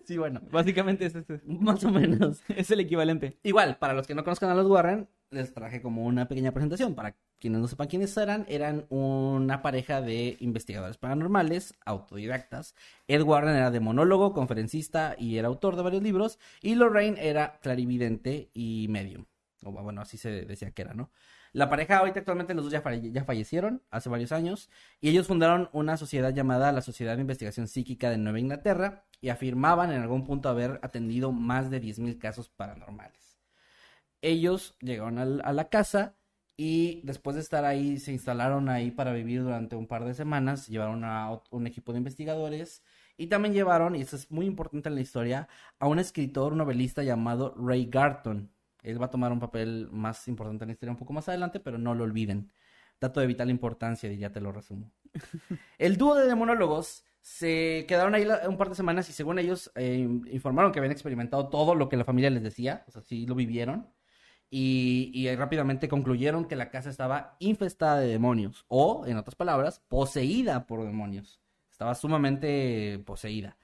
Sí, 0.03 0.17
bueno, 0.17 0.41
Básicamente 0.51 1.05
es, 1.05 1.15
es- 1.15 1.27
más 1.45 1.81
o 1.85 1.91
menos. 1.91 2.41
es 2.49 2.71
el 2.71 2.79
equivalente. 2.81 3.37
Igual, 3.43 3.77
para 3.77 3.93
los 3.93 4.05
que 4.07 4.15
no 4.15 4.23
conozcan 4.23 4.49
a 4.49 4.55
los 4.55 4.67
Warren, 4.67 5.07
les 5.31 5.53
traje 5.53 5.81
como 5.81 6.05
una 6.05 6.27
pequeña 6.27 6.51
presentación. 6.51 6.93
Para 6.93 7.15
quienes 7.39 7.61
no 7.61 7.67
sepan 7.67 7.87
quiénes 7.87 8.15
eran, 8.17 8.45
eran 8.49 8.85
una 8.89 9.61
pareja 9.61 10.01
de 10.01 10.37
investigadores 10.39 10.97
paranormales, 10.97 11.73
autodidactas. 11.85 12.75
Ed 13.07 13.21
Warren 13.23 13.55
era 13.55 13.71
demonólogo, 13.71 14.33
conferencista 14.33 15.15
y 15.17 15.37
era 15.37 15.47
autor 15.47 15.75
de 15.75 15.83
varios 15.83 16.03
libros. 16.03 16.37
Y 16.61 16.75
Lorraine 16.75 17.17
era 17.19 17.59
clarividente 17.61 18.51
y 18.53 18.87
medium. 18.89 19.25
O 19.63 19.71
bueno, 19.71 20.01
así 20.01 20.17
se 20.17 20.45
decía 20.45 20.71
que 20.71 20.81
era, 20.81 20.93
¿no? 20.93 21.11
La 21.53 21.69
pareja 21.69 21.97
ahorita 21.97 22.19
actualmente 22.19 22.53
los 22.53 22.63
dos 22.63 22.71
ya, 22.71 22.81
ya 22.93 23.25
fallecieron 23.25 23.83
hace 23.89 24.09
varios 24.09 24.31
años 24.31 24.69
y 25.01 25.09
ellos 25.09 25.27
fundaron 25.27 25.69
una 25.73 25.97
sociedad 25.97 26.33
llamada 26.33 26.71
la 26.71 26.81
Sociedad 26.81 27.15
de 27.15 27.21
Investigación 27.21 27.67
Psíquica 27.67 28.09
de 28.09 28.17
Nueva 28.17 28.39
Inglaterra 28.39 29.03
y 29.19 29.29
afirmaban 29.29 29.91
en 29.91 30.01
algún 30.01 30.25
punto 30.25 30.47
haber 30.47 30.79
atendido 30.81 31.33
más 31.33 31.69
de 31.69 31.81
10.000 31.81 32.17
casos 32.19 32.47
paranormales. 32.49 33.30
Ellos 34.21 34.75
llegaron 34.81 35.17
al- 35.17 35.41
a 35.45 35.53
la 35.53 35.69
casa 35.69 36.15
y 36.57 37.01
después 37.03 37.35
de 37.35 37.41
estar 37.41 37.65
ahí 37.65 37.97
se 37.97 38.11
instalaron 38.11 38.69
ahí 38.69 38.91
para 38.91 39.13
vivir 39.13 39.41
durante 39.43 39.75
un 39.75 39.87
par 39.87 40.05
de 40.05 40.13
semanas, 40.13 40.67
llevaron 40.67 41.03
a 41.03 41.41
un 41.49 41.67
equipo 41.67 41.91
de 41.91 41.97
investigadores 41.99 42.83
y 43.17 43.27
también 43.27 43.53
llevaron, 43.53 43.95
y 43.95 44.01
eso 44.01 44.15
es 44.15 44.31
muy 44.31 44.45
importante 44.45 44.89
en 44.89 44.95
la 44.95 45.01
historia, 45.01 45.47
a 45.79 45.87
un 45.87 45.99
escritor, 45.99 46.51
un 46.53 46.59
novelista 46.59 47.03
llamado 47.03 47.53
Ray 47.57 47.85
Garton. 47.87 48.51
Él 48.83 49.01
va 49.01 49.07
a 49.07 49.09
tomar 49.11 49.31
un 49.31 49.39
papel 49.39 49.89
más 49.91 50.27
importante 50.27 50.63
en 50.63 50.69
la 50.69 50.73
historia 50.73 50.91
un 50.91 50.97
poco 50.97 51.13
más 51.13 51.27
adelante, 51.29 51.59
pero 51.59 51.77
no 51.77 51.93
lo 51.95 52.03
olviden. 52.03 52.51
Dato 52.99 53.19
de 53.19 53.27
vital 53.27 53.49
importancia, 53.49 54.11
y 54.11 54.17
ya 54.17 54.31
te 54.31 54.41
lo 54.41 54.51
resumo. 54.51 54.91
El 55.77 55.97
dúo 55.97 56.15
de 56.15 56.27
demonólogos 56.27 57.05
se 57.21 57.85
quedaron 57.87 58.15
ahí 58.15 58.27
un 58.47 58.57
par 58.57 58.69
de 58.69 58.75
semanas 58.75 59.09
y 59.09 59.13
según 59.13 59.37
ellos 59.39 59.71
eh, 59.75 60.07
informaron 60.31 60.71
que 60.71 60.79
habían 60.79 60.91
experimentado 60.91 61.49
todo 61.49 61.75
lo 61.75 61.89
que 61.89 61.97
la 61.97 62.05
familia 62.05 62.29
les 62.31 62.43
decía, 62.43 62.83
o 62.87 62.91
sea, 62.91 63.01
sí 63.01 63.25
lo 63.27 63.35
vivieron. 63.35 63.87
Y, 64.53 65.33
rápidamente 65.37 65.87
concluyeron 65.87 66.43
que 66.43 66.57
la 66.57 66.69
casa 66.69 66.89
estaba 66.89 67.37
infestada 67.39 68.01
de 68.01 68.07
demonios, 68.07 68.65
o, 68.67 69.05
en 69.07 69.17
otras 69.17 69.35
palabras, 69.35 69.81
poseída 69.87 70.67
por 70.67 70.83
demonios. 70.83 71.39
Estaba 71.71 71.95
sumamente 71.95 73.01
poseída. 73.05 73.57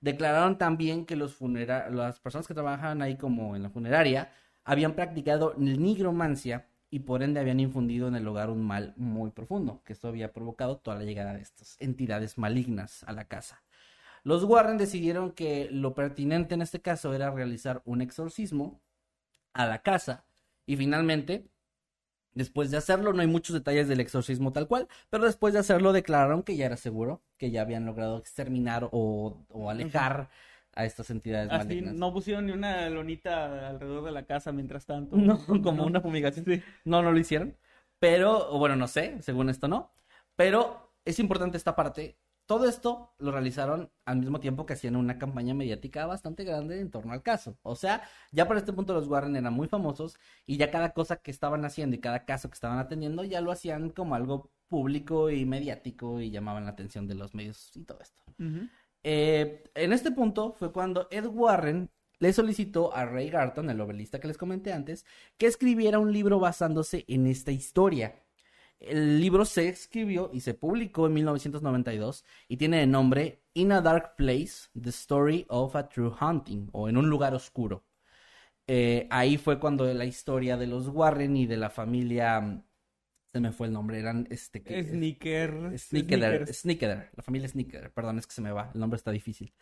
Declararon 0.00 0.56
también 0.56 1.06
que 1.06 1.16
los 1.16 1.40
las 1.40 2.20
personas 2.20 2.46
que 2.46 2.54
trabajaban 2.54 3.02
ahí 3.02 3.16
como 3.16 3.56
en 3.56 3.64
la 3.64 3.70
funeraria 3.70 4.30
habían 4.64 4.94
practicado 4.94 5.54
nigromancia 5.56 6.68
y 6.88 7.00
por 7.00 7.24
ende 7.24 7.40
habían 7.40 7.58
infundido 7.58 8.06
en 8.06 8.14
el 8.14 8.24
lugar 8.24 8.48
un 8.48 8.62
mal 8.64 8.94
muy 8.96 9.30
profundo, 9.30 9.82
que 9.84 9.92
esto 9.92 10.06
había 10.06 10.32
provocado 10.32 10.78
toda 10.78 10.98
la 10.98 11.04
llegada 11.04 11.34
de 11.34 11.42
estas 11.42 11.76
entidades 11.80 12.38
malignas 12.38 13.02
a 13.04 13.12
la 13.12 13.26
casa. 13.26 13.62
Los 14.22 14.44
Warren 14.44 14.78
decidieron 14.78 15.32
que 15.32 15.68
lo 15.72 15.94
pertinente 15.94 16.54
en 16.54 16.62
este 16.62 16.80
caso 16.80 17.12
era 17.12 17.30
realizar 17.30 17.82
un 17.84 18.02
exorcismo 18.02 18.80
a 19.52 19.66
la 19.66 19.82
casa 19.82 20.27
y 20.68 20.76
finalmente, 20.76 21.48
después 22.34 22.70
de 22.70 22.76
hacerlo, 22.76 23.12
no 23.12 23.20
hay 23.22 23.26
muchos 23.26 23.54
detalles 23.54 23.88
del 23.88 24.00
exorcismo 24.00 24.52
tal 24.52 24.68
cual, 24.68 24.88
pero 25.10 25.24
después 25.24 25.52
de 25.54 25.60
hacerlo 25.60 25.92
declararon 25.92 26.42
que 26.42 26.56
ya 26.56 26.66
era 26.66 26.76
seguro, 26.76 27.22
que 27.38 27.50
ya 27.50 27.62
habían 27.62 27.86
logrado 27.86 28.18
exterminar 28.18 28.88
o, 28.92 29.44
o 29.48 29.70
alejar 29.70 30.30
a 30.74 30.84
estas 30.84 31.10
entidades 31.10 31.50
Así 31.50 31.68
malignas. 31.68 31.94
no 31.96 32.12
pusieron 32.12 32.46
ni 32.46 32.52
una 32.52 32.88
lonita 32.90 33.68
alrededor 33.70 34.04
de 34.04 34.12
la 34.12 34.24
casa 34.26 34.52
mientras 34.52 34.86
tanto. 34.86 35.16
No, 35.16 35.38
como 35.62 35.72
No. 35.72 35.86
una 35.86 36.00
fumigación. 36.00 36.44
No, 36.84 37.02
no 37.02 37.10
lo 37.12 37.18
hicieron. 37.18 37.56
Pero, 37.98 38.56
bueno, 38.58 38.76
no 38.76 38.86
sé, 38.86 39.20
según 39.22 39.48
esto 39.50 39.66
no. 39.66 39.90
Pero 40.36 40.92
es 41.04 41.18
importante 41.18 41.56
esta 41.56 41.74
parte. 41.74 42.16
Todo 42.48 42.66
esto 42.66 43.12
lo 43.18 43.30
realizaron 43.30 43.90
al 44.06 44.20
mismo 44.20 44.40
tiempo 44.40 44.64
que 44.64 44.72
hacían 44.72 44.96
una 44.96 45.18
campaña 45.18 45.52
mediática 45.52 46.06
bastante 46.06 46.44
grande 46.44 46.80
en 46.80 46.90
torno 46.90 47.12
al 47.12 47.22
caso. 47.22 47.58
O 47.60 47.76
sea, 47.76 48.08
ya 48.32 48.48
para 48.48 48.58
este 48.58 48.72
punto 48.72 48.94
los 48.94 49.06
Warren 49.06 49.36
eran 49.36 49.52
muy 49.52 49.68
famosos 49.68 50.16
y 50.46 50.56
ya 50.56 50.70
cada 50.70 50.94
cosa 50.94 51.16
que 51.16 51.30
estaban 51.30 51.66
haciendo 51.66 51.94
y 51.94 52.00
cada 52.00 52.24
caso 52.24 52.48
que 52.48 52.54
estaban 52.54 52.78
atendiendo 52.78 53.22
ya 53.22 53.42
lo 53.42 53.52
hacían 53.52 53.90
como 53.90 54.14
algo 54.14 54.50
público 54.66 55.28
y 55.28 55.44
mediático 55.44 56.22
y 56.22 56.30
llamaban 56.30 56.64
la 56.64 56.70
atención 56.70 57.06
de 57.06 57.16
los 57.16 57.34
medios 57.34 57.70
y 57.76 57.84
todo 57.84 58.00
esto. 58.00 58.22
Eh, 59.02 59.64
en 59.74 59.92
este 59.92 60.10
punto 60.10 60.54
fue 60.54 60.72
cuando 60.72 61.06
Ed 61.10 61.26
Warren 61.26 61.90
le 62.18 62.32
solicitó 62.32 62.94
a 62.94 63.04
Ray 63.04 63.28
Garton, 63.28 63.68
el 63.68 63.76
novelista 63.76 64.20
que 64.20 64.28
les 64.28 64.38
comenté 64.38 64.72
antes, 64.72 65.04
que 65.36 65.46
escribiera 65.46 65.98
un 65.98 66.14
libro 66.14 66.40
basándose 66.40 67.04
en 67.08 67.26
esta 67.26 67.52
historia. 67.52 68.22
El 68.80 69.20
libro 69.20 69.44
se 69.44 69.68
escribió 69.68 70.30
y 70.32 70.40
se 70.40 70.54
publicó 70.54 71.06
en 71.06 71.14
1992 71.14 72.24
y 72.48 72.56
tiene 72.56 72.82
el 72.84 72.90
nombre 72.90 73.42
In 73.54 73.72
a 73.72 73.80
Dark 73.80 74.14
Place, 74.16 74.68
The 74.80 74.90
Story 74.90 75.46
of 75.48 75.74
a 75.76 75.88
True 75.88 76.12
Hunting, 76.20 76.68
o 76.72 76.88
En 76.88 76.96
un 76.96 77.08
lugar 77.10 77.34
oscuro. 77.34 77.84
Eh, 78.66 79.06
ahí 79.10 79.36
fue 79.38 79.58
cuando 79.58 79.92
la 79.92 80.04
historia 80.04 80.56
de 80.56 80.66
los 80.66 80.88
Warren 80.88 81.36
y 81.36 81.46
de 81.46 81.56
la 81.56 81.70
familia... 81.70 82.40
mm, 82.40 82.62
Se 83.32 83.40
me 83.40 83.50
fue 83.52 83.66
el 83.66 83.72
nombre, 83.72 83.98
eran 83.98 84.26
este... 84.30 84.62
que- 84.62 84.84
Sneaker. 84.84 85.78
Sneaker. 85.78 86.54
Sneaker, 86.54 87.10
la 87.16 87.22
familia 87.22 87.48
Sneaker, 87.48 87.92
perdón, 87.92 88.18
es 88.18 88.26
que 88.26 88.34
se 88.34 88.42
me 88.42 88.52
va, 88.52 88.70
el 88.74 88.80
nombre 88.80 88.96
está 88.96 89.10
difícil. 89.10 89.52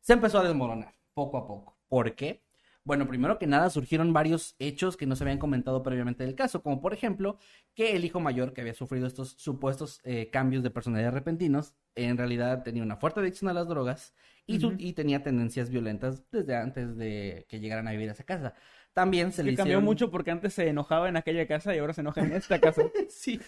Se 0.00 0.12
empezó 0.14 0.38
a 0.38 0.44
desmoronar 0.44 0.94
poco 1.14 1.36
a 1.38 1.46
poco. 1.46 1.78
¿Por 1.88 2.14
qué? 2.14 2.42
Bueno, 2.84 3.06
primero 3.06 3.38
que 3.38 3.46
nada 3.46 3.70
surgieron 3.70 4.12
varios 4.12 4.56
hechos 4.58 4.96
que 4.96 5.06
no 5.06 5.14
se 5.14 5.22
habían 5.22 5.38
comentado 5.38 5.82
previamente 5.84 6.24
del 6.24 6.34
caso, 6.34 6.62
como 6.62 6.80
por 6.80 6.92
ejemplo 6.92 7.38
que 7.74 7.94
el 7.94 8.04
hijo 8.04 8.18
mayor 8.18 8.52
que 8.52 8.60
había 8.60 8.74
sufrido 8.74 9.06
estos 9.06 9.34
supuestos 9.38 10.00
eh, 10.02 10.30
cambios 10.30 10.64
de 10.64 10.70
personalidad 10.70 11.12
repentinos, 11.12 11.74
en 11.94 12.16
realidad 12.18 12.64
tenía 12.64 12.82
una 12.82 12.96
fuerte 12.96 13.20
adicción 13.20 13.48
a 13.50 13.54
las 13.54 13.68
drogas 13.68 14.14
y, 14.48 14.58
su- 14.58 14.68
Ujú. 14.68 14.76
y 14.80 14.94
tenía 14.94 15.22
tendencias 15.22 15.70
violentas 15.70 16.24
desde 16.32 16.56
antes 16.56 16.96
de 16.96 17.46
que 17.48 17.60
llegaran 17.60 17.86
a 17.86 17.92
vivir 17.92 18.08
a 18.08 18.12
esa 18.12 18.24
casa. 18.24 18.54
También 18.92 19.30
se 19.32 19.44
le 19.44 19.52
Que 19.52 19.56
cambió 19.58 19.76
hicieron... 19.76 19.84
mucho 19.84 20.10
porque 20.10 20.32
antes 20.32 20.52
se 20.52 20.68
enojaba 20.68 21.08
en 21.08 21.16
aquella 21.16 21.46
casa 21.46 21.74
y 21.74 21.78
ahora 21.78 21.94
se 21.94 22.00
enoja 22.00 22.22
en 22.22 22.32
esta 22.32 22.60
casa. 22.60 22.82
Sí, 23.08 23.40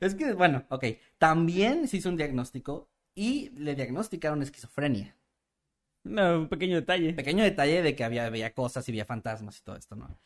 es 0.00 0.14
que, 0.14 0.34
bueno, 0.34 0.64
ok. 0.68 0.84
También 1.18 1.88
se 1.88 1.96
hizo 1.96 2.10
un 2.10 2.16
diagnóstico 2.18 2.90
y 3.14 3.50
le 3.56 3.74
diagnosticaron 3.74 4.42
esquizofrenia. 4.42 5.16
No, 6.04 6.40
un 6.40 6.48
pequeño 6.48 6.76
detalle. 6.76 7.14
Pequeño 7.14 7.44
detalle 7.44 7.82
de 7.82 7.94
que 7.94 8.04
había, 8.04 8.26
había 8.26 8.52
cosas 8.52 8.88
y 8.88 8.92
había 8.92 9.04
fantasmas 9.04 9.58
y 9.58 9.62
todo 9.62 9.76
esto, 9.76 9.94
¿no? 9.96 10.18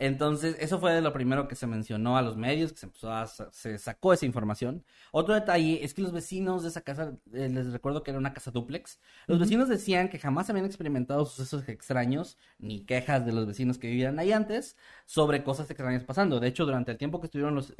Entonces, 0.00 0.56
eso 0.60 0.80
fue 0.80 0.94
de 0.94 1.02
lo 1.02 1.12
primero 1.12 1.46
que 1.46 1.54
se 1.54 1.66
mencionó 1.66 2.16
a 2.16 2.22
los 2.22 2.34
medios, 2.36 2.72
que 2.72 2.78
se 2.78 2.86
empezó 2.86 3.12
a, 3.12 3.26
se 3.26 3.78
sacó 3.78 4.14
esa 4.14 4.24
información. 4.24 4.82
Otro 5.12 5.34
detalle 5.34 5.84
es 5.84 5.92
que 5.92 6.00
los 6.00 6.12
vecinos 6.12 6.62
de 6.62 6.70
esa 6.70 6.80
casa, 6.80 7.18
eh, 7.34 7.50
les 7.50 7.70
recuerdo 7.70 8.02
que 8.02 8.10
era 8.10 8.18
una 8.18 8.32
casa 8.32 8.50
duplex, 8.50 8.98
los 9.26 9.38
vecinos 9.38 9.68
decían 9.68 10.08
que 10.08 10.18
jamás 10.18 10.48
habían 10.48 10.64
experimentado 10.64 11.26
sucesos 11.26 11.68
extraños, 11.68 12.38
ni 12.58 12.86
quejas 12.86 13.26
de 13.26 13.32
los 13.32 13.46
vecinos 13.46 13.76
que 13.76 13.88
vivían 13.88 14.18
ahí 14.18 14.32
antes, 14.32 14.78
sobre 15.04 15.44
cosas 15.44 15.70
extrañas 15.70 16.04
pasando. 16.04 16.40
De 16.40 16.48
hecho, 16.48 16.64
durante 16.64 16.92
el 16.92 16.98
tiempo 16.98 17.20
que 17.20 17.26
estuvieron 17.26 17.54
los 17.54 17.74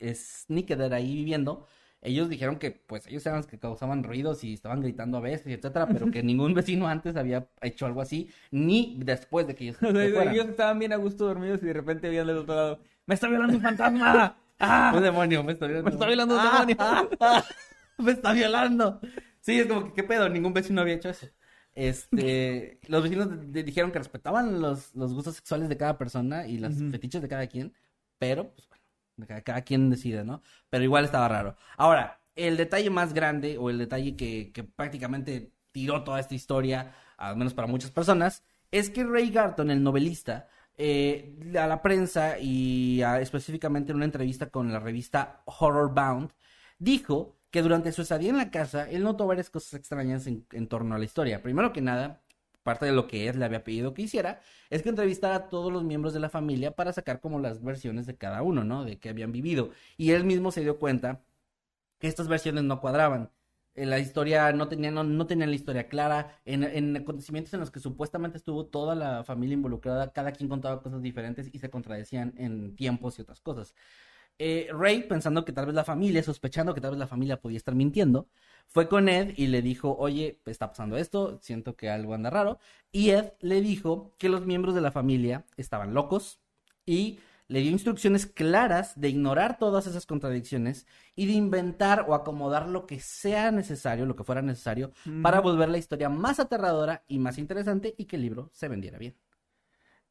Sneaker 0.00 0.94
ahí 0.94 1.12
viviendo, 1.16 1.66
ellos 2.04 2.28
dijeron 2.28 2.56
que 2.56 2.70
pues 2.70 3.06
ellos 3.06 3.24
eran 3.24 3.38
los 3.38 3.46
que 3.46 3.58
causaban 3.58 4.04
ruidos 4.04 4.44
y 4.44 4.52
estaban 4.52 4.82
gritando 4.82 5.18
a 5.18 5.20
veces, 5.20 5.46
etcétera, 5.46 5.88
pero 5.88 6.10
que 6.10 6.22
ningún 6.22 6.54
vecino 6.54 6.86
antes 6.86 7.16
había 7.16 7.48
hecho 7.62 7.86
algo 7.86 8.02
así, 8.02 8.28
ni 8.50 8.96
después 8.98 9.46
de 9.46 9.54
que 9.54 9.64
ellos 9.64 9.78
Ellos 9.82 10.46
estaban 10.48 10.78
bien 10.78 10.92
a 10.92 10.96
gusto 10.96 11.24
dormidos 11.24 11.62
y 11.62 11.66
de 11.66 11.72
repente 11.72 12.08
veían 12.08 12.26
del 12.26 12.38
otro 12.38 12.54
lado, 12.54 12.80
¡me 13.06 13.14
está 13.14 13.26
violando 13.26 13.54
un 13.54 13.62
fantasma! 13.62 14.36
¡Ah! 14.60 14.92
Un 14.94 15.02
demonio, 15.02 15.42
me 15.42 15.52
está 15.52 15.66
violando. 15.66 15.90
Me 15.90 15.94
está 15.94 16.06
violando 16.06 16.34
un 16.34 16.40
ah, 16.40 16.64
demonio. 16.66 16.76
Ah, 17.20 17.44
me 17.98 18.12
está 18.12 18.32
violando. 18.32 19.00
Sí, 19.40 19.58
es 19.58 19.66
como 19.66 19.86
que, 19.86 19.92
¿qué 19.94 20.02
pedo? 20.04 20.28
Ningún 20.28 20.52
vecino 20.52 20.80
había 20.80 20.94
hecho 20.94 21.08
eso. 21.08 21.26
Este, 21.74 22.78
los 22.86 23.02
vecinos 23.02 23.28
dijeron 23.50 23.90
que 23.90 23.98
respetaban 23.98 24.60
los, 24.60 24.94
los 24.94 25.12
gustos 25.12 25.34
sexuales 25.34 25.68
de 25.68 25.76
cada 25.76 25.98
persona 25.98 26.46
y 26.46 26.58
las 26.58 26.74
fetiches 26.76 27.20
de 27.20 27.28
cada 27.28 27.46
quien, 27.48 27.72
pero 28.18 28.52
pues 28.54 28.68
cada 29.44 29.62
quien 29.62 29.90
decide, 29.90 30.24
¿no? 30.24 30.42
Pero 30.70 30.84
igual 30.84 31.04
estaba 31.04 31.28
raro. 31.28 31.56
Ahora, 31.76 32.20
el 32.36 32.56
detalle 32.56 32.90
más 32.90 33.14
grande 33.14 33.58
o 33.58 33.70
el 33.70 33.78
detalle 33.78 34.16
que, 34.16 34.52
prácticamente 34.76 35.52
tiró 35.72 36.04
toda 36.04 36.20
esta 36.20 36.34
historia, 36.34 36.94
al 37.16 37.36
menos 37.36 37.54
para 37.54 37.68
muchas 37.68 37.90
personas, 37.90 38.44
es 38.70 38.90
que 38.90 39.04
Ray 39.04 39.30
Garton, 39.30 39.70
el 39.70 39.82
novelista, 39.82 40.48
eh, 40.76 41.36
a 41.58 41.66
la 41.66 41.80
prensa 41.82 42.38
y 42.38 43.02
específicamente 43.20 43.92
en 43.92 43.96
una 43.96 44.06
entrevista 44.06 44.50
con 44.50 44.72
la 44.72 44.80
revista 44.80 45.42
Horror 45.44 45.94
Bound, 45.94 46.30
dijo 46.78 47.36
que 47.50 47.62
durante 47.62 47.92
su 47.92 48.02
estadía 48.02 48.30
en 48.30 48.36
la 48.36 48.50
casa, 48.50 48.90
él 48.90 49.04
notó 49.04 49.26
varias 49.26 49.50
cosas 49.50 49.74
extrañas 49.74 50.26
en 50.26 50.66
torno 50.68 50.96
a 50.96 50.98
la 50.98 51.04
historia. 51.04 51.40
Primero 51.42 51.72
que 51.72 51.80
nada, 51.80 52.20
parte 52.64 52.86
de 52.86 52.92
lo 52.92 53.06
que 53.06 53.28
Ed 53.28 53.36
le 53.36 53.44
había 53.44 53.64
pedido 53.64 53.94
que 53.94 54.02
hiciera, 54.02 54.40
es 54.70 54.82
que 54.82 54.88
entrevistara 54.90 55.36
a 55.36 55.48
todos 55.48 55.72
los 55.72 55.84
miembros 55.84 56.14
de 56.14 56.20
la 56.20 56.30
familia 56.30 56.74
para 56.74 56.92
sacar 56.92 57.20
como 57.20 57.38
las 57.40 57.62
versiones 57.62 58.06
de 58.06 58.16
cada 58.16 58.42
uno, 58.42 58.64
¿no? 58.64 58.84
De 58.84 58.98
qué 58.98 59.10
habían 59.10 59.32
vivido. 59.32 59.70
Y 59.96 60.12
él 60.12 60.24
mismo 60.24 60.50
se 60.52 60.62
dio 60.62 60.78
cuenta 60.78 61.22
que 61.98 62.08
estas 62.08 62.28
versiones 62.28 62.64
no 62.64 62.80
cuadraban. 62.80 63.30
La 63.74 63.98
historia 63.98 64.52
no 64.52 64.68
tenían, 64.68 64.94
no, 64.94 65.04
no 65.04 65.26
tenían 65.26 65.50
la 65.50 65.56
historia 65.56 65.88
clara. 65.88 66.40
En, 66.44 66.64
en, 66.64 66.96
acontecimientos 66.96 67.54
en 67.54 67.60
los 67.60 67.70
que 67.70 67.80
supuestamente 67.80 68.38
estuvo 68.38 68.66
toda 68.66 68.94
la 68.94 69.24
familia 69.24 69.54
involucrada, 69.54 70.12
cada 70.12 70.32
quien 70.32 70.48
contaba 70.48 70.82
cosas 70.82 71.02
diferentes 71.02 71.50
y 71.52 71.58
se 71.58 71.70
contradecían 71.70 72.34
en 72.38 72.76
tiempos 72.76 73.18
y 73.18 73.22
otras 73.22 73.40
cosas. 73.40 73.74
Eh, 74.38 74.68
Ray, 74.72 75.04
pensando 75.04 75.44
que 75.44 75.52
tal 75.52 75.66
vez 75.66 75.74
la 75.74 75.84
familia, 75.84 76.22
sospechando 76.22 76.74
que 76.74 76.80
tal 76.80 76.92
vez 76.92 76.98
la 76.98 77.06
familia 77.06 77.40
podía 77.40 77.56
estar 77.56 77.74
mintiendo, 77.74 78.28
fue 78.66 78.88
con 78.88 79.08
Ed 79.08 79.34
y 79.36 79.46
le 79.46 79.62
dijo, 79.62 79.96
oye, 79.96 80.40
está 80.46 80.68
pasando 80.68 80.96
esto, 80.96 81.38
siento 81.40 81.76
que 81.76 81.90
algo 81.90 82.14
anda 82.14 82.30
raro. 82.30 82.58
Y 82.90 83.10
Ed 83.10 83.32
le 83.40 83.60
dijo 83.60 84.14
que 84.18 84.28
los 84.28 84.46
miembros 84.46 84.74
de 84.74 84.80
la 84.80 84.90
familia 84.90 85.46
estaban 85.56 85.94
locos 85.94 86.40
y 86.84 87.20
le 87.48 87.60
dio 87.60 87.70
instrucciones 87.70 88.26
claras 88.26 88.98
de 88.98 89.10
ignorar 89.10 89.58
todas 89.58 89.86
esas 89.86 90.06
contradicciones 90.06 90.86
y 91.14 91.26
de 91.26 91.34
inventar 91.34 92.06
o 92.08 92.14
acomodar 92.14 92.68
lo 92.68 92.86
que 92.86 93.00
sea 93.00 93.50
necesario, 93.50 94.06
lo 94.06 94.16
que 94.16 94.24
fuera 94.24 94.42
necesario, 94.42 94.92
para 95.22 95.40
volver 95.40 95.68
la 95.68 95.78
historia 95.78 96.08
más 96.08 96.40
aterradora 96.40 97.04
y 97.06 97.18
más 97.18 97.38
interesante 97.38 97.94
y 97.98 98.06
que 98.06 98.16
el 98.16 98.22
libro 98.22 98.50
se 98.52 98.68
vendiera 98.68 98.98
bien. 98.98 99.14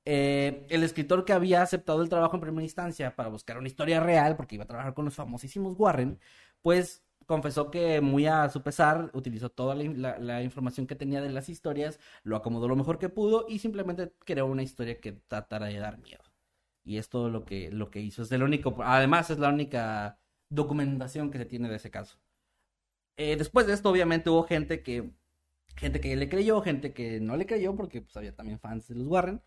Eh, 0.05 0.65
el 0.69 0.83
escritor 0.83 1.23
que 1.23 1.33
había 1.33 1.61
aceptado 1.61 2.01
el 2.01 2.09
trabajo 2.09 2.35
en 2.35 2.41
primera 2.41 2.63
instancia 2.63 3.15
para 3.15 3.29
buscar 3.29 3.57
una 3.57 3.67
historia 3.67 3.99
real, 4.01 4.35
porque 4.35 4.55
iba 4.55 4.65
a 4.65 4.67
trabajar 4.67 4.93
con 4.93 5.05
los 5.05 5.15
famosísimos 5.15 5.75
Warren, 5.77 6.19
pues 6.61 7.03
confesó 7.25 7.71
que 7.71 8.01
muy 8.01 8.25
a 8.27 8.49
su 8.49 8.61
pesar 8.61 9.09
utilizó 9.13 9.49
toda 9.49 9.75
la, 9.75 10.43
información 10.43 10.87
que 10.87 10.95
tenía 10.95 11.21
de 11.21 11.29
las 11.29 11.49
historias, 11.49 11.99
lo 12.23 12.35
acomodó 12.35 12.67
lo 12.67 12.75
mejor 12.75 12.99
que 12.99 13.09
pudo 13.09 13.45
y 13.47 13.59
simplemente 13.59 14.13
creó 14.25 14.45
una 14.47 14.63
historia 14.63 14.99
que 14.99 15.13
tratara 15.13 15.67
de 15.67 15.79
dar 15.79 15.97
miedo. 15.99 16.23
Y 16.83 16.97
es 16.97 17.09
todo 17.09 17.29
lo 17.29 17.45
que, 17.45 17.71
lo 17.71 17.89
que 17.89 18.01
hizo. 18.01 18.23
Es 18.23 18.31
el 18.31 18.43
único, 18.43 18.75
además 18.83 19.29
es 19.29 19.39
la 19.39 19.49
única 19.49 20.19
documentación 20.49 21.31
que 21.31 21.37
se 21.37 21.45
tiene 21.45 21.69
de 21.69 21.77
ese 21.77 21.91
caso. 21.91 22.17
Eh, 23.17 23.35
después 23.37 23.67
de 23.67 23.73
esto, 23.73 23.89
obviamente, 23.89 24.29
hubo 24.29 24.43
gente 24.43 24.81
que, 24.83 25.11
gente 25.77 26.01
que 26.01 26.15
le 26.15 26.29
creyó, 26.29 26.61
gente 26.61 26.93
que 26.93 27.19
no 27.19 27.37
le 27.37 27.45
creyó, 27.45 27.75
porque 27.75 28.01
pues, 28.01 28.17
había 28.17 28.35
también 28.35 28.59
fans 28.59 28.87
de 28.87 28.95
los 28.95 29.07
Warren. 29.07 29.41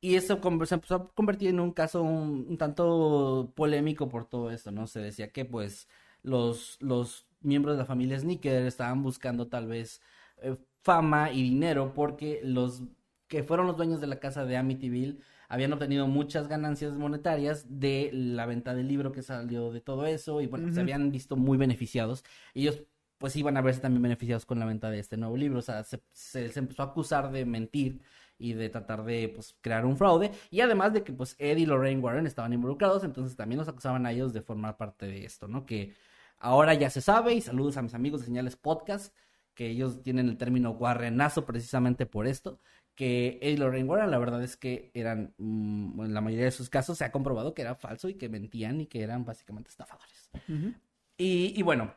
Y 0.00 0.14
eso 0.14 0.40
se 0.64 0.74
empezó 0.74 0.94
a 0.94 1.08
convertir 1.12 1.50
en 1.50 1.60
un 1.60 1.72
caso 1.72 2.02
un, 2.02 2.56
tanto 2.56 3.52
polémico 3.54 4.08
por 4.08 4.24
todo 4.24 4.50
esto, 4.50 4.70
¿no? 4.70 4.86
Se 4.86 5.00
decía 5.00 5.30
que 5.30 5.44
pues 5.44 5.88
los, 6.22 6.78
los 6.80 7.26
miembros 7.42 7.76
de 7.76 7.82
la 7.82 7.86
familia 7.86 8.18
Sneaker 8.18 8.66
estaban 8.66 9.02
buscando 9.02 9.48
tal 9.48 9.66
vez 9.66 10.00
eh, 10.38 10.56
fama 10.82 11.30
y 11.32 11.42
dinero 11.42 11.92
porque 11.94 12.40
los 12.42 12.82
que 13.28 13.42
fueron 13.42 13.66
los 13.66 13.76
dueños 13.76 14.00
de 14.00 14.06
la 14.06 14.18
casa 14.20 14.44
de 14.44 14.56
Amityville 14.56 15.18
habían 15.48 15.72
obtenido 15.72 16.06
muchas 16.06 16.48
ganancias 16.48 16.94
monetarias 16.94 17.66
de 17.68 18.10
la 18.12 18.46
venta 18.46 18.74
del 18.74 18.88
libro 18.88 19.12
que 19.12 19.22
salió 19.22 19.70
de 19.70 19.80
todo 19.80 20.06
eso 20.06 20.40
y 20.40 20.46
bueno, 20.46 20.72
se 20.72 20.80
habían 20.80 21.10
visto 21.10 21.36
muy 21.36 21.58
beneficiados. 21.58 22.24
Ellos 22.54 22.82
pues 23.18 23.36
iban 23.36 23.56
a 23.56 23.60
verse 23.60 23.80
también 23.80 24.02
beneficiados 24.02 24.46
con 24.46 24.58
la 24.58 24.64
venta 24.64 24.90
de 24.90 24.98
este 24.98 25.18
nuevo 25.18 25.36
libro, 25.36 25.58
o 25.58 25.62
sea, 25.62 25.84
se, 25.84 26.00
se 26.12 26.58
empezó 26.58 26.82
a 26.82 26.86
acusar 26.86 27.30
de 27.30 27.44
mentir 27.44 28.00
y 28.40 28.54
de 28.54 28.70
tratar 28.70 29.04
de 29.04 29.28
pues, 29.28 29.54
crear 29.60 29.84
un 29.84 29.96
fraude. 29.96 30.32
Y 30.50 30.60
además 30.60 30.92
de 30.92 31.04
que 31.04 31.12
pues 31.12 31.36
Ed 31.38 31.58
y 31.58 31.66
Lorraine 31.66 32.00
Warren 32.00 32.26
estaban 32.26 32.52
involucrados, 32.52 33.04
entonces 33.04 33.36
también 33.36 33.58
los 33.58 33.68
acusaban 33.68 34.06
a 34.06 34.12
ellos 34.12 34.32
de 34.32 34.42
formar 34.42 34.76
parte 34.76 35.06
de 35.06 35.24
esto, 35.24 35.46
¿no? 35.46 35.66
Que 35.66 35.94
ahora 36.38 36.74
ya 36.74 36.90
se 36.90 37.02
sabe, 37.02 37.34
y 37.34 37.40
saludos 37.42 37.76
a 37.76 37.82
mis 37.82 37.94
amigos 37.94 38.20
de 38.20 38.26
Señales 38.26 38.56
Podcast, 38.56 39.14
que 39.54 39.68
ellos 39.68 40.02
tienen 40.02 40.28
el 40.28 40.38
término 40.38 40.70
Warrenazo 40.70 41.44
precisamente 41.44 42.06
por 42.06 42.26
esto, 42.26 42.58
que 42.94 43.38
Ed 43.42 43.52
y 43.52 43.56
Lorraine 43.58 43.88
Warren 43.88 44.10
la 44.10 44.18
verdad 44.18 44.42
es 44.42 44.56
que 44.56 44.90
eran, 44.94 45.34
mm, 45.36 46.00
en 46.02 46.14
la 46.14 46.20
mayoría 46.22 46.46
de 46.46 46.50
sus 46.50 46.70
casos 46.70 46.98
se 46.98 47.04
ha 47.04 47.12
comprobado 47.12 47.54
que 47.54 47.62
era 47.62 47.74
falso 47.74 48.08
y 48.08 48.14
que 48.14 48.28
mentían 48.28 48.80
y 48.80 48.86
que 48.86 49.02
eran 49.02 49.24
básicamente 49.24 49.70
estafadores. 49.70 50.30
y, 51.18 51.52
y 51.58 51.62
bueno, 51.62 51.94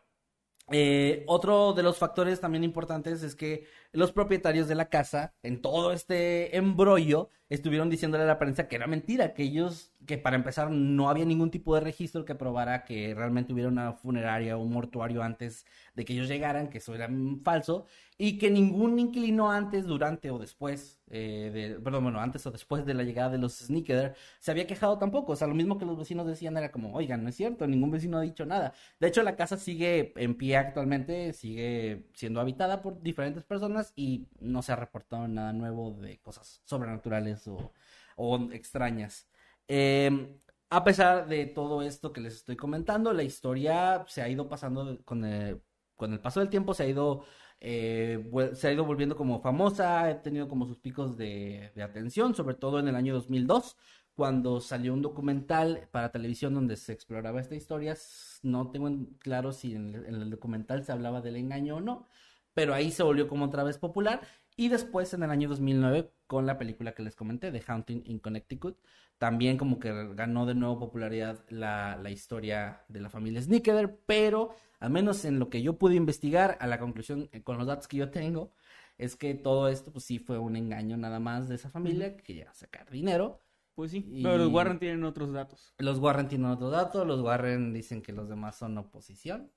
eh, 0.72 1.24
otro 1.28 1.74
de 1.74 1.84
los 1.84 1.98
factores 1.98 2.39
también 2.39 2.64
importantes 2.64 3.22
es 3.22 3.36
que 3.36 3.66
los 3.94 4.12
propietarios 4.12 4.68
de 4.68 4.76
la 4.76 4.89
casa, 4.89 5.34
en 5.44 5.62
todo 5.62 5.94
este 5.94 6.58
embrollo, 6.58 7.30
estuvieron 7.50 7.89
diciéndole 7.89 8.24
a 8.24 8.28
la 8.28 8.39
prensa 8.39 8.68
que 8.68 8.76
era 8.76 8.88
mentira, 8.88 9.34
que 9.36 9.44
ellos, 9.44 9.91
que 10.08 10.18
para 10.18 10.36
empezar 10.36 10.72
no 10.72 11.10
había 11.10 11.26
ningún 11.26 11.52
tipo 11.52 11.76
de 11.76 11.82
registro 11.82 12.26
que 12.26 12.34
probara 12.34 12.84
que 12.84 13.14
realmente 13.14 13.54
hubiera 13.54 13.70
una 13.70 13.94
funeraria 13.94 14.58
o 14.58 14.62
un 14.62 14.72
mortuario 14.72 15.22
antes 15.22 15.66
de 15.94 16.06
que 16.06 16.14
ellos 16.14 16.28
llegaran, 16.28 16.70
que 16.70 16.80
eso 16.80 16.96
era 16.96 17.10
falso, 17.44 17.86
y 18.18 18.38
que 18.38 18.50
ningún 18.50 18.98
inquilino 19.00 19.52
antes, 19.52 19.86
durante 19.86 20.32
o 20.32 20.39
después, 20.39 21.02
eh, 21.10 21.78
perdón, 21.84 22.04
bueno, 22.04 22.22
antes 22.22 22.46
o 22.46 22.52
después 22.52 22.86
de 22.86 22.94
la 22.94 23.04
llegada 23.04 23.30
de 23.30 23.38
los 23.38 23.54
Sneaker 23.58 24.16
se 24.39 24.52
había 24.52 24.68
quejado 24.68 24.98
tampoco. 24.98 25.34
O 25.34 25.36
sea, 25.36 25.48
lo 25.48 25.56
mismo 25.56 25.78
que 25.78 25.86
los 25.86 25.98
vecinos 25.98 26.26
decían 26.26 26.58
era 26.58 26.72
como, 26.72 26.94
oigan, 26.94 27.24
no 27.24 27.30
es 27.30 27.36
cierto, 27.36 27.68
ningún 27.68 27.91
vecino 27.91 28.18
ha 28.18 28.22
dicho 28.22 28.46
nada. 28.46 28.74
De 29.00 29.08
hecho, 29.08 29.24
la 29.24 29.36
casa 29.36 29.58
sigue 29.58 30.14
en 30.16 30.36
pie 30.36 30.58
actualmente, 30.58 31.34
sigue 31.34 32.08
siendo 32.14 32.39
habitada 32.39 32.82
por 32.82 33.02
diferentes 33.02 33.44
personas 33.44 33.82
y 33.95 34.27
no 34.39 34.61
se 34.61 34.71
ha 34.71 34.75
reportado 34.75 35.27
nada 35.27 35.51
nuevo 35.53 35.91
de 35.91 36.19
cosas 36.21 36.61
sobrenaturales 36.65 37.47
o, 37.47 38.51
extrañas. 38.53 39.27
Em, 39.67 40.39
a 40.69 40.84
pesar 40.84 41.27
de 41.27 41.45
todo 41.47 41.81
esto 41.81 42.13
que 42.13 42.21
les 42.21 42.36
estoy 42.36 42.55
comentando, 42.55 43.11
la 43.13 43.23
historia 43.23 44.05
se 44.07 44.21
ha 44.21 44.29
ido 44.29 44.47
pasando 44.47 45.03
con 45.03 45.25
el, 45.25 45.61
con 45.95 46.13
el 46.13 46.19
paso 46.19 46.39
del 46.39 46.49
tiempo, 46.49 46.73
se 46.73 46.84
ha 46.84 46.88
ido 46.88 47.25
eh, 47.65 48.21
se 48.55 48.67
ha 48.67 48.73
ido 48.73 48.84
volviendo 48.84 49.15
como 49.15 49.41
famosa, 49.41 50.03
ha 50.03 50.21
tenido 50.21 50.49
como 50.49 50.67
sus 50.67 50.79
picos 50.79 51.15
de, 51.17 51.71
atención, 51.81 52.36
sobre 52.36 52.55
todo 52.55 52.77
en 52.79 52.89
el 52.89 52.95
año 52.97 53.13
2002, 53.13 53.77
cuando 54.15 54.59
salió 54.59 54.93
un 54.93 55.01
documental 55.01 55.88
para 55.91 56.11
televisión 56.11 56.53
donde 56.53 56.75
se 56.75 56.91
exploraba 56.91 57.39
esta 57.39 57.55
historia. 57.55 57.95
No 58.41 58.69
tengo 58.69 58.89
claro 59.19 59.53
si 59.53 59.75
en 59.75 59.95
el, 59.95 60.29
documental 60.29 60.84
se 60.84 60.91
hablaba 60.91 61.21
del 61.21 61.38
engaño 61.38 61.77
o 61.77 61.81
no, 61.81 62.09
pero 62.54 62.74
ahí 62.74 62.91
se 62.91 63.04
volvió 63.04 63.28
como 63.28 63.45
otra 63.45 63.64
vez 63.64 63.78
popular. 63.78 64.22
Y 64.56 64.70
después, 64.70 65.14
en 65.14 65.24
el 65.24 65.32
año 65.32 65.49
2009, 65.49 66.12
con 66.28 66.45
la 66.45 66.58
película 66.58 66.93
que 66.93 67.04
les 67.04 67.16
comenté, 67.16 67.51
The 67.51 67.64
Haunting 67.66 68.04
in 68.06 68.20
Connecticut, 68.20 68.78
también 69.18 69.58
como 69.58 69.80
que 69.80 69.91
ganó 70.14 70.45
de 70.45 70.54
nuevo 70.54 70.80
popularidad 70.80 71.43
la, 71.49 71.97
la 71.97 72.12
historia 72.12 72.84
de 72.88 72.99
la 72.99 73.10
familia 73.10 73.41
Sneaker, 73.41 73.99
pero 74.06 74.56
al 74.80 74.89
menos 74.89 75.24
en 75.24 75.39
lo 75.39 75.49
que 75.49 75.62
yo 75.62 75.78
pude 75.78 75.95
investigar, 75.95 76.58
a 76.60 76.68
la 76.68 76.78
conclusión 76.78 77.30
eh, 77.32 77.41
con 77.41 77.58
los 77.58 77.68
datos 77.68 77.88
que 77.88 77.97
yo 77.97 78.12
tengo, 78.12 78.51
es 78.97 79.16
que 79.16 79.34
todo 79.34 79.70
esto 79.70 79.91
pues 79.91 80.06
sí 80.06 80.20
fue 80.20 80.38
un 80.38 80.56
engaño 80.56 80.97
nada 80.97 81.20
más 81.20 81.47
de 81.47 81.56
esa 81.56 81.70
familia 81.70 82.16
que 82.16 82.24
quería 82.24 82.54
sacar 82.54 82.89
dinero. 82.89 83.39
Pues 83.76 83.91
sí, 83.91 84.20
pero 84.22 84.38
los 84.38 84.51
Warren 84.51 84.78
tienen 84.78 85.04
otros 85.04 85.32
datos. 85.32 85.74
Los 85.80 85.99
Warren 85.99 86.28
tienen 86.28 86.47
otros 86.47 86.72
datos, 86.72 87.08
los 87.08 87.22
Warren 87.22 87.74
dicen 87.74 88.01
que 88.01 88.12
los 88.12 88.30
demás 88.30 88.58
son 88.58 88.78
oposición. 88.78 89.49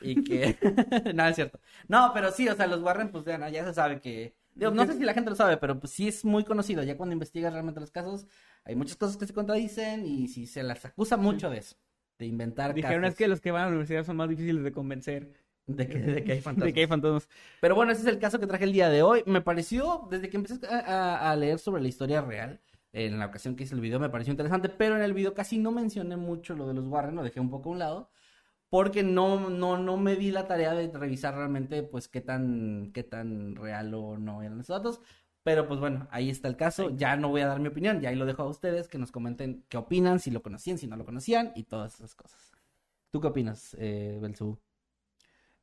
Y 0.00 0.22
que... 0.22 0.56
no, 1.14 1.26
es 1.26 1.36
cierto. 1.36 1.60
No, 1.88 2.10
pero 2.14 2.30
sí, 2.32 2.48
o 2.48 2.56
sea, 2.56 2.66
los 2.66 2.80
Warren, 2.82 3.10
pues 3.10 3.24
ya, 3.24 3.48
ya 3.48 3.64
se 3.64 3.74
sabe 3.74 4.00
que... 4.00 4.34
Digo, 4.54 4.72
no 4.72 4.84
sé 4.86 4.94
si 4.94 5.04
la 5.04 5.14
gente 5.14 5.30
lo 5.30 5.36
sabe, 5.36 5.56
pero 5.56 5.78
pues 5.78 5.92
sí 5.92 6.08
es 6.08 6.24
muy 6.24 6.44
conocido. 6.44 6.82
Ya 6.82 6.96
cuando 6.96 7.12
investigas 7.12 7.52
realmente 7.52 7.80
los 7.80 7.90
casos, 7.90 8.26
hay 8.64 8.74
muchas 8.74 8.96
cosas 8.96 9.16
que 9.16 9.26
se 9.26 9.32
contradicen 9.32 10.04
y 10.04 10.28
sí 10.28 10.46
se 10.46 10.62
las 10.62 10.84
acusa 10.84 11.16
mucho 11.16 11.50
de 11.50 11.58
eso. 11.58 11.76
De 12.18 12.26
inventar 12.26 12.74
Dijeron 12.74 13.02
casos 13.02 13.12
es 13.14 13.18
que 13.18 13.28
los 13.28 13.40
que 13.40 13.50
van 13.50 13.62
a 13.62 13.64
la 13.66 13.70
universidad 13.70 14.04
son 14.04 14.16
más 14.16 14.28
difíciles 14.28 14.62
de 14.62 14.72
convencer 14.72 15.32
de 15.66 15.88
que, 15.88 15.98
de 15.98 16.24
que 16.24 16.32
hay 16.32 16.40
fantasmas. 16.40 16.66
de 16.66 16.72
que 16.74 16.80
hay 16.80 16.86
fantasmas. 16.86 17.28
Pero 17.60 17.74
bueno, 17.74 17.92
ese 17.92 18.02
es 18.02 18.06
el 18.08 18.18
caso 18.18 18.38
que 18.40 18.46
traje 18.46 18.64
el 18.64 18.72
día 18.72 18.88
de 18.88 19.02
hoy. 19.02 19.22
Me 19.26 19.40
pareció, 19.40 20.06
desde 20.10 20.28
que 20.28 20.36
empecé 20.36 20.58
a, 20.66 20.78
a- 20.80 21.30
a 21.30 21.36
leer 21.36 21.58
sobre 21.58 21.80
la 21.82 21.88
historia 21.88 22.20
real, 22.20 22.60
en 22.92 23.18
la 23.18 23.26
ocasión 23.26 23.54
que 23.54 23.64
hice 23.64 23.74
el 23.74 23.80
video, 23.80 24.00
me 24.00 24.10
pareció 24.10 24.32
interesante, 24.32 24.68
pero 24.68 24.96
en 24.96 25.02
el 25.02 25.14
video 25.14 25.32
casi 25.32 25.58
no 25.58 25.70
mencioné 25.70 26.16
mucho 26.16 26.54
lo 26.54 26.66
de 26.66 26.74
los 26.74 26.84
Warren, 26.86 27.14
lo 27.14 27.22
dejé 27.22 27.38
un 27.40 27.48
poco 27.50 27.68
a 27.68 27.72
un 27.72 27.78
lado, 27.78 28.10
porque 28.70 29.02
no, 29.02 29.50
no, 29.50 29.78
no 29.78 29.96
me 29.96 30.16
di 30.16 30.30
la 30.30 30.46
tarea 30.46 30.74
de 30.74 30.88
revisar 30.92 31.34
realmente, 31.36 31.82
pues, 31.82 32.08
qué 32.08 32.20
tan, 32.20 32.92
qué 32.94 33.02
tan 33.04 33.56
real 33.56 33.92
o 33.94 34.16
no 34.18 34.42
eran 34.42 34.60
esos 34.60 34.76
datos. 34.76 35.00
Pero 35.42 35.66
pues 35.66 35.80
bueno, 35.80 36.06
ahí 36.10 36.28
está 36.30 36.48
el 36.48 36.56
caso. 36.56 36.90
Ya 36.96 37.16
no 37.16 37.28
voy 37.30 37.40
a 37.40 37.46
dar 37.46 37.60
mi 37.60 37.68
opinión, 37.68 38.00
ya 38.00 38.10
ahí 38.10 38.16
lo 38.16 38.26
dejo 38.26 38.42
a 38.42 38.48
ustedes 38.48 38.88
que 38.88 38.98
nos 38.98 39.10
comenten 39.12 39.64
qué 39.68 39.78
opinan, 39.78 40.20
si 40.20 40.30
lo 40.30 40.42
conocían, 40.42 40.78
si 40.78 40.86
no 40.86 40.96
lo 40.96 41.04
conocían 41.06 41.52
y 41.56 41.64
todas 41.64 41.94
esas 41.94 42.14
cosas. 42.14 42.52
¿Tú 43.10 43.20
qué 43.20 43.28
opinas, 43.28 43.76
eh? 43.78 44.18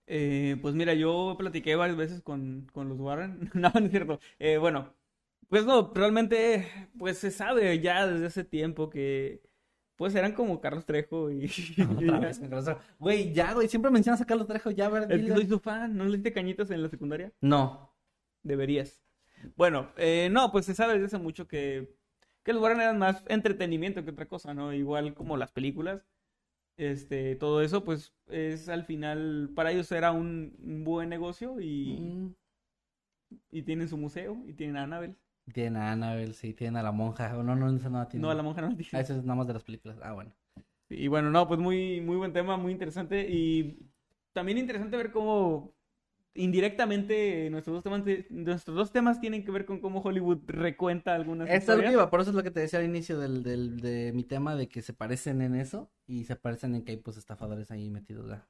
Eh, 0.07 0.57
pues 0.61 0.73
mira, 0.75 0.93
yo 0.93 1.35
platiqué 1.37 1.75
varias 1.75 1.97
veces 1.97 2.21
con, 2.21 2.67
con 2.73 2.89
los 2.89 2.99
Warren. 2.99 3.49
No, 3.53 3.69
no 3.73 3.85
es 3.85 3.91
cierto. 3.91 4.19
Eh, 4.39 4.57
bueno, 4.57 4.93
pues 5.49 5.65
no, 5.65 5.91
realmente, 5.93 6.67
pues 6.97 7.17
se 7.19 7.31
sabe 7.31 7.79
ya 7.81 8.07
desde 8.07 8.27
hace 8.27 8.43
tiempo 8.43 8.89
que, 8.89 9.41
pues 9.97 10.15
eran 10.15 10.33
como 10.33 10.61
Carlos 10.61 10.85
Trejo 10.85 11.29
y... 11.31 11.47
Cansó. 12.49 12.79
Güey, 12.99 13.33
ya, 13.33 13.53
güey, 13.53 13.67
siempre 13.67 13.91
mencionas 13.91 14.21
a 14.21 14.25
Carlos 14.25 14.47
Trejo, 14.47 14.71
ya, 14.71 14.85
a 14.85 14.89
ver, 14.89 15.11
Es 15.11 15.21
que 15.25 15.33
soy 15.33 15.47
su 15.47 15.59
fan, 15.59 15.97
¿no 15.97 16.05
le 16.05 16.13
diste 16.17 16.31
cañitas 16.31 16.71
en 16.71 16.81
la 16.83 16.89
secundaria? 16.89 17.33
No. 17.41 17.93
Deberías. 18.43 19.03
Bueno, 19.55 19.91
eh, 19.97 20.29
no, 20.31 20.51
pues 20.51 20.65
se 20.65 20.73
sabe 20.75 20.93
desde 20.93 21.07
hace 21.07 21.17
mucho 21.17 21.47
que, 21.47 21.93
que 22.43 22.53
los 22.53 22.61
Warren 22.61 22.81
eran 22.81 22.97
más 22.97 23.23
entretenimiento 23.27 24.03
que 24.03 24.11
otra 24.11 24.27
cosa, 24.27 24.53
¿no? 24.53 24.73
Igual 24.73 25.13
como 25.13 25.35
las 25.37 25.51
películas. 25.51 26.05
Este, 26.77 27.35
todo 27.35 27.61
eso, 27.61 27.83
pues, 27.83 28.13
es 28.27 28.69
al 28.69 28.85
final, 28.85 29.49
para 29.55 29.71
ellos 29.71 29.91
era 29.91 30.11
un, 30.11 30.55
un 30.63 30.83
buen 30.83 31.09
negocio 31.09 31.59
y, 31.59 31.97
Mm. 31.99 32.35
y 33.51 33.63
tienen 33.63 33.89
su 33.89 33.97
museo 33.97 34.37
y 34.47 34.53
tienen 34.53 34.77
a 34.77 34.83
Annabelle. 34.83 35.15
Tienen 35.53 35.77
a 35.77 35.91
Annabelle, 35.91 36.33
sí, 36.33 36.53
tienen 36.53 36.77
a 36.77 36.83
la 36.83 36.91
monja. 36.91 37.29
No, 37.29 37.43
no, 37.43 37.55
no 37.55 37.89
la 37.99 38.07
tienen. 38.09 38.23
No, 38.23 38.29
a 38.31 38.35
la 38.35 38.43
monja 38.43 38.61
no 38.61 38.69
Ah, 38.69 38.77
dice. 38.77 39.01
eso 39.01 39.13
es 39.15 39.23
nada 39.23 39.35
más 39.35 39.47
de 39.47 39.53
las 39.53 39.63
películas. 39.63 39.97
Ah, 40.01 40.13
bueno. 40.13 40.33
Y 40.89 41.07
bueno, 41.07 41.29
no, 41.29 41.47
pues 41.47 41.59
muy, 41.59 42.01
muy 42.01 42.15
buen 42.17 42.33
tema, 42.33 42.57
muy 42.57 42.71
interesante. 42.71 43.27
Y 43.29 43.77
también 44.33 44.57
interesante 44.57 44.95
ver 44.97 45.11
cómo 45.11 45.73
indirectamente 46.35 47.49
nuestros 47.51 47.75
dos 47.75 47.83
temas, 47.83 48.03
nuestros 48.31 48.75
dos 48.77 48.91
temas 48.91 49.19
tienen 49.21 49.43
que 49.45 49.51
ver 49.51 49.65
con 49.65 49.79
cómo 49.81 50.01
Hollywood 50.01 50.39
recuenta 50.47 51.15
algunas 51.15 51.53
Eso 51.53 51.71
es 51.71 51.77
lo 51.77 51.83
que 51.83 51.91
historias. 51.91 51.93
iba, 51.93 52.09
por 52.11 52.21
eso 52.21 52.29
es 52.31 52.35
lo 52.35 52.43
que 52.43 52.51
te 52.51 52.59
decía 52.59 52.77
al 52.79 52.85
inicio 52.85 53.17
del, 53.19 53.41
del, 53.43 53.79
de 53.79 54.11
mi 54.13 54.23
tema, 54.23 54.55
de 54.55 54.67
que 54.69 54.81
se 54.83 54.93
parecen 54.93 55.41
en 55.41 55.55
eso 55.55 55.91
y 56.05 56.25
se 56.25 56.35
parecen 56.35 56.75
en 56.75 56.83
que 56.85 56.91
hay 56.91 56.97
pues 56.97 57.17
estafadores 57.17 57.71
ahí 57.71 57.89
metidos, 57.89 58.25
¿verdad? 58.27 58.47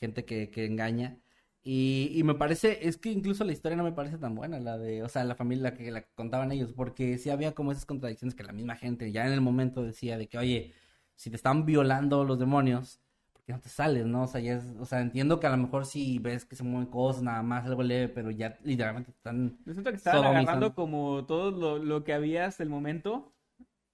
Gente 0.00 0.24
que, 0.24 0.50
que 0.50 0.64
engaña. 0.66 1.18
Y, 1.68 2.12
y 2.14 2.22
me 2.22 2.36
parece, 2.36 2.86
es 2.86 2.96
que 2.96 3.10
incluso 3.10 3.42
la 3.42 3.50
historia 3.50 3.76
no 3.76 3.82
me 3.82 3.90
parece 3.90 4.18
tan 4.18 4.36
buena, 4.36 4.60
la 4.60 4.78
de, 4.78 5.02
o 5.02 5.08
sea, 5.08 5.24
la 5.24 5.34
familia 5.34 5.64
la 5.64 5.74
que 5.74 5.90
la 5.90 6.02
contaban 6.14 6.52
ellos, 6.52 6.72
porque 6.72 7.18
sí 7.18 7.28
había 7.28 7.56
como 7.56 7.72
esas 7.72 7.84
contradicciones 7.84 8.36
que 8.36 8.44
la 8.44 8.52
misma 8.52 8.76
gente 8.76 9.10
ya 9.10 9.26
en 9.26 9.32
el 9.32 9.40
momento 9.40 9.82
decía 9.82 10.16
de 10.16 10.28
que, 10.28 10.38
oye, 10.38 10.74
si 11.16 11.28
te 11.28 11.34
están 11.34 11.66
violando 11.66 12.22
los 12.22 12.38
demonios, 12.38 13.00
¿por 13.32 13.42
qué 13.42 13.52
no 13.52 13.58
te 13.58 13.68
sales, 13.68 14.06
no? 14.06 14.22
O 14.22 14.26
sea, 14.28 14.40
ya 14.40 14.58
es, 14.58 14.64
o 14.78 14.84
sea, 14.84 15.00
entiendo 15.00 15.40
que 15.40 15.48
a 15.48 15.50
lo 15.50 15.56
mejor 15.56 15.86
si 15.86 16.20
ves 16.20 16.44
que 16.44 16.54
se 16.54 16.62
mueven 16.62 16.86
cosas, 16.88 17.24
nada 17.24 17.42
más, 17.42 17.66
algo 17.66 17.82
leve, 17.82 18.08
pero 18.10 18.30
ya 18.30 18.56
literalmente 18.62 19.10
te 19.10 19.16
están... 19.16 19.58
Yo 19.66 19.72
siento 19.72 19.90
que 19.90 19.96
estaban 19.96 20.24
agarrando 20.24 20.72
como 20.72 21.26
todo 21.26 21.50
lo, 21.50 21.78
lo 21.78 22.04
que 22.04 22.12
había 22.12 22.46
hasta 22.46 22.62
el 22.62 22.68
momento, 22.68 23.34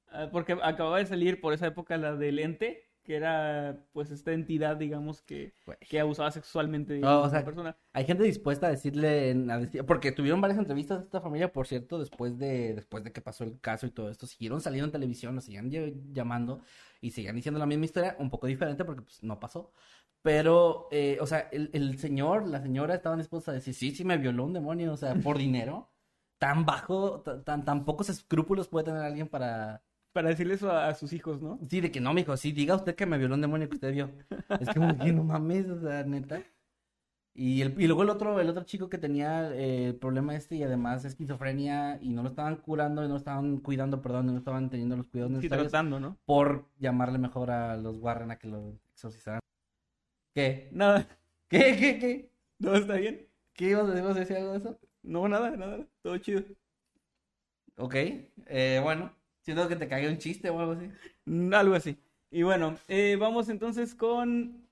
ah, 0.08 0.28
porque 0.30 0.58
acababa 0.62 0.98
de 0.98 1.06
salir 1.06 1.40
por 1.40 1.54
esa 1.54 1.68
época 1.68 1.96
la 1.96 2.16
del 2.16 2.38
ente, 2.38 2.91
que 3.02 3.16
era 3.16 3.84
pues 3.92 4.10
esta 4.10 4.32
entidad, 4.32 4.76
digamos, 4.76 5.22
que, 5.22 5.52
que 5.88 6.00
abusaba 6.00 6.30
sexualmente 6.30 6.94
de 6.94 7.00
No, 7.00 7.18
o 7.18 7.20
una 7.22 7.30
sea, 7.30 7.44
persona. 7.44 7.76
Hay 7.92 8.04
gente 8.04 8.24
dispuesta 8.24 8.66
a 8.68 8.70
decirle, 8.70 9.30
en- 9.30 9.50
a 9.50 9.58
decir- 9.58 9.84
porque 9.84 10.12
tuvieron 10.12 10.40
varias 10.40 10.58
entrevistas 10.58 10.98
de 11.00 11.04
esta 11.04 11.20
familia, 11.20 11.52
por 11.52 11.66
cierto, 11.66 11.98
después 11.98 12.38
de, 12.38 12.74
después 12.74 13.04
de 13.04 13.12
que 13.12 13.20
pasó 13.20 13.44
el 13.44 13.60
caso 13.60 13.86
y 13.86 13.90
todo 13.90 14.08
esto, 14.10 14.26
siguieron 14.26 14.60
saliendo 14.60 14.86
en 14.86 14.92
televisión, 14.92 15.34
nos 15.34 15.44
seguían 15.44 15.70
llamando 16.12 16.62
y 17.00 17.10
seguían 17.10 17.34
diciendo 17.36 17.58
la 17.58 17.66
misma 17.66 17.84
historia, 17.86 18.16
un 18.18 18.30
poco 18.30 18.46
diferente 18.46 18.84
porque 18.84 19.02
pues 19.02 19.22
no 19.22 19.38
pasó. 19.40 19.72
Pero, 20.22 20.88
eh, 20.92 21.18
o 21.20 21.26
sea, 21.26 21.48
el, 21.52 21.70
el 21.72 21.98
señor, 21.98 22.46
la 22.46 22.62
señora 22.62 22.94
estaban 22.94 23.18
dispuestos 23.18 23.48
a 23.50 23.54
decir, 23.54 23.74
sí, 23.74 23.90
sí 23.92 24.04
me 24.04 24.18
violó 24.18 24.44
un 24.44 24.52
demonio, 24.52 24.92
o 24.92 24.96
sea, 24.96 25.16
por 25.16 25.38
dinero. 25.38 25.90
Tan 26.38 26.64
bajo, 26.66 27.20
ta- 27.22 27.42
tan, 27.44 27.64
tan 27.64 27.84
pocos 27.84 28.08
escrúpulos 28.08 28.68
puede 28.68 28.86
tener 28.86 29.02
alguien 29.02 29.28
para... 29.28 29.82
Para 30.12 30.28
decirle 30.28 30.54
eso 30.54 30.70
a, 30.70 30.88
a 30.88 30.94
sus 30.94 31.12
hijos, 31.12 31.40
¿no? 31.40 31.58
Sí, 31.68 31.80
de 31.80 31.90
que 31.90 32.00
no, 32.00 32.12
mijo, 32.12 32.36
sí, 32.36 32.52
diga 32.52 32.74
usted 32.76 32.94
que 32.94 33.06
me 33.06 33.18
violó 33.18 33.34
un 33.34 33.40
demonio 33.40 33.68
que 33.68 33.76
usted 33.76 33.92
vio. 33.92 34.10
Es 34.60 34.68
como 34.68 34.98
que 34.98 35.12
no 35.12 35.24
mames, 35.24 35.68
o 35.68 35.80
sea, 35.80 36.04
neta. 36.04 36.42
Y, 37.34 37.62
el, 37.62 37.80
y 37.80 37.86
luego 37.86 38.02
el 38.02 38.10
otro, 38.10 38.38
el 38.40 38.48
otro 38.50 38.64
chico 38.64 38.90
que 38.90 38.98
tenía 38.98 39.50
eh, 39.54 39.86
el 39.86 39.94
problema 39.96 40.36
este 40.36 40.56
y 40.56 40.62
además 40.64 41.04
esquizofrenia 41.06 41.98
y 42.02 42.10
no 42.12 42.22
lo 42.22 42.28
estaban 42.28 42.56
curando 42.56 43.02
y 43.02 43.06
no 43.06 43.14
lo 43.14 43.18
estaban 43.18 43.58
cuidando, 43.60 44.02
perdón, 44.02 44.28
y 44.28 44.32
no 44.32 44.38
estaban 44.38 44.68
teniendo 44.68 44.96
los 44.98 45.08
cuidados 45.08 45.30
Sí, 45.30 45.36
necesarios 45.36 45.68
tratando, 45.72 45.98
¿no? 45.98 46.18
por 46.26 46.68
llamarle 46.78 47.18
mejor 47.18 47.50
a 47.50 47.76
los 47.78 47.96
Warren 47.98 48.30
a 48.32 48.38
que 48.38 48.48
lo 48.48 48.78
exorcizaran. 48.92 49.40
¿Qué? 50.34 50.68
Nada, 50.72 51.06
¿Qué? 51.48 51.76
¿Qué? 51.78 51.98
¿Qué? 51.98 52.30
no 52.58 52.74
está 52.74 52.94
bien. 52.96 53.28
¿Qué 53.54 53.70
ibas 53.70 53.88
a, 53.88 53.98
ibas 53.98 54.16
a 54.16 54.20
decir 54.20 54.36
algo 54.36 54.52
de 54.52 54.58
eso? 54.58 54.78
No, 55.02 55.28
nada, 55.28 55.56
nada, 55.56 55.86
todo 56.02 56.18
chido. 56.18 56.42
Ok, 57.76 57.94
eh, 58.46 58.80
bueno, 58.82 59.12
siento 59.42 59.68
que 59.68 59.76
te 59.76 59.88
cagué 59.88 60.08
un 60.08 60.18
chiste 60.18 60.50
o 60.50 60.58
algo 60.58 60.72
así. 60.72 60.90
Mm, 61.24 61.54
Algo 61.54 61.74
así. 61.74 61.98
Y 62.30 62.42
bueno, 62.42 62.76
eh, 62.88 63.16
vamos 63.20 63.48
entonces 63.48 63.94
con... 63.94 64.66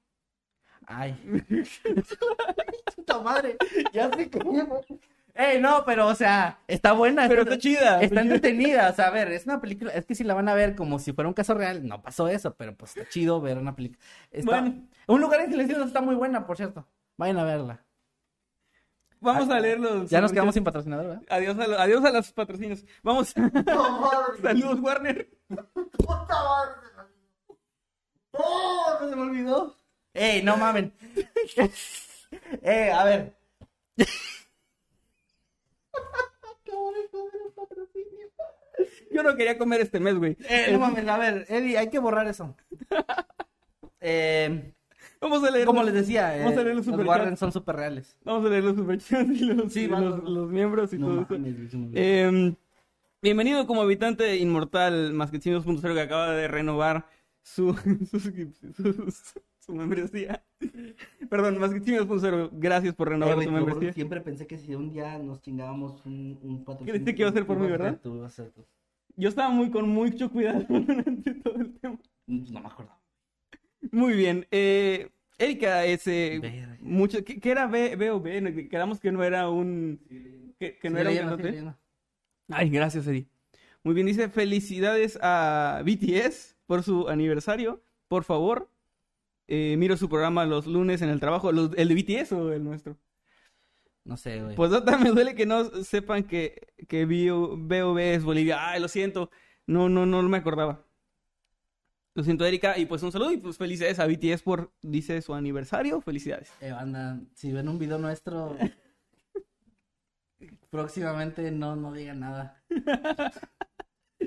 Ay. 0.87 1.15
Puta 2.97 3.21
madre. 3.21 3.57
Ya 3.93 4.11
sé 4.13 4.31
cómo. 4.31 4.83
Ey, 5.35 5.61
no, 5.61 5.85
pero, 5.85 6.09
o 6.09 6.15
sea, 6.15 6.59
está 6.67 6.93
buena. 6.93 7.29
Pero 7.29 7.43
está 7.43 7.59
chida. 7.59 8.01
Está 8.03 8.23
entretenida. 8.23 8.91
O 8.91 8.95
sea, 8.95 9.07
a 9.07 9.11
ver, 9.11 9.31
es 9.31 9.45
una 9.45 9.61
película. 9.61 9.93
Es 9.93 10.05
que 10.05 10.15
si 10.15 10.25
la 10.25 10.35
van 10.35 10.49
a 10.49 10.55
ver 10.55 10.75
como 10.75 10.99
si 10.99 11.13
fuera 11.13 11.29
un 11.29 11.35
caso 11.35 11.55
real, 11.55 11.87
no 11.87 12.03
pasó 12.03 12.29
eso, 12.29 12.57
pero 12.57 12.77
pues 12.77 12.97
está 12.97 13.09
chido 13.09 13.41
ver 13.41 13.59
una 13.59 13.77
película. 13.77 14.01
Está... 14.31 14.61
Bueno. 14.61 14.89
Un 15.07 15.21
lugar 15.21 15.41
en 15.41 15.51
silencio 15.51 15.83
está 15.85 16.01
muy 16.01 16.15
buena, 16.15 16.47
por 16.47 16.57
cierto. 16.57 16.87
Vayan 17.17 17.39
a 17.39 17.45
verla. 17.45 17.85
Vamos 19.21 19.49
a 19.51 19.61
leer 19.61 19.79
los... 19.79 20.09
Ya 20.09 20.21
nos 20.21 20.33
quedamos 20.33 20.55
sin 20.55 20.65
patrocinador, 20.65 21.07
¿verdad? 21.07 21.23
Adiós 21.29 21.59
a, 21.59 21.67
lo- 21.67 21.79
adiós 21.79 22.05
a 22.05 22.11
los 22.11 22.33
patrocinios. 22.33 22.85
Vamos. 23.03 23.29
Saludos, 24.43 24.81
Warner. 24.81 25.29
¡Oh! 28.33 28.97
Se 28.99 29.17
me 29.17 29.23
olvidó. 29.23 29.77
¡Ey, 30.15 30.43
no 30.43 30.57
mamen! 30.57 30.93
¡Eh, 32.63 32.91
a 32.93 33.05
ver! 33.05 33.35
Yo 39.11 39.23
no 39.23 39.37
quería 39.37 39.59
comer 39.59 39.81
este 39.81 40.01
mes, 40.01 40.15
güey. 40.17 40.37
¡Eh, 40.49 40.69
no 40.73 40.79
mames! 40.79 41.07
A 41.07 41.19
ver, 41.19 41.45
Eddie, 41.49 41.77
hay 41.77 41.91
que 41.91 41.99
borrar 41.99 42.27
eso. 42.29 42.57
Eh, 44.01 44.73
Vamos 45.21 45.45
a 45.45 45.51
leer. 45.51 45.67
como 45.67 45.83
los- 45.83 45.93
les 45.93 46.03
decía, 46.07 46.37
eh, 46.37 46.43
Vamos 46.45 46.59
a 46.59 46.63
leer 46.65 46.77
los 46.77 46.87
los. 46.87 47.07
Warren 47.07 47.37
son 47.37 47.53
súper 47.53 47.77
reales. 47.77 48.17
Vamos 48.25 48.47
a 48.47 48.49
leer 48.49 48.65
los 48.65 48.77
superchats 48.77 49.31
y 49.31 49.45
los, 49.45 49.73
Sí, 49.73 49.81
y 49.83 49.87
los, 49.87 50.23
los 50.25 50.49
miembros 50.51 50.93
y 50.93 50.99
No 50.99 51.07
todo 51.09 51.21
eso. 51.23 51.39
mames. 51.39 51.91
Eh, 51.95 52.55
bienvenido 53.23 53.67
como 53.67 53.83
habitante 53.83 54.37
inmortal 54.39 55.13
Masquetín 55.13 55.55
2.0 55.55 55.95
que 55.95 56.01
acaba 56.01 56.31
de 56.33 56.49
renovar 56.49 57.07
su, 57.43 57.75
su, 58.11 58.21
su- 58.21 59.43
su 59.59 59.75
membresía. 59.75 60.43
Perdón, 61.29 61.59
Masquetín 61.59 61.97
2.0, 61.99 62.49
gracias 62.53 62.95
por 62.95 63.09
Eh, 63.09 63.11
renovar 63.11 63.35
juro 63.35 63.47
que 63.47 63.53
membresía. 63.53 63.93
siempre 63.93 64.21
pensé 64.23 64.47
que 64.47 64.57
si 64.57 64.75
un 64.75 64.91
día 64.91 65.19
nos 65.19 65.43
chingábamos 65.43 66.05
un, 66.07 66.39
un 66.43 66.65
patrocinio. 66.65 66.95
dijiste 66.95 67.15
que 67.15 67.23
iba 67.23 67.31
a 67.31 67.35
ser 67.35 67.47
por 67.47 67.59
mí, 67.59 67.67
verdad? 67.69 68.01
Tú, 68.03 68.27
tú. 68.55 68.65
Yo 69.17 69.29
estaba 69.29 69.51
muy 69.51 69.71
con 69.71 69.87
mucho 69.89 70.31
cuidado 70.31 70.65
durante 70.69 71.35
todo 71.35 71.57
el 71.57 71.79
tema. 71.79 71.99
No 72.27 72.61
me 72.61 72.67
acuerdo. 72.67 72.93
Muy 73.93 74.15
bien. 74.15 74.47
Eh, 74.51 75.09
Erika, 75.39 75.85
ese 75.87 76.39
Verga. 76.41 76.77
mucho, 76.81 77.25
¿qué, 77.25 77.41
qué 77.41 77.51
era 77.51 77.67
B, 77.67 77.97
B 77.97 78.11
o 78.11 78.21
B? 78.21 78.69
Quedamos 78.69 79.01
que 79.01 79.11
no 79.11 79.25
era 79.25 79.49
un 79.49 80.01
que, 80.59 80.77
que 80.79 80.91
no 80.91 80.99
era 80.99 81.11
un 81.11 81.43
leyendo. 81.43 81.79
Ay, 82.49 82.69
gracias, 82.69 83.07
Eddie. 83.07 83.27
Muy 83.83 83.95
bien, 83.95 84.07
dice 84.07 84.29
felicidades 84.29 85.19
a 85.23 85.83
BTS 85.85 86.57
por 86.67 86.83
su 86.83 87.09
aniversario. 87.09 87.83
Por 88.09 88.25
favor, 88.25 88.69
eh, 89.49 89.77
miro 89.79 89.97
su 89.97 90.09
programa 90.09 90.45
los 90.45 90.67
lunes 90.67 91.01
en 91.01 91.09
el 91.09 91.21
trabajo. 91.21 91.53
Los- 91.53 91.71
¿El 91.77 91.89
de 91.89 91.95
BTS 91.95 92.33
o 92.33 92.53
el 92.53 92.63
nuestro? 92.63 92.99
No 94.05 94.17
sé, 94.17 94.43
güey. 94.43 94.57
Pues 94.57 94.71
nota, 94.71 94.99
me 94.99 95.11
duele 95.11 95.35
que 95.35 95.47
no 95.47 95.65
sepan 95.85 96.25
que, 96.25 96.69
que 96.89 97.05
BO 97.07 97.57
BOB 97.57 97.99
es 97.99 98.25
Bolivia. 98.25 98.69
Ay, 98.71 98.81
lo 98.81 98.89
siento. 98.89 99.31
No, 99.67 99.89
no, 99.89 100.05
no 100.05 100.23
me 100.23 100.37
acordaba. 100.39 100.85
Lo 102.15 102.25
siento, 102.25 102.45
Erika. 102.45 102.79
Y 102.79 102.87
pues 102.87 103.03
un 103.03 103.13
saludo 103.13 103.33
y 103.33 103.37
pues 103.37 103.57
felicidades 103.57 103.99
a 103.99 104.07
BTS 104.07 104.43
por, 104.43 104.73
dice, 104.83 105.21
su 105.23 105.35
aniversario. 105.35 106.01
Felicidades. 106.01 106.51
Eh, 106.61 106.73
banda, 106.73 107.21
si 107.35 107.53
ven 107.53 107.69
un 107.69 107.79
video 107.79 107.99
nuestro 107.99 108.57
próximamente, 110.71 111.51
no, 111.51 111.77
no 111.77 111.93
digan 111.93 112.21
nada. 112.21 112.63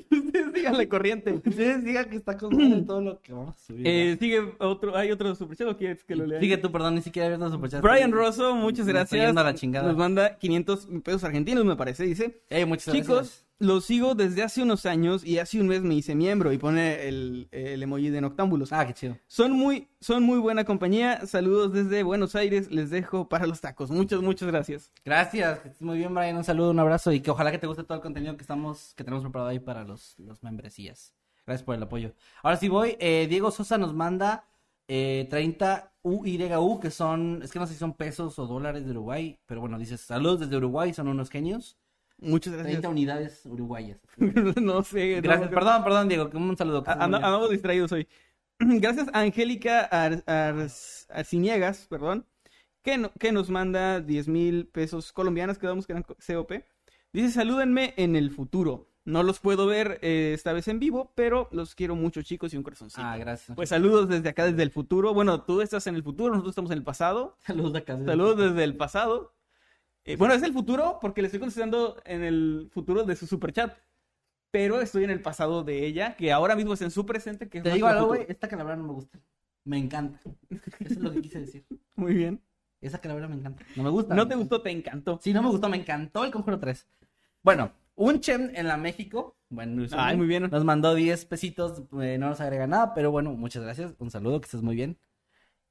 Ustedes 0.10 0.54
díganle 0.54 0.88
corriente. 0.88 1.34
Ustedes 1.34 1.84
digan 1.84 2.10
que 2.10 2.16
está 2.16 2.38
con 2.38 2.86
todo 2.86 3.02
lo 3.02 3.22
que 3.22 3.34
vamos 3.34 3.56
a 3.56 3.66
subir. 3.66 3.88
Eh, 3.88 4.18
sigue 4.20 4.56
otro, 4.60 4.96
hay 4.96 5.12
otro 5.12 5.34
superchat 5.36 5.68
o 5.68 5.78
quieres 5.78 6.04
que 6.04 6.16
lo 6.16 6.26
lea? 6.26 6.40
Sigue 6.40 6.58
tú, 6.58 6.72
perdón, 6.72 6.96
ni 6.96 7.02
siquiera 7.02 7.28
abierto 7.28 7.52
superchat. 7.52 7.82
Brian 7.82 8.12
Rosso, 8.12 8.56
muchas 8.56 8.88
gracias. 8.88 9.36
a 9.36 9.44
la 9.44 9.54
chingada. 9.54 9.88
Nos 9.88 9.98
manda 9.98 10.38
500 10.38 10.88
pesos 11.04 11.24
argentinos, 11.24 11.66
me 11.66 11.76
parece, 11.76 12.04
dice. 12.04 12.42
Eh, 12.50 12.66
muchas 12.66 12.94
Chicos, 12.94 13.16
gracias. 13.16 13.46
Los 13.64 13.86
sigo 13.86 14.14
desde 14.14 14.44
hace 14.44 14.62
unos 14.62 14.86
años 14.86 15.26
y 15.26 15.40
hace 15.40 15.60
un 15.60 15.68
mes 15.68 15.82
me 15.82 15.96
hice 15.96 16.16
miembro 16.16 16.52
y 16.52 16.58
pone 16.58 17.08
el, 17.08 17.48
el 17.52 17.82
emoji 17.82 18.10
de 18.10 18.22
noctámbulos. 18.22 18.74
Ah, 18.74 18.86
qué 18.86 18.94
chido. 18.94 19.18
Son 19.28 19.52
muy, 19.54 19.88
son 20.02 20.24
muy 20.24 20.38
buena 20.38 20.66
compañía. 20.66 21.26
Saludos 21.26 21.72
desde 21.74 22.04
Buenos 22.04 22.36
Aires. 22.36 22.72
Les 22.72 22.90
dejo 22.90 23.30
para 23.30 23.48
los 23.48 23.62
tacos. 23.62 23.90
Muchas, 23.90 24.22
muchas 24.22 24.50
gracias. 24.50 24.92
Gracias, 25.06 25.60
muy 25.82 25.98
bien, 25.98 26.14
Brian. 26.14 26.36
Un 26.38 26.44
saludo, 26.44 26.72
un 26.72 26.80
abrazo 26.80 27.12
y 27.12 27.22
que 27.22 27.32
ojalá 27.32 27.52
que 27.52 27.58
te 27.58 27.68
guste 27.68 27.84
todo 27.84 27.96
el 27.96 28.02
contenido 28.02 28.36
que 28.36 28.42
estamos, 28.42 28.94
que 28.96 29.04
tenemos 29.04 29.24
preparado 29.24 29.50
ahí 29.50 29.60
para 29.60 29.84
los, 29.84 30.16
los 30.20 30.44
membresías. 30.44 31.14
Gracias 31.46 31.64
por 31.66 31.76
el 31.76 31.84
apoyo. 31.84 32.14
Ahora 32.42 32.58
sí 32.58 32.68
voy. 32.70 32.96
eh, 33.00 33.28
Diego 33.30 33.52
Sosa 33.52 33.78
nos 33.78 33.94
manda 33.94 34.46
eh, 34.88 35.28
30 35.30 35.94
UYU, 36.04 36.80
que 36.82 36.92
son, 36.92 37.42
es 37.44 37.52
que 37.52 37.60
no 37.60 37.68
sé 37.68 37.74
si 37.74 37.80
son 37.80 37.94
pesos 37.94 38.38
o 38.40 38.46
dólares 38.46 38.86
de 38.86 38.92
Uruguay, 38.92 39.40
pero 39.46 39.62
bueno, 39.62 39.78
dices 39.80 40.02
saludos 40.02 40.42
desde 40.42 40.58
Uruguay, 40.58 40.94
son 40.94 41.08
unos 41.08 41.30
genios. 41.30 41.78
Muchas 42.24 42.54
gracias. 42.54 42.74
30 42.74 42.90
unidades 42.90 43.42
uruguayas. 43.46 44.00
no 44.62 44.84
sé. 44.84 45.22
Gracias, 45.22 45.50
no- 45.52 45.56
perdón, 45.56 45.84
perdón, 45.84 46.08
Diego, 46.10 46.30
que 46.30 46.38
un 46.38 46.58
saludo. 46.58 46.84
Andamos 46.88 47.50
distraídos 47.50 47.92
hoy. 47.92 48.08
Gracias 48.60 49.08
a 49.14 49.20
Angélica 49.22 49.82
Ar- 49.82 50.24
Ar- 50.26 50.68
Arciniegas, 51.10 51.88
perdón, 51.90 52.26
que, 52.82 52.98
no- 52.98 53.12
que 53.20 53.32
nos 53.32 53.50
manda 53.50 54.00
10 54.00 54.28
mil 54.28 54.68
pesos 54.68 55.12
colombianos, 55.12 55.58
quedamos 55.58 55.86
que 55.86 55.94
eran 55.94 56.04
co- 56.04 56.16
COP. 56.26 56.52
Dice, 57.12 57.30
salúdenme 57.32 57.94
en 57.98 58.16
el 58.16 58.32
futuro. 58.32 58.90
No 59.06 59.22
los 59.22 59.40
puedo 59.40 59.66
ver 59.68 60.00
eh, 60.02 60.32
esta 60.34 60.54
vez 60.54 60.70
en 60.70 60.80
vivo, 60.80 61.12
pero 61.14 61.50
los 61.52 61.76
quiero 61.76 61.94
mucho, 61.94 62.22
chicos, 62.22 62.54
y 62.54 62.58
un 62.58 62.64
corazoncito. 62.64 63.02
Ah, 63.06 63.18
gracias. 63.18 63.54
Pues 63.54 63.68
saludos 63.68 64.08
desde 64.08 64.30
acá, 64.30 64.46
desde 64.46 64.64
el 64.64 64.72
futuro. 64.72 65.14
Bueno, 65.14 65.42
tú 65.42 65.60
estás 65.62 65.86
en 65.88 65.96
el 65.96 66.04
futuro, 66.04 66.30
nosotros 66.32 66.52
estamos 66.54 66.72
en 66.72 66.78
el 66.78 66.84
pasado. 66.86 67.36
saludos 67.42 67.74
de 67.74 67.80
acá. 67.80 68.00
Saludos 68.06 68.38
desde 68.38 68.64
el 68.64 68.78
pasado. 68.78 69.34
Eh, 70.06 70.16
bueno, 70.18 70.34
es 70.34 70.44
el 70.44 70.54
futuro 70.54 70.98
porque 71.02 71.22
le 71.22 71.28
estoy 71.28 71.40
contestando 71.40 72.02
en 72.06 72.24
el 72.24 72.70
futuro 72.72 73.04
de 73.04 73.16
su 73.16 73.28
superchat. 73.28 73.78
Pero 74.52 74.82
estoy 74.82 75.04
en 75.04 75.10
el 75.10 75.22
pasado 75.22 75.64
de 75.64 75.86
ella, 75.86 76.16
que 76.16 76.32
ahora 76.32 76.56
mismo 76.56 76.74
es 76.74 76.82
en 76.82 76.92
su 76.92 77.06
presente. 77.06 77.50
Que 77.50 77.58
es 77.58 77.64
Te 77.64 77.70
más 77.70 77.76
digo 77.76 77.88
algo, 77.88 78.08
güey, 78.08 78.26
esta 78.28 78.48
calavera 78.48 78.76
no 78.76 78.84
me 78.84 78.94
gusta. 78.94 79.20
Me 79.64 79.78
encanta. 79.78 80.20
Eso 80.80 80.94
es 80.94 80.98
lo 81.00 81.12
que 81.12 81.22
quise 81.22 81.40
decir. 81.40 81.66
Muy 81.96 82.14
bien. 82.14 82.40
Esa 82.80 83.00
calavera 83.00 83.28
me 83.28 83.36
encanta. 83.36 83.64
No 83.76 83.84
me 83.84 83.90
gusta. 83.90 84.14
¿No 84.14 84.26
me 84.26 84.30
te 84.30 84.36
gustó? 84.36 84.62
Te 84.62 84.70
encantó. 84.70 85.20
Sí, 85.24 85.34
no 85.34 85.42
me 85.42 85.50
gustó, 85.50 85.70
me 85.70 85.78
encantó 85.78 86.24
el 86.24 86.32
Conjuro 86.32 86.60
3. 86.60 86.86
Bueno, 87.42 87.72
un 87.96 88.20
Chem 88.20 88.52
en 88.54 88.68
la 88.68 88.78
México, 88.78 89.38
bueno, 89.50 89.86
Ay, 89.92 90.18
muy 90.18 90.28
bien. 90.28 90.50
nos 90.50 90.66
mandó 90.66 90.96
10 90.96 91.26
pesitos, 91.26 91.84
eh, 92.02 92.18
no 92.18 92.30
nos 92.30 92.42
agrega 92.42 92.66
nada, 92.68 92.94
pero 92.94 93.12
bueno, 93.12 93.34
muchas 93.34 93.64
gracias, 93.64 93.94
un 94.00 94.10
saludo, 94.10 94.42
que 94.42 94.46
estés 94.46 94.62
muy 94.62 94.76
bien. 94.76 94.98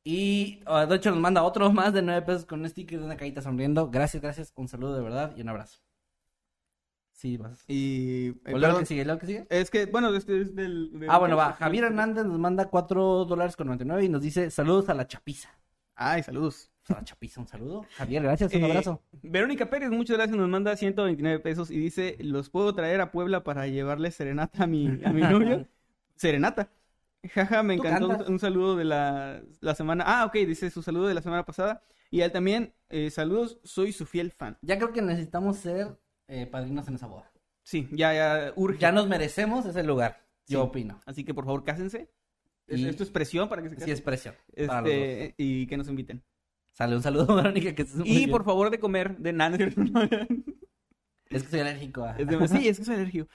Y 0.04 0.60
ah, 0.66 0.86
de 0.86 0.96
hecho 0.96 1.10
nos 1.10 1.20
manda 1.20 1.42
otro 1.44 1.70
más 1.72 1.92
de 1.92 2.02
9 2.02 2.22
pesos 2.22 2.44
con 2.44 2.60
un 2.60 2.68
sticker 2.68 2.98
de 2.98 3.04
una 3.04 3.16
carita 3.16 3.40
sonriendo. 3.42 3.88
Gracias, 3.90 4.22
gracias, 4.22 4.52
un 4.56 4.68
saludo 4.68 4.94
de 4.96 5.02
verdad 5.02 5.32
y 5.36 5.42
un 5.42 5.48
abrazo. 5.48 5.78
Sí, 7.12 7.36
vas. 7.36 7.62
Y. 7.68 8.28
eh, 8.28 8.34
¿O 8.40 8.42
perdón, 8.58 8.80
que 8.80 8.86
sigue? 8.86 9.04
¿Luego 9.04 9.20
que 9.20 9.26
sigue? 9.26 9.46
es 9.48 9.70
que, 9.70 9.86
bueno, 9.86 10.12
este 10.14 10.40
es 10.40 10.56
del. 10.56 10.98
del- 10.98 11.08
Ah, 11.10 11.18
bueno, 11.18 11.36
va. 11.36 11.52
Javier 11.52 11.84
Hernández 11.84 12.24
nos 12.24 12.38
manda 12.38 12.68
4 12.68 13.24
dólares 13.26 13.54
con 13.54 13.68
99 13.68 14.04
y 14.04 14.08
nos 14.08 14.22
dice 14.22 14.50
saludos 14.50 14.88
a 14.88 14.94
la 14.94 15.06
chapiza. 15.06 15.50
Ay, 15.94 16.22
saludos. 16.24 16.70
A 16.88 16.94
la 16.94 17.04
chapiza, 17.04 17.40
un 17.40 17.46
saludo. 17.46 17.86
Javier, 17.96 18.24
gracias, 18.24 18.52
un 18.54 18.62
Eh, 18.62 18.64
abrazo. 18.64 19.00
Verónica 19.22 19.70
Pérez, 19.70 19.90
muchas 19.90 20.16
gracias, 20.16 20.36
nos 20.36 20.48
manda 20.48 20.74
129 20.76 21.38
pesos 21.38 21.70
y 21.70 21.78
dice, 21.78 22.16
los 22.20 22.50
puedo 22.50 22.74
traer 22.74 23.00
a 23.02 23.12
Puebla 23.12 23.44
para 23.44 23.68
llevarle 23.68 24.10
serenata 24.10 24.64
a 24.64 24.66
mi, 24.66 24.88
a 25.04 25.12
mi 25.12 25.20
novio. 25.20 25.68
serenata. 26.16 26.70
Jaja, 27.30 27.62
me 27.62 27.76
¿Tú 27.76 27.82
encantó. 27.84 28.06
Un, 28.06 28.10
cantas? 28.12 28.28
un 28.28 28.38
saludo 28.38 28.76
de 28.76 28.84
la, 28.84 29.42
la 29.60 29.74
semana. 29.74 30.04
Ah, 30.06 30.24
ok, 30.26 30.34
dice 30.46 30.70
su 30.70 30.82
saludo 30.82 31.06
de 31.06 31.14
la 31.14 31.22
semana 31.22 31.44
pasada. 31.44 31.82
Y 32.10 32.20
a 32.20 32.26
él 32.26 32.32
también, 32.32 32.74
eh, 32.90 33.10
saludos, 33.10 33.58
soy 33.64 33.92
su 33.92 34.06
fiel 34.06 34.32
fan. 34.32 34.58
Ya 34.62 34.76
creo 34.76 34.92
que 34.92 35.00
necesitamos 35.02 35.56
ser 35.58 35.98
eh, 36.28 36.46
padrinos 36.46 36.86
en 36.88 36.94
esa 36.96 37.06
boda. 37.06 37.30
Sí, 37.62 37.88
ya, 37.92 38.12
ya, 38.12 38.52
urge. 38.56 38.78
Ya 38.80 38.90
nos 38.92 39.08
merecemos 39.08 39.64
ese 39.66 39.82
lugar, 39.84 40.26
yo 40.46 40.62
Sí. 40.62 40.68
opino. 40.68 41.00
Así 41.06 41.24
que 41.24 41.32
por 41.32 41.44
favor, 41.44 41.62
cásense. 41.64 42.10
Es- 42.66 42.80
Y- 42.80 42.88
Esto 42.88 43.02
es 43.04 43.10
presión 43.10 43.48
para 43.48 43.62
que 43.62 43.68
se 43.68 43.74
Sí, 43.76 43.80
casen. 43.80 43.94
es 43.94 44.00
para 44.02 44.16
los 44.82 44.90
dos. 44.90 44.92
Este, 44.92 45.34
y 45.38 45.66
que 45.68 45.76
nos 45.76 45.88
inviten. 45.88 46.22
Sale 46.72 46.96
un 46.96 47.02
saludo, 47.02 47.26
Verónica, 47.36 47.74
que 47.74 47.86
Y 48.04 48.16
bien. 48.18 48.30
por 48.30 48.44
favor 48.44 48.70
de 48.70 48.78
comer 48.80 49.16
de 49.18 49.32
nada. 49.32 49.56
Es 51.30 51.44
que 51.44 51.48
soy 51.48 51.60
alérgico. 51.60 52.06
Es 52.18 52.26
de- 52.26 52.48
sí, 52.48 52.68
es 52.68 52.78
que 52.78 52.84
soy 52.84 52.96
alérgico. 52.96 53.26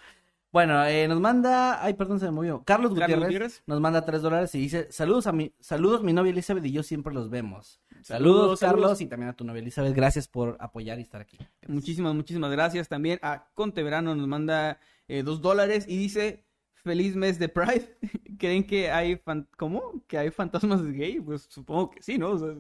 Bueno, 0.57 0.83
eh, 0.87 1.07
nos 1.07 1.19
manda... 1.19 1.83
Ay, 1.85 1.93
perdón, 1.93 2.19
se 2.19 2.25
me 2.25 2.31
movió. 2.31 2.63
Carlos 2.65 2.89
Carlos 2.89 2.99
Gutiérrez, 2.99 3.25
Gutiérrez. 3.25 3.63
nos 3.67 3.79
manda 3.79 4.03
tres 4.05 4.23
dólares 4.23 4.55
y 4.55 4.59
dice... 4.59 4.87
Saludos 4.91 5.27
a 5.27 5.31
mi... 5.31 5.53
Saludos, 5.59 6.01
mi 6.01 6.13
novia 6.13 6.31
Elizabeth 6.31 6.65
y 6.65 6.71
yo 6.71 6.81
siempre 6.81 7.13
los 7.13 7.29
vemos. 7.29 7.79
Saludos, 8.01 8.07
Saludos, 8.07 8.59
Carlos, 8.59 8.81
saludos. 8.81 9.01
y 9.01 9.05
también 9.05 9.29
a 9.29 9.33
tu 9.35 9.43
novia 9.43 9.59
Elizabeth. 9.61 9.93
Gracias 9.95 10.27
por 10.27 10.57
apoyar 10.59 10.97
y 10.97 11.03
estar 11.03 11.21
aquí. 11.21 11.37
Muchísimas, 11.67 12.15
muchísimas 12.15 12.49
gracias. 12.51 12.87
También 12.89 13.19
a 13.21 13.49
Conteverano 13.53 14.15
nos 14.15 14.27
manda 14.27 14.79
eh, 15.07 15.21
dos 15.21 15.43
dólares 15.43 15.85
y 15.87 15.95
dice 15.95 16.43
feliz 16.73 17.15
mes 17.15 17.37
de 17.37 17.49
Pride. 17.49 17.95
¿Creen 18.39 18.65
que 18.65 18.89
hay 18.89 19.17
fan- 19.17 19.47
cómo? 19.57 20.03
¿Que 20.07 20.17
hay 20.17 20.31
fantasmas 20.31 20.81
gay? 20.91 21.19
Pues 21.19 21.43
supongo 21.49 21.91
que 21.91 22.01
sí, 22.01 22.17
¿no? 22.17 22.31
O 22.31 22.37
sea, 22.39 22.55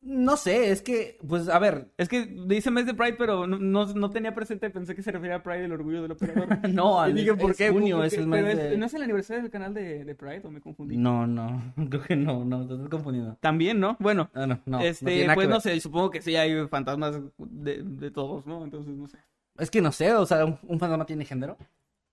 No 0.00 0.36
sé, 0.36 0.70
es 0.70 0.80
que... 0.80 1.18
Pues, 1.26 1.48
a 1.48 1.58
ver... 1.58 1.90
es 1.98 2.08
que 2.08 2.24
dice 2.46 2.70
mes 2.70 2.86
de 2.86 2.94
Pride, 2.94 3.14
pero 3.14 3.46
no, 3.48 3.58
no, 3.58 3.84
no 3.94 4.10
tenía 4.10 4.32
presente, 4.34 4.70
pensé 4.70 4.94
que 4.94 5.02
se 5.02 5.10
refería 5.10 5.36
a 5.36 5.42
Pride 5.42 5.62
del 5.62 5.72
orgullo 5.72 6.02
del 6.02 6.12
operador. 6.12 6.68
No, 6.68 7.00
al- 7.00 7.14
dije, 7.14 7.34
¿por 7.34 7.50
es 7.50 7.56
qué? 7.56 7.70
junio, 7.70 7.96
¿Por 7.96 8.06
es 8.06 8.12
el 8.14 8.26
mes 8.28 8.44
Pero 8.44 8.62
de- 8.70 8.78
¿No 8.78 8.86
es 8.86 8.94
el 8.94 9.02
aniversario 9.02 9.42
del 9.42 9.50
canal 9.50 9.74
de, 9.74 10.04
de 10.04 10.14
Pride 10.14 10.42
o 10.44 10.50
me 10.50 10.60
confundí? 10.60 10.96
No, 10.96 11.26
no, 11.26 11.74
creo 11.90 12.02
que 12.02 12.14
no, 12.16 12.44
no, 12.44 12.66
te 12.66 12.74
estás 12.74 12.88
confundiendo. 12.88 13.36
También, 13.40 13.80
¿no? 13.80 13.96
Bueno, 13.98 14.30
No, 14.34 14.46
no, 14.46 14.54
no. 14.66 14.78
no 14.78 14.80
este, 14.80 15.28
pues 15.34 15.48
no 15.48 15.60
sé, 15.60 15.78
supongo 15.80 16.10
que 16.10 16.22
sí 16.22 16.36
hay 16.36 16.66
fantasmas 16.68 17.20
de, 17.36 17.82
de 17.82 18.10
todos, 18.12 18.46
¿no? 18.46 18.62
Entonces, 18.64 18.94
no 18.94 19.08
sé. 19.08 19.18
Es 19.58 19.70
que 19.70 19.80
no 19.82 19.90
sé, 19.90 20.12
o 20.12 20.24
sea, 20.26 20.44
un, 20.44 20.58
un 20.62 20.78
fantasma 20.78 21.06
tiene 21.06 21.24
género. 21.24 21.56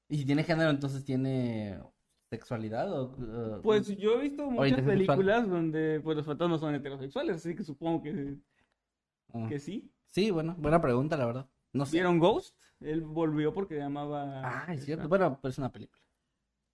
Y 0.10 0.18
si 0.18 0.26
tiene 0.26 0.44
género, 0.44 0.72
entonces 0.72 1.04
tiene 1.06 1.78
sexualidad 2.36 2.92
o... 2.92 3.06
uh, 3.18 3.62
Pues 3.62 3.88
yo 3.98 4.16
he 4.20 4.22
visto 4.22 4.50
muchas 4.50 4.84
sexual. 4.84 4.98
películas 4.98 5.50
donde 5.50 6.02
pues 6.04 6.18
los 6.18 6.26
fantasmas 6.26 6.60
son 6.60 6.76
heterosexuales, 6.76 7.38
así 7.38 7.56
que 7.56 7.64
supongo 7.64 8.02
que, 8.04 8.36
ah. 9.34 9.46
que 9.50 9.60
sí. 9.60 9.92
Sí, 10.08 10.32
bueno, 10.32 10.56
buena 10.58 10.82
pregunta, 10.82 11.18
la 11.18 11.26
verdad. 11.26 11.50
No 11.74 11.86
sé. 11.86 11.98
¿Vieron 11.98 12.20
Ghost? 12.20 12.56
Él 12.80 13.02
volvió 13.02 13.54
porque 13.54 13.82
amaba... 13.82 14.42
Ah, 14.44 14.74
es 14.74 14.86
cierto. 14.86 15.08
Bueno, 15.10 15.40
pues 15.42 15.56
es 15.56 15.58
una 15.60 15.72
película. 15.72 16.02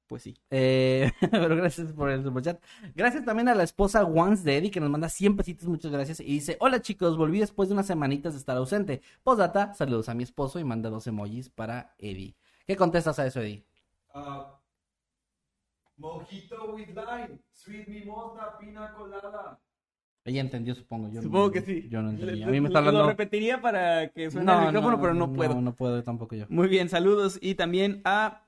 Pues 0.07 0.23
sí. 0.23 0.35
Eh, 0.49 1.09
pero 1.31 1.55
gracias 1.55 1.93
por 1.93 2.09
el 2.09 2.21
superchat. 2.23 2.61
Gracias 2.95 3.23
también 3.23 3.47
a 3.47 3.55
la 3.55 3.63
esposa 3.63 4.03
Once 4.03 4.43
de 4.43 4.57
Eddie 4.57 4.69
que 4.69 4.79
nos 4.81 4.89
manda 4.89 5.07
100 5.09 5.37
pesitos, 5.37 5.67
muchas 5.67 5.91
gracias. 5.91 6.19
Y 6.19 6.25
dice, 6.25 6.57
hola 6.59 6.81
chicos, 6.81 7.17
volví 7.17 7.39
después 7.39 7.69
de 7.69 7.73
unas 7.73 7.87
semanitas 7.87 8.33
de 8.33 8.39
estar 8.39 8.57
ausente. 8.57 9.01
Postdata, 9.23 9.73
saludos 9.73 10.09
a 10.09 10.13
mi 10.13 10.23
esposo 10.23 10.59
y 10.59 10.63
manda 10.65 10.89
dos 10.89 11.07
emojis 11.07 11.49
para 11.49 11.95
Eddie. 11.97 12.35
¿Qué 12.67 12.75
contestas 12.75 13.19
a 13.19 13.25
eso, 13.25 13.39
Eddie? 13.41 13.65
Uh, 14.13 14.43
mojito 16.01 16.73
with 16.75 16.87
lime, 16.89 17.39
sweet 17.53 17.87
mimosa, 17.87 18.57
pina 18.59 18.93
colada. 18.93 19.59
Ella 20.23 20.41
entendió, 20.41 20.75
supongo. 20.75 21.09
Yo 21.11 21.21
Supongo 21.21 21.47
no- 21.47 21.51
que 21.51 21.61
sí. 21.61 21.87
Yo 21.89 22.01
no 22.01 22.11
entendí. 22.11 22.35
Le- 22.35 22.43
A 22.43 22.47
mí 22.47 22.61
me 22.61 22.67
está 22.67 22.79
hablando... 22.79 23.01
Lo 23.03 23.07
repetiría 23.09 23.59
para 23.61 24.09
que 24.09 24.29
suene 24.29 24.51
el 24.53 24.65
micrófono, 24.67 25.01
pero 25.01 25.13
no 25.15 25.33
puedo. 25.33 25.55
No, 25.55 25.61
no 25.61 25.75
puedo 25.75 26.03
tampoco 26.03 26.35
yo. 26.35 26.45
Muy 26.49 26.67
bien, 26.67 26.89
saludos. 26.89 27.39
Y 27.41 27.55
también 27.55 28.01
a 28.05 28.45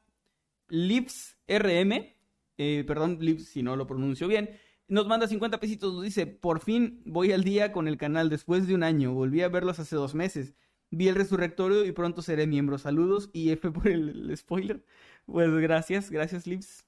Lips 0.70 1.38
RM, 1.48 2.16
eh, 2.58 2.84
perdón, 2.86 3.18
Lips, 3.22 3.46
si 3.48 3.64
no 3.64 3.76
lo 3.76 3.88
pronuncio 3.88 4.28
bien, 4.28 4.52
nos 4.88 5.08
manda 5.08 5.28
50 5.28 5.60
pesitos, 5.60 5.94
nos 5.94 6.04
dice, 6.04 6.28
por 6.28 6.60
fin 6.60 7.02
voy 7.06 7.32
al 7.32 7.44
día 7.44 7.72
con 7.72 7.88
el 7.88 7.98
canal 7.98 8.30
después 8.30 8.68
de 8.68 8.76
un 8.76 8.84
año, 8.84 9.14
volví 9.14 9.42
a 9.42 9.50
verlos 9.50 9.80
hace 9.80 9.96
dos 9.96 10.14
meses, 10.14 10.54
vi 10.92 11.08
el 11.08 11.16
resurrectorio 11.16 11.86
y 11.86 11.92
pronto 11.92 12.22
seré 12.22 12.46
miembro, 12.46 12.78
saludos 12.78 13.30
y 13.34 13.50
F 13.50 13.72
por 13.72 13.88
el, 13.88 14.10
el 14.30 14.38
spoiler. 14.38 14.84
Pues 15.26 15.50
gracias, 15.56 16.12
gracias 16.12 16.46
Lips. 16.46 16.86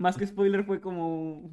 Más 0.00 0.16
que 0.16 0.26
spoiler 0.26 0.64
fue 0.64 0.80
como... 0.80 1.50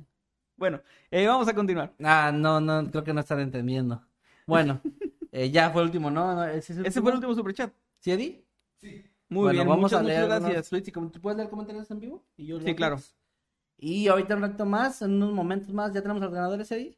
Bueno, 0.56 0.82
eh, 1.12 1.28
vamos 1.28 1.48
a 1.50 1.54
continuar. 1.54 1.93
Ah, 2.02 2.32
no, 2.34 2.62
no, 2.62 2.89
creo 2.89 3.04
que 3.04 3.14
no 3.14 3.20
están 3.20 3.41
entendiendo. 3.41 4.02
Bueno, 4.48 4.82
eh, 5.34 5.52
ya 5.52 5.70
fue 5.70 5.82
el 5.82 5.88
último, 5.88 6.10
¿no? 6.10 6.34
no 6.34 6.45
ese, 6.45 6.72
es 6.74 6.80
Ese 6.80 7.02
fue 7.02 7.12
el 7.12 7.18
último 7.18 7.36
superchat. 7.36 7.74
¿Sí, 8.00 8.12
Eddie? 8.12 8.45
Sí. 8.78 9.04
Muy 9.28 9.41
bueno, 9.43 9.54
bien, 9.58 9.68
vamos 9.68 9.91
muchas, 9.91 10.00
a 10.00 10.04
leer 10.04 10.24
muchas 10.24 10.41
gracias. 10.41 10.93
com- 10.93 11.12
¿Tú 11.12 11.20
puedes 11.20 11.36
leer 11.36 11.50
comentarios 11.50 11.91
en 11.91 12.00
vivo? 12.00 12.24
Y 12.38 12.45
yo 12.45 12.62
Sí, 12.62 12.74
claro. 12.74 13.02
Y 13.78 14.08
ahorita 14.08 14.36
un 14.36 14.41
rato 14.43 14.66
más, 14.66 15.02
en 15.02 15.12
unos 15.16 15.34
momentos 15.34 15.74
más, 15.74 15.93
¿ya 15.93 16.02
tenemos 16.02 16.24
ordenadores, 16.24 16.72
Eddie? 16.72 16.98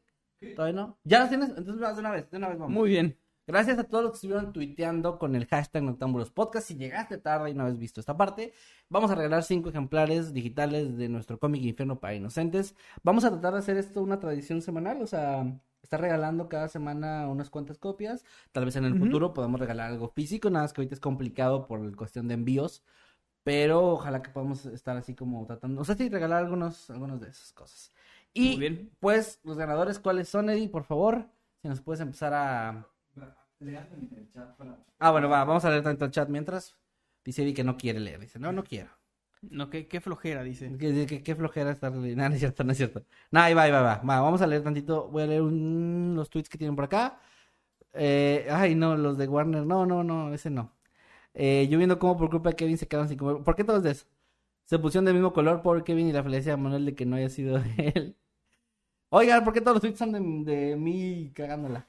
¿Todavía 0.56 0.80
no? 0.80 0.97
¿Ya 1.04 1.20
los 1.20 1.30
tienes? 1.30 1.50
Entonces 1.50 1.80
vas 1.80 1.95
de 1.95 2.02
una 2.02 2.12
vez, 2.12 2.30
de 2.30 2.38
una 2.38 2.47
vez 2.50 2.60
vamos. 2.60 2.74
Muy 2.74 2.89
bien. 2.91 3.18
Gracias 3.50 3.80
a 3.80 3.84
todos 3.84 4.04
los 4.04 4.12
que 4.12 4.16
estuvieron 4.18 4.54
tuiteando 4.54 5.18
con 5.18 5.36
el 5.36 5.47
hashtag 5.47 5.82
Noctámbulos 5.82 6.30
Podcast. 6.30 6.68
Si 6.68 6.76
llegaste 6.76 7.18
tarde 7.18 7.50
y 7.50 7.56
no 7.56 7.66
has 7.66 7.80
visto 7.80 8.00
esta 8.00 8.16
parte, 8.16 8.54
vamos 8.89 9.10
a 9.10 9.16
regalar 9.16 9.41
cinco 9.41 9.70
ejemplares 9.70 10.34
digitales 10.34 10.97
de 10.97 11.10
nuestro 11.10 11.39
cómic 11.39 11.64
Infierno 11.64 12.00
para 12.00 12.14
Inocentes. 12.14 12.76
Vamos 13.02 13.26
a 13.26 13.32
tratar 13.32 13.54
de 13.54 13.58
hacer 13.58 13.78
esto 13.78 14.04
una 14.04 14.20
tradición 14.20 14.62
semanal, 14.62 15.02
o 15.02 15.08
sea, 15.08 15.52
estar 15.82 16.00
regalando 16.00 16.47
cada 16.47 16.68
semana 16.68 17.28
unas 17.28 17.50
cuantas 17.50 17.80
copias. 17.80 18.24
Tal 18.52 18.66
vez 18.66 18.76
en 18.76 18.86
el 18.86 19.00
futuro 19.00 19.34
podamos 19.34 19.60
regalar 19.60 19.89
algo 19.89 20.10
físico, 20.10 20.52
nada 20.52 20.66
más 20.66 20.74
que 20.74 20.82
ahorita 20.82 20.93
es 20.93 21.02
complicado 21.02 21.66
por 21.66 21.80
la 21.80 21.97
cuestión 21.97 22.28
de 22.28 22.36
envíos. 22.36 22.84
Pero 23.41 23.93
ojalá 23.93 24.22
que 24.22 24.30
podamos 24.30 24.68
estar 24.68 24.95
así 24.95 25.16
como 25.16 25.43
tratando, 25.47 25.82
o 25.82 25.86
sea, 25.86 25.95
sí, 25.95 26.08
regalar 26.08 26.43
algunos, 26.43 26.91
algunos 26.91 27.20
de 27.20 27.30
esas 27.30 27.52
cosas. 27.54 27.91
Y 28.32 28.50
Muy 28.50 28.58
bien. 28.60 28.91
pues, 29.00 29.39
los 29.43 29.58
ganadores, 29.58 29.97
¿cuáles 29.97 30.30
son, 30.30 30.52
Eddie? 30.52 30.70
Por 30.70 30.84
favor, 30.84 31.26
si 31.64 31.68
nos 31.68 31.82
puedes 31.82 32.00
empezar 32.00 32.36
a... 32.36 32.88
El 33.59 34.30
chat 34.34 34.55
para. 34.57 34.78
Ah, 34.99 35.11
bueno, 35.11 35.30
va, 35.30 35.43
vamos 35.43 35.65
a 35.65 35.70
leer 35.70 35.84
tanto 35.84 36.05
el 36.05 36.11
chat 36.11 36.30
mientras. 36.30 36.78
Dice 37.24 37.43
Eddie 37.43 37.53
que 37.53 37.63
no 37.63 37.78
quiere 37.78 37.99
leer. 37.99 38.20
Dice, 38.20 38.39
no, 38.39 38.51
no 38.51 38.63
quiero. 38.63 38.89
No, 39.41 39.70
qué, 39.70 39.88
qué 39.88 40.01
flojera, 40.01 40.43
dice. 40.43 40.76
Que, 40.78 41.05
que- 41.05 41.24
qué 41.24 41.36
flojera 41.36 41.72
estar 41.72 41.93
leyendo. 41.95 42.24
No, 42.24 42.30
no 42.30 42.36
es 42.36 42.39
cierto, 42.39 42.63
no 42.63 42.72
es 42.72 42.78
cierto. 42.78 43.03
No, 43.32 43.39
ahí 43.41 43.53
va, 43.53 43.63
ahí 43.63 43.72
va, 43.72 43.82
va. 43.82 43.95
Va, 43.97 44.22
vamos 44.22 44.41
a 44.41 44.47
leer 44.47 44.63
tantito. 44.63 45.07
Voy 45.09 45.24
a 45.24 45.28
leer 45.28 45.41
un- 45.41 46.13
los 46.15 46.30
tweets 46.30 46.49
que 46.49 46.57
tienen 46.57 46.76
por 46.76 46.86
acá. 46.86 47.20
Eh, 47.93 48.47
ay, 48.51 48.76
no, 48.76 48.97
los 48.97 49.17
de 49.17 49.28
Warner. 49.28 49.65
No, 49.65 49.86
no, 49.86 50.03
no, 50.03 50.34
ese 50.34 50.49
no. 50.49 50.74
Eh, 51.34 51.67
yo 51.70 51.78
viendo 51.80 51.99
cómo 51.99 52.17
por 52.17 52.30
culpa 52.32 52.49
de 52.51 52.55
Kevin 52.57 52.78
se 52.78 52.88
quedaron 52.88 53.09
sin 53.09 53.17
comer. 53.17 53.43
¿Por 53.43 53.55
qué 53.55 53.63
todos 53.65 53.84
de 53.84 53.91
eso? 53.91 54.07
Se 54.65 54.80
pusieron 54.80 55.05
del 55.05 55.15
mismo 55.15 55.34
color 55.34 55.61
por 55.63 55.84
Kevin 55.84 56.09
y 56.09 56.13
la 56.13 56.24
felicidad 56.24 56.55
de 56.57 56.63
Manuel 56.63 56.86
de 56.86 56.95
que 56.95 57.05
no 57.05 57.17
haya 57.17 57.30
sido 57.30 57.57
él. 57.78 58.17
Oigan, 59.09 59.43
¿por 59.43 59.53
qué 59.53 59.61
todos 59.61 59.76
los 59.76 59.82
tweets 59.82 59.99
son 59.99 60.11
de, 60.45 60.51
de 60.53 60.76
mí 60.78 61.32
cagándola? 61.36 61.88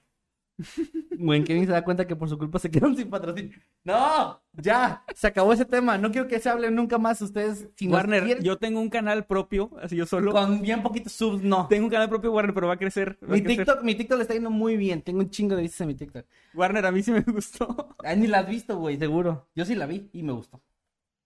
Bueno, 1.18 1.44
Kevin 1.44 1.66
se 1.66 1.72
da 1.72 1.84
cuenta 1.84 2.06
que 2.06 2.16
por 2.16 2.28
su 2.28 2.38
culpa 2.38 2.58
se 2.58 2.70
quedaron 2.70 2.96
sin 2.96 3.10
patrocinio. 3.10 3.58
¡No! 3.84 4.40
¡Ya! 4.54 5.04
Se 5.14 5.26
acabó 5.26 5.52
ese 5.52 5.64
tema. 5.64 5.98
No 5.98 6.10
quiero 6.10 6.26
que 6.26 6.38
se 6.40 6.48
hablen 6.48 6.74
nunca 6.74 6.96
más 6.98 7.20
ustedes. 7.20 7.68
Si 7.76 7.86
nos 7.86 7.94
Warner, 7.94 8.42
yo 8.42 8.56
tengo 8.56 8.80
un 8.80 8.88
canal 8.88 9.26
propio, 9.26 9.70
así 9.82 9.96
yo 9.96 10.06
solo. 10.06 10.32
Con 10.32 10.62
bien 10.62 10.82
poquitos 10.82 11.12
subs, 11.12 11.42
no. 11.42 11.66
Tengo 11.68 11.84
un 11.84 11.90
canal 11.90 12.08
propio, 12.08 12.32
Warner, 12.32 12.54
pero 12.54 12.68
va 12.68 12.74
a 12.74 12.78
crecer. 12.78 13.18
va 13.22 13.28
a 13.28 13.30
Mi 13.32 13.42
crecer. 13.42 13.66
TikTok, 13.66 13.82
mi 13.84 13.94
TikTok 13.94 14.16
le 14.16 14.22
está 14.22 14.34
yendo 14.34 14.50
muy 14.50 14.76
bien. 14.76 15.02
Tengo 15.02 15.20
un 15.20 15.28
chingo 15.30 15.56
de 15.56 15.62
vistas 15.62 15.82
en 15.82 15.88
mi 15.88 15.94
TikTok. 15.94 16.24
Warner, 16.54 16.86
a 16.86 16.92
mí 16.92 17.02
sí 17.02 17.12
me 17.12 17.20
gustó. 17.20 17.94
Ay, 18.04 18.16
ni 18.18 18.26
la 18.26 18.38
has 18.38 18.48
visto, 18.48 18.78
güey, 18.78 18.96
seguro. 18.96 19.48
Yo 19.54 19.64
sí 19.64 19.74
la 19.74 19.86
vi 19.86 20.08
y 20.12 20.22
me 20.22 20.32
gustó. 20.32 20.60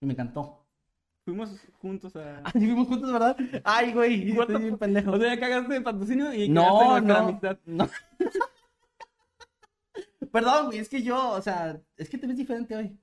Y 0.01 0.05
me 0.05 0.13
encantó. 0.13 0.65
Fuimos 1.23 1.49
juntos 1.81 2.15
a. 2.17 2.41
Ay, 2.43 2.51
vivimos 2.61 2.87
juntos, 2.87 3.11
¿verdad? 3.11 3.35
Ay, 3.63 3.93
güey, 3.93 4.29
estoy 4.29 4.61
bien 4.61 4.77
pendejo. 4.77 5.11
O 5.11 5.17
sea, 5.19 5.39
cagaste 5.39 5.73
de 5.73 5.81
patrocinio 5.81 6.33
y 6.33 6.49
no, 6.49 6.79
cagaste 6.79 7.07
no, 7.07 7.15
amistad. 7.15 7.57
no. 7.65 7.89
Perdón, 10.43 10.65
güey, 10.67 10.79
es 10.79 10.89
que 10.89 11.01
yo, 11.01 11.31
o 11.31 11.41
sea, 11.41 11.79
es 11.97 12.09
que 12.09 12.17
te 12.17 12.27
ves 12.27 12.37
diferente 12.37 12.75
hoy. 12.75 12.97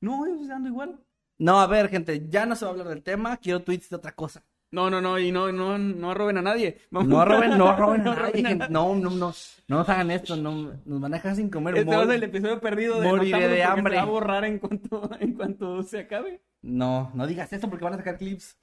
No, 0.00 0.24
yo 0.26 0.54
ando 0.54 0.68
igual. 0.68 1.00
No, 1.38 1.58
a 1.60 1.66
ver, 1.66 1.88
gente, 1.88 2.26
ya 2.28 2.46
no 2.46 2.54
se 2.56 2.64
va 2.64 2.70
a 2.70 2.72
hablar 2.72 2.88
del 2.88 3.02
tema. 3.02 3.36
Quiero 3.38 3.62
tweets 3.62 3.88
de 3.90 3.96
otra 3.96 4.12
cosa. 4.12 4.44
No, 4.70 4.90
no, 4.90 5.00
no, 5.00 5.18
y 5.18 5.30
no, 5.32 5.52
no, 5.52 5.78
no 5.78 6.12
roben 6.12 6.38
a 6.38 6.42
nadie. 6.42 6.78
Vamos- 6.90 7.08
No 7.08 7.24
roben, 7.24 7.56
no 7.56 7.76
roben 7.76 8.00
a 8.08 8.14
nadie, 8.14 8.44
a 8.44 8.48
gente. 8.48 8.68
No, 8.68 8.94
no, 8.94 9.10
no. 9.10 9.32
No 9.68 9.76
nos 9.78 9.88
hagan 9.88 10.10
esto, 10.10 10.36
no. 10.36 10.72
Nos 10.84 11.00
van 11.00 11.14
a 11.14 11.16
dejar 11.16 11.36
sin 11.36 11.48
comer. 11.50 11.78
Este 11.78 11.90
ser 11.90 12.10
el 12.10 12.22
episodio 12.22 12.60
perdido 12.60 13.00
de 13.00 13.08
moriré 13.08 13.48
de 13.48 13.62
hambre. 13.64 13.94
Se 13.94 13.96
va 13.96 14.02
a 14.02 14.10
borrar 14.10 14.44
en 14.44 14.58
cuanto, 14.58 15.10
en 15.20 15.32
cuanto 15.34 15.82
se 15.82 16.00
acabe. 16.00 16.42
No, 16.62 17.10
no 17.14 17.26
digas 17.26 17.52
eso 17.52 17.70
porque 17.70 17.84
van 17.84 17.94
a 17.94 17.98
sacar 17.98 18.18
clips. 18.18 18.58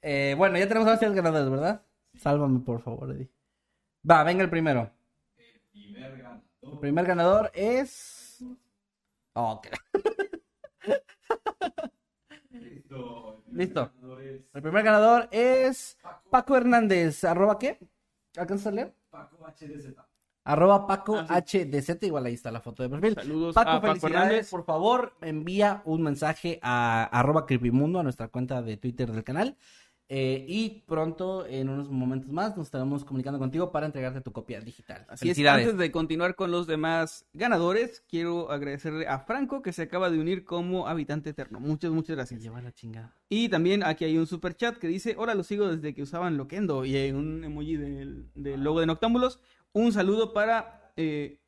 Eh, 0.00 0.34
bueno, 0.38 0.56
ya 0.58 0.68
tenemos 0.68 0.88
a 0.88 1.04
los 1.06 1.14
ganadores, 1.14 1.50
¿verdad? 1.50 1.82
Sálvame, 2.14 2.60
por 2.60 2.80
favor, 2.80 3.10
Eddie. 3.10 3.28
Va, 4.08 4.22
venga 4.24 4.42
el 4.44 4.50
primero. 4.50 4.90
El 6.72 6.78
primer 6.78 7.06
ganador 7.06 7.50
es. 7.54 8.44
Oh, 9.34 9.60
qué- 9.60 9.70
Listo. 12.50 13.42
El 13.46 13.52
primer 13.52 13.66
Listo. 13.66 13.92
ganador 13.92 14.22
es 14.22 14.42
El 14.54 14.62
primer 14.62 14.82
ganador 14.84 15.28
es 15.30 15.98
Paco 16.30 16.56
Hernández. 16.56 17.24
¿Arroba 17.24 17.58
qué? 17.58 17.78
¿Alcanzas 18.36 18.68
a 18.68 18.70
leer? 18.72 18.94
Paco 19.10 19.36
HDZ. 19.44 19.94
Arroba 20.44 20.86
Paco 20.86 21.16
Ah, 21.28 21.40
HDZ. 21.42 21.98
Igual 22.06 22.26
ahí 22.26 22.34
está 22.34 22.50
la 22.50 22.60
foto 22.60 22.82
de 22.82 22.88
perfil. 22.88 23.14
Saludos 23.14 23.54
Paco, 23.54 23.70
a 23.70 23.80
Paco 23.80 23.86
felicidades. 23.86 24.16
Hernández. 24.26 24.50
Por 24.50 24.64
favor, 24.64 25.14
envía 25.20 25.82
un 25.84 26.02
mensaje 26.02 26.58
a 26.62 27.04
arroba 27.04 27.44
creepymundo, 27.46 28.00
a 28.00 28.02
nuestra 28.02 28.28
cuenta 28.28 28.62
de 28.62 28.76
Twitter 28.76 29.12
del 29.12 29.24
canal. 29.24 29.56
Eh, 30.10 30.46
y 30.48 30.84
pronto, 30.86 31.44
en 31.46 31.68
unos 31.68 31.90
momentos 31.90 32.32
más, 32.32 32.56
nos 32.56 32.68
estaremos 32.68 33.04
comunicando 33.04 33.38
contigo 33.38 33.70
para 33.70 33.84
entregarte 33.84 34.22
tu 34.22 34.32
copia 34.32 34.58
digital. 34.58 35.04
Así 35.08 35.28
es, 35.28 35.38
antes 35.46 35.76
de 35.76 35.92
continuar 35.92 36.34
con 36.34 36.50
los 36.50 36.66
demás 36.66 37.26
ganadores, 37.34 38.02
quiero 38.08 38.50
agradecerle 38.50 39.06
a 39.06 39.18
Franco 39.20 39.60
que 39.60 39.74
se 39.74 39.82
acaba 39.82 40.08
de 40.08 40.18
unir 40.18 40.44
como 40.44 40.86
habitante 40.88 41.28
eterno. 41.30 41.60
Muchas, 41.60 41.90
muchas 41.90 42.16
gracias. 42.16 42.42
lleva 42.42 42.62
la 42.62 42.72
chingada. 42.72 43.14
Y 43.28 43.50
también 43.50 43.84
aquí 43.84 44.06
hay 44.06 44.16
un 44.16 44.26
super 44.26 44.56
chat 44.56 44.78
que 44.78 44.88
dice, 44.88 45.14
hola, 45.18 45.34
lo 45.34 45.42
sigo 45.42 45.68
desde 45.68 45.92
que 45.94 46.02
usaban 46.02 46.38
Loquendo 46.38 46.86
y 46.86 46.96
hay 46.96 47.12
un 47.12 47.44
emoji 47.44 47.76
del, 47.76 48.30
del 48.34 48.64
logo 48.64 48.80
de 48.80 48.86
Noctámbulos. 48.86 49.40
Un 49.72 49.92
saludo 49.92 50.32
para 50.32 50.90
eh, 50.96 51.38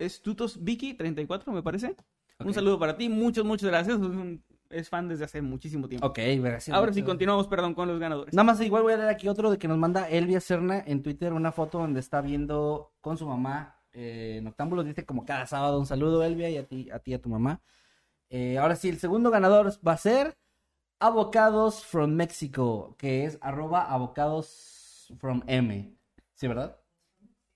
Estutos 0.00 0.64
Vicky 0.64 0.94
34, 0.94 1.52
me 1.52 1.62
parece. 1.62 1.94
Un 2.40 2.52
saludo 2.52 2.80
para 2.80 2.96
ti, 2.96 3.08
muchas, 3.08 3.44
muchas 3.44 3.68
gracias. 3.70 3.98
Un- 3.98 4.42
es 4.72 4.88
fan 4.88 5.08
desde 5.08 5.24
hace 5.24 5.42
muchísimo 5.42 5.88
tiempo. 5.88 6.06
Ok, 6.06 6.18
gracias. 6.38 6.74
Ahora 6.76 6.92
sí, 6.92 7.02
continuamos, 7.02 7.46
perdón, 7.46 7.74
con 7.74 7.88
los 7.88 7.98
ganadores. 8.00 8.34
Nada 8.34 8.44
más, 8.44 8.60
igual 8.60 8.82
voy 8.82 8.94
a 8.94 8.96
leer 8.96 9.08
aquí 9.08 9.28
otro 9.28 9.50
de 9.50 9.58
que 9.58 9.68
nos 9.68 9.78
manda 9.78 10.08
Elvia 10.08 10.40
Serna 10.40 10.82
en 10.86 11.02
Twitter 11.02 11.32
una 11.32 11.52
foto 11.52 11.78
donde 11.78 12.00
está 12.00 12.20
viendo 12.20 12.92
con 13.00 13.16
su 13.16 13.26
mamá 13.26 13.78
eh, 13.92 14.40
Noctámbulos. 14.42 14.84
Dice 14.84 15.04
como 15.04 15.24
cada 15.24 15.46
sábado 15.46 15.78
un 15.78 15.86
saludo, 15.86 16.24
Elvia, 16.24 16.50
y 16.50 16.56
a 16.56 16.66
ti, 16.66 16.90
a 16.90 16.98
ti 16.98 17.12
y 17.12 17.14
a 17.14 17.22
tu 17.22 17.28
mamá. 17.28 17.60
Eh, 18.30 18.58
ahora 18.58 18.76
sí, 18.76 18.88
el 18.88 18.98
segundo 18.98 19.30
ganador 19.30 19.72
va 19.86 19.92
a 19.92 19.98
ser 19.98 20.36
Avocados 20.98 21.84
from 21.84 22.12
Mexico, 22.12 22.94
que 22.96 23.24
es 23.24 23.36
arroba 23.40 23.90
avocados 23.92 25.12
from 25.18 25.42
M. 25.48 25.96
¿Sí, 26.34 26.46
verdad? 26.46 26.76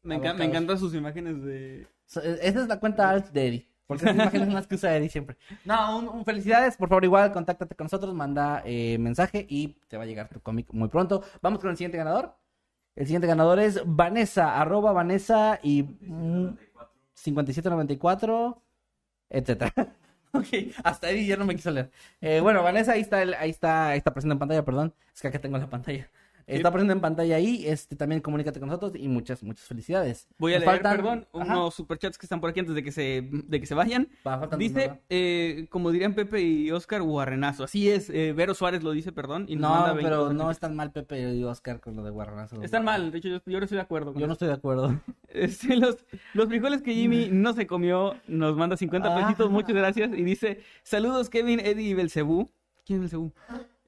Me, 0.02 0.18
me 0.18 0.44
encantan 0.44 0.76
sus 0.78 0.94
imágenes 0.94 1.42
de... 1.44 1.86
So, 2.06 2.20
e- 2.20 2.40
Esa 2.42 2.62
es 2.62 2.66
la 2.68 2.80
cuenta 2.80 3.08
alt 3.08 3.28
de 3.30 3.46
Eddie. 3.46 3.70
Porque 3.86 4.04
esas 4.04 4.16
imágenes 4.16 4.46
son 4.48 4.54
las 4.54 4.66
que 4.66 4.74
usa 4.74 4.96
Eddie 4.96 5.08
siempre. 5.10 5.36
No, 5.64 5.98
un, 5.98 6.24
felicidades. 6.24 6.76
Por 6.76 6.88
favor, 6.88 7.04
igual, 7.04 7.32
contáctate 7.32 7.74
con 7.76 7.84
nosotros, 7.84 8.14
manda 8.14 8.62
eh, 8.64 8.98
mensaje 8.98 9.46
y 9.48 9.78
te 9.88 9.96
va 9.96 10.02
a 10.04 10.06
llegar 10.06 10.28
tu 10.28 10.40
cómic 10.40 10.66
muy 10.72 10.88
pronto. 10.88 11.22
Vamos 11.42 11.60
con 11.60 11.70
el 11.70 11.76
siguiente 11.76 11.98
ganador. 11.98 12.34
El 12.96 13.06
siguiente 13.06 13.26
ganador 13.28 13.58
es 13.60 13.82
Vanessa, 13.86 14.60
arroba 14.60 14.92
Vanessa 14.92 15.60
y 15.62 15.82
mm, 15.84 16.56
5794, 17.14 18.62
etcétera. 19.30 19.72
ok, 20.32 20.46
hasta 20.84 21.08
ahí 21.08 21.26
ya 21.26 21.36
no 21.36 21.44
me 21.46 21.56
quiso 21.56 21.70
leer. 21.70 21.90
Eh, 22.20 22.40
bueno, 22.40 22.62
Vanessa, 22.62 22.92
ahí 22.92 23.00
está, 23.02 23.22
el- 23.22 23.34
ahí 23.34 23.50
está, 23.50 23.88
ahí 23.90 23.98
está 23.98 24.12
presente 24.12 24.32
en 24.34 24.38
pantalla, 24.38 24.64
perdón. 24.64 24.94
Es 25.14 25.20
que 25.22 25.28
acá 25.28 25.40
tengo 25.40 25.58
la 25.58 25.68
pantalla. 25.70 26.10
Está 26.46 26.70
presente 26.70 26.92
en 26.92 27.00
pantalla 27.00 27.36
ahí, 27.36 27.64
este, 27.66 27.96
también 27.96 28.20
comunícate 28.20 28.60
con 28.60 28.68
nosotros 28.68 28.92
y 28.94 29.08
muchas, 29.08 29.42
muchas 29.42 29.64
felicidades. 29.66 30.28
Voy 30.38 30.52
a 30.54 30.58
Nos 30.60 30.66
leer, 30.66 30.80
faltan- 30.82 30.96
perdón, 30.96 31.26
Ajá. 31.34 31.52
unos 31.58 31.74
superchats 31.74 32.16
que 32.18 32.26
están 32.26 32.40
por 32.40 32.50
aquí 32.50 32.60
antes 32.60 32.74
de 32.74 32.82
que 32.84 32.92
se, 32.92 33.28
de 33.30 33.60
que 33.60 33.66
se 33.66 33.74
vayan. 33.74 34.08
Va, 34.26 34.46
Dice, 34.56 35.00
eh, 35.08 35.66
como 35.70 35.90
dirían 35.90 36.14
Pepe 36.14 36.40
y 36.42 36.70
Oscar, 36.70 37.02
guarrenazo. 37.02 37.64
Así 37.64 37.90
es, 37.90 38.10
eh, 38.10 38.32
Vero 38.32 38.54
Suárez 38.54 38.82
lo 38.84 38.92
dice, 38.92 39.10
perdón. 39.10 39.46
Y 39.48 39.56
No, 39.56 39.70
manda 39.70 39.92
20 39.92 40.04
pero 40.04 40.32
no 40.32 40.50
están 40.50 40.76
mal 40.76 40.92
Pepe 40.92 41.34
y 41.34 41.42
Oscar 41.42 41.80
con 41.80 41.96
lo 41.96 42.04
de 42.04 42.10
Guarronazo. 42.10 42.62
Están 42.62 42.84
mal, 42.84 43.10
de 43.10 43.18
hecho 43.18 43.28
yo, 43.28 43.40
yo 43.44 43.58
no 43.58 43.64
estoy 43.64 43.76
de 43.76 43.82
acuerdo. 43.82 44.12
Con 44.12 44.20
Yo 44.20 44.26
no 44.28 44.34
estoy 44.34 44.48
de 44.48 44.54
acuerdo. 44.54 45.00
Este, 45.28 45.76
los, 45.76 45.96
los 46.32 46.46
frijoles 46.48 46.80
que 46.80 46.94
Jimmy 46.94 47.28
no 47.30 47.52
se 47.52 47.66
comió, 47.66 48.14
nos 48.26 48.56
manda 48.56 48.76
50 48.76 49.14
Ah. 49.14 49.20
pesitos, 49.20 49.50
muchas 49.50 49.74
gracias. 49.74 50.10
Y 50.16 50.22
dice, 50.22 50.60
saludos 50.82 51.28
Kevin, 51.28 51.60
Eddie 51.60 51.88
y 51.90 51.94
Belcebú. 51.94 52.48
¿Quién 52.86 52.98
es 52.98 53.00
Belcebú? 53.02 53.32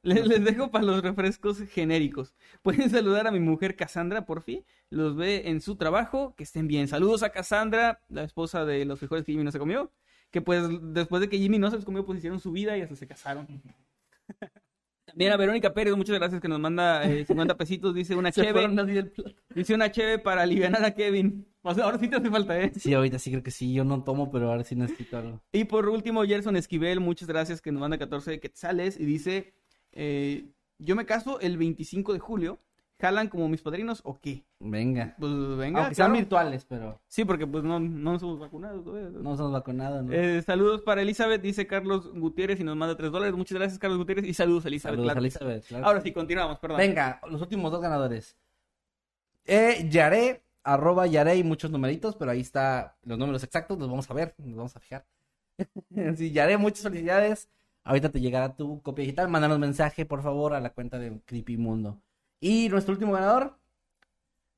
Les, 0.03 0.27
les 0.27 0.45
dejo 0.45 0.71
para 0.71 0.85
los 0.85 1.03
refrescos 1.03 1.59
genéricos. 1.71 2.35
Pueden 2.63 2.91
saludar 2.91 3.27
a 3.27 3.31
mi 3.31 3.41
mujer 3.41 3.77
Cassandra, 3.77 4.27
por 4.27 4.43
fin. 4.43 4.65
Los 4.91 5.17
ve 5.17 5.49
en 5.49 5.61
su 5.61 5.77
trabajo. 5.77 6.35
Que 6.37 6.45
estén 6.45 6.69
bien. 6.69 6.89
Saludos 6.89 7.23
a 7.23 7.31
Cassandra, 7.31 8.01
la 8.09 8.25
esposa 8.25 8.65
de 8.65 8.85
los 8.85 8.99
frijoles 8.99 9.25
que 9.25 9.33
Jimmy 9.33 9.45
no 9.45 9.53
se 9.53 9.59
comió. 9.59 9.93
Que 10.31 10.43
pues 10.43 10.63
después 10.83 11.21
de 11.21 11.29
que 11.29 11.39
Jimmy 11.39 11.59
no 11.59 11.71
se 11.71 11.77
los 11.77 11.85
comió, 11.85 12.05
pues 12.05 12.19
hicieron 12.19 12.41
su 12.41 12.53
vida 12.53 12.77
y 12.77 12.83
hasta 12.83 12.97
se 12.97 13.07
casaron. 13.07 13.47
También 15.09 15.33
a 15.33 15.37
Verónica 15.39 15.73
Pérez, 15.73 15.97
muchas 15.97 16.17
gracias 16.17 16.41
que 16.41 16.49
nos 16.49 16.61
manda 16.61 17.03
eh, 17.05 17.25
50 17.27 17.57
pesitos. 17.57 17.95
Dice 17.95 18.15
una 18.15 18.31
Se 18.31 18.43
cheve. 18.43 19.11
Dice 19.55 19.75
una 19.75 19.91
cheve 19.91 20.19
para 20.19 20.43
aliviar 20.43 20.85
a 20.85 20.95
Kevin. 20.95 21.47
O 21.63 21.75
sea, 21.75 21.85
ahora 21.85 21.99
sí 21.99 22.09
te 22.09 22.17
hace 22.17 22.31
falta, 22.31 22.61
¿eh? 22.61 22.73
Sí, 22.77 22.95
ahorita 22.95 23.19
sí 23.19 23.31
creo 23.31 23.43
que 23.43 23.51
sí. 23.51 23.73
Yo 23.73 23.85
no 23.85 24.05
tomo, 24.05 24.31
pero 24.31 24.51
ahora 24.51 24.65
sí 24.65 24.77
necesito 24.77 25.19
algo. 25.19 25.43
Y 25.53 25.65
por 25.65 25.89
último, 25.89 26.25
Gerson 26.25 26.57
Esquivel, 26.57 27.01
muchas 27.01 27.27
gracias 27.27 27.61
que 27.61 27.73
nos 27.73 27.81
manda 27.81 27.99
14 27.99 28.39
quetzales 28.39 28.99
y 29.01 29.05
dice, 29.05 29.55
eh, 29.93 30.47
yo 30.79 30.97
me 30.97 31.07
caso 31.07 31.41
el 31.41 31.57
25 31.57 32.13
de 32.13 32.19
julio, 32.19 32.59
¿jalan 33.01 33.29
como 33.29 33.49
mis 33.49 33.63
padrinos 33.63 34.01
o 34.05 34.19
qué? 34.21 34.45
Venga. 34.61 35.15
Pues 35.19 35.33
venga, 35.57 35.81
Aunque 35.81 35.95
sean 35.95 36.13
virtuales, 36.13 36.65
pero 36.69 37.01
Sí, 37.07 37.25
porque 37.25 37.47
pues 37.47 37.65
no, 37.65 37.79
no 37.81 38.19
somos 38.19 38.39
vacunados 38.39 38.85
todavía. 38.85 39.11
no 39.11 39.37
somos 39.37 39.53
vacunados, 39.53 40.05
¿no? 40.05 40.13
Eh, 40.13 40.43
saludos 40.43 40.83
para 40.83 41.03
Elizabeth, 41.03 41.41
dice 41.41 41.67
Carlos 41.67 42.13
Gutiérrez 42.13 42.61
y 42.61 42.65
nos 42.65 42.77
manda 42.77 42.97
3 42.97 43.11
dólares. 43.11 43.35
Muchas 43.37 43.57
gracias, 43.59 43.79
Carlos 43.79 43.99
Gutiérrez, 43.99 44.27
y 44.27 44.35
saludos, 44.35 44.67
Elizabeth. 44.67 44.97
Saludos, 44.97 45.13
claro. 45.13 45.21
Elizabeth. 45.21 45.67
claro. 45.67 45.87
Ahora 45.87 46.01
sí, 46.01 46.13
continuamos, 46.13 46.59
perdón. 46.59 46.79
Venga, 46.79 47.21
los 47.29 47.41
últimos 47.41 47.71
dos 47.71 47.81
ganadores. 47.81 48.37
Eh, 49.45 49.89
Yaré, 49.91 50.43
arroba 50.63 51.07
Yarey, 51.07 51.43
muchos 51.43 51.71
numeritos, 51.71 52.17
pero 52.17 52.31
ahí 52.33 52.41
está 52.41 52.97
los 53.03 53.17
números 53.19 53.43
exactos, 53.43 53.79
los 53.79 53.89
vamos 53.89 54.11
a 54.11 54.15
ver, 54.15 54.35
nos 54.39 54.57
vamos 54.57 54.77
a 54.77 54.81
fijar. 54.81 55.07
sí, 56.17 56.31
Yarey, 56.33 56.57
muchas 56.57 56.83
felicidades. 56.83 57.49
Ahorita 57.89 58.11
te 58.11 58.21
llegará 58.21 58.55
tu 58.55 58.83
copia 58.83 59.03
digital. 59.03 59.29
Mándanos 59.31 59.59
mensaje, 59.59 60.05
por 60.05 60.23
favor, 60.23 60.53
a 60.53 60.61
la 60.61 60.75
cuenta 60.75 60.99
de 60.99 61.21
Creepy 61.25 61.57
Mundo. 61.57 61.99
Y 62.39 62.69
nuestro 62.69 62.93
último 62.93 63.13
ganador, 63.13 63.57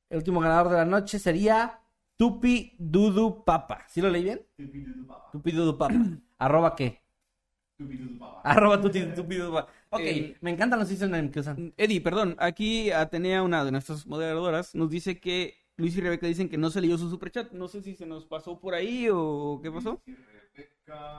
el 0.08 0.18
último 0.18 0.40
ganador 0.40 0.68
de 0.72 0.78
la 0.78 0.84
noche 0.84 1.20
sería 1.20 1.78
Tupi 2.16 2.74
Dudu 2.76 3.44
Papa. 3.44 3.84
¿Sí 3.88 4.00
lo 4.00 4.10
leí 4.10 4.24
bien? 4.24 4.42
Tupi 5.30 5.52
Dudu 5.52 5.78
Papa. 5.78 5.94
¿Arroba 6.38 6.74
qué? 6.74 7.02
Arroba 8.42 8.80
tupi, 8.80 9.00
tupi 9.14 9.36
Dudu 9.36 9.52
Papa. 9.52 9.72
Ok, 9.90 10.00
Eh, 10.02 10.36
me 10.40 10.50
encantan 10.50 10.80
los 10.80 10.90
username 10.90 11.30
que 11.30 11.38
usan. 11.38 11.72
Eddie, 11.76 12.00
perdón, 12.00 12.34
aquí 12.40 12.90
Atenea, 12.90 13.44
una 13.44 13.64
de 13.64 13.70
nuestras 13.70 14.08
moderadoras, 14.08 14.74
nos 14.74 14.90
dice 14.90 15.20
que 15.20 15.54
Luis 15.76 15.96
y 15.96 16.00
Rebeca 16.00 16.26
dicen 16.26 16.48
que 16.48 16.58
no 16.58 16.68
se 16.70 16.80
leyó 16.80 16.98
su 16.98 17.08
superchat. 17.08 17.52
No 17.52 17.68
sé 17.68 17.80
si 17.80 17.94
se 17.94 18.06
nos 18.06 18.26
pasó 18.26 18.58
por 18.58 18.74
ahí 18.74 19.08
o 19.08 19.60
qué 19.62 19.70
pasó. 19.70 20.02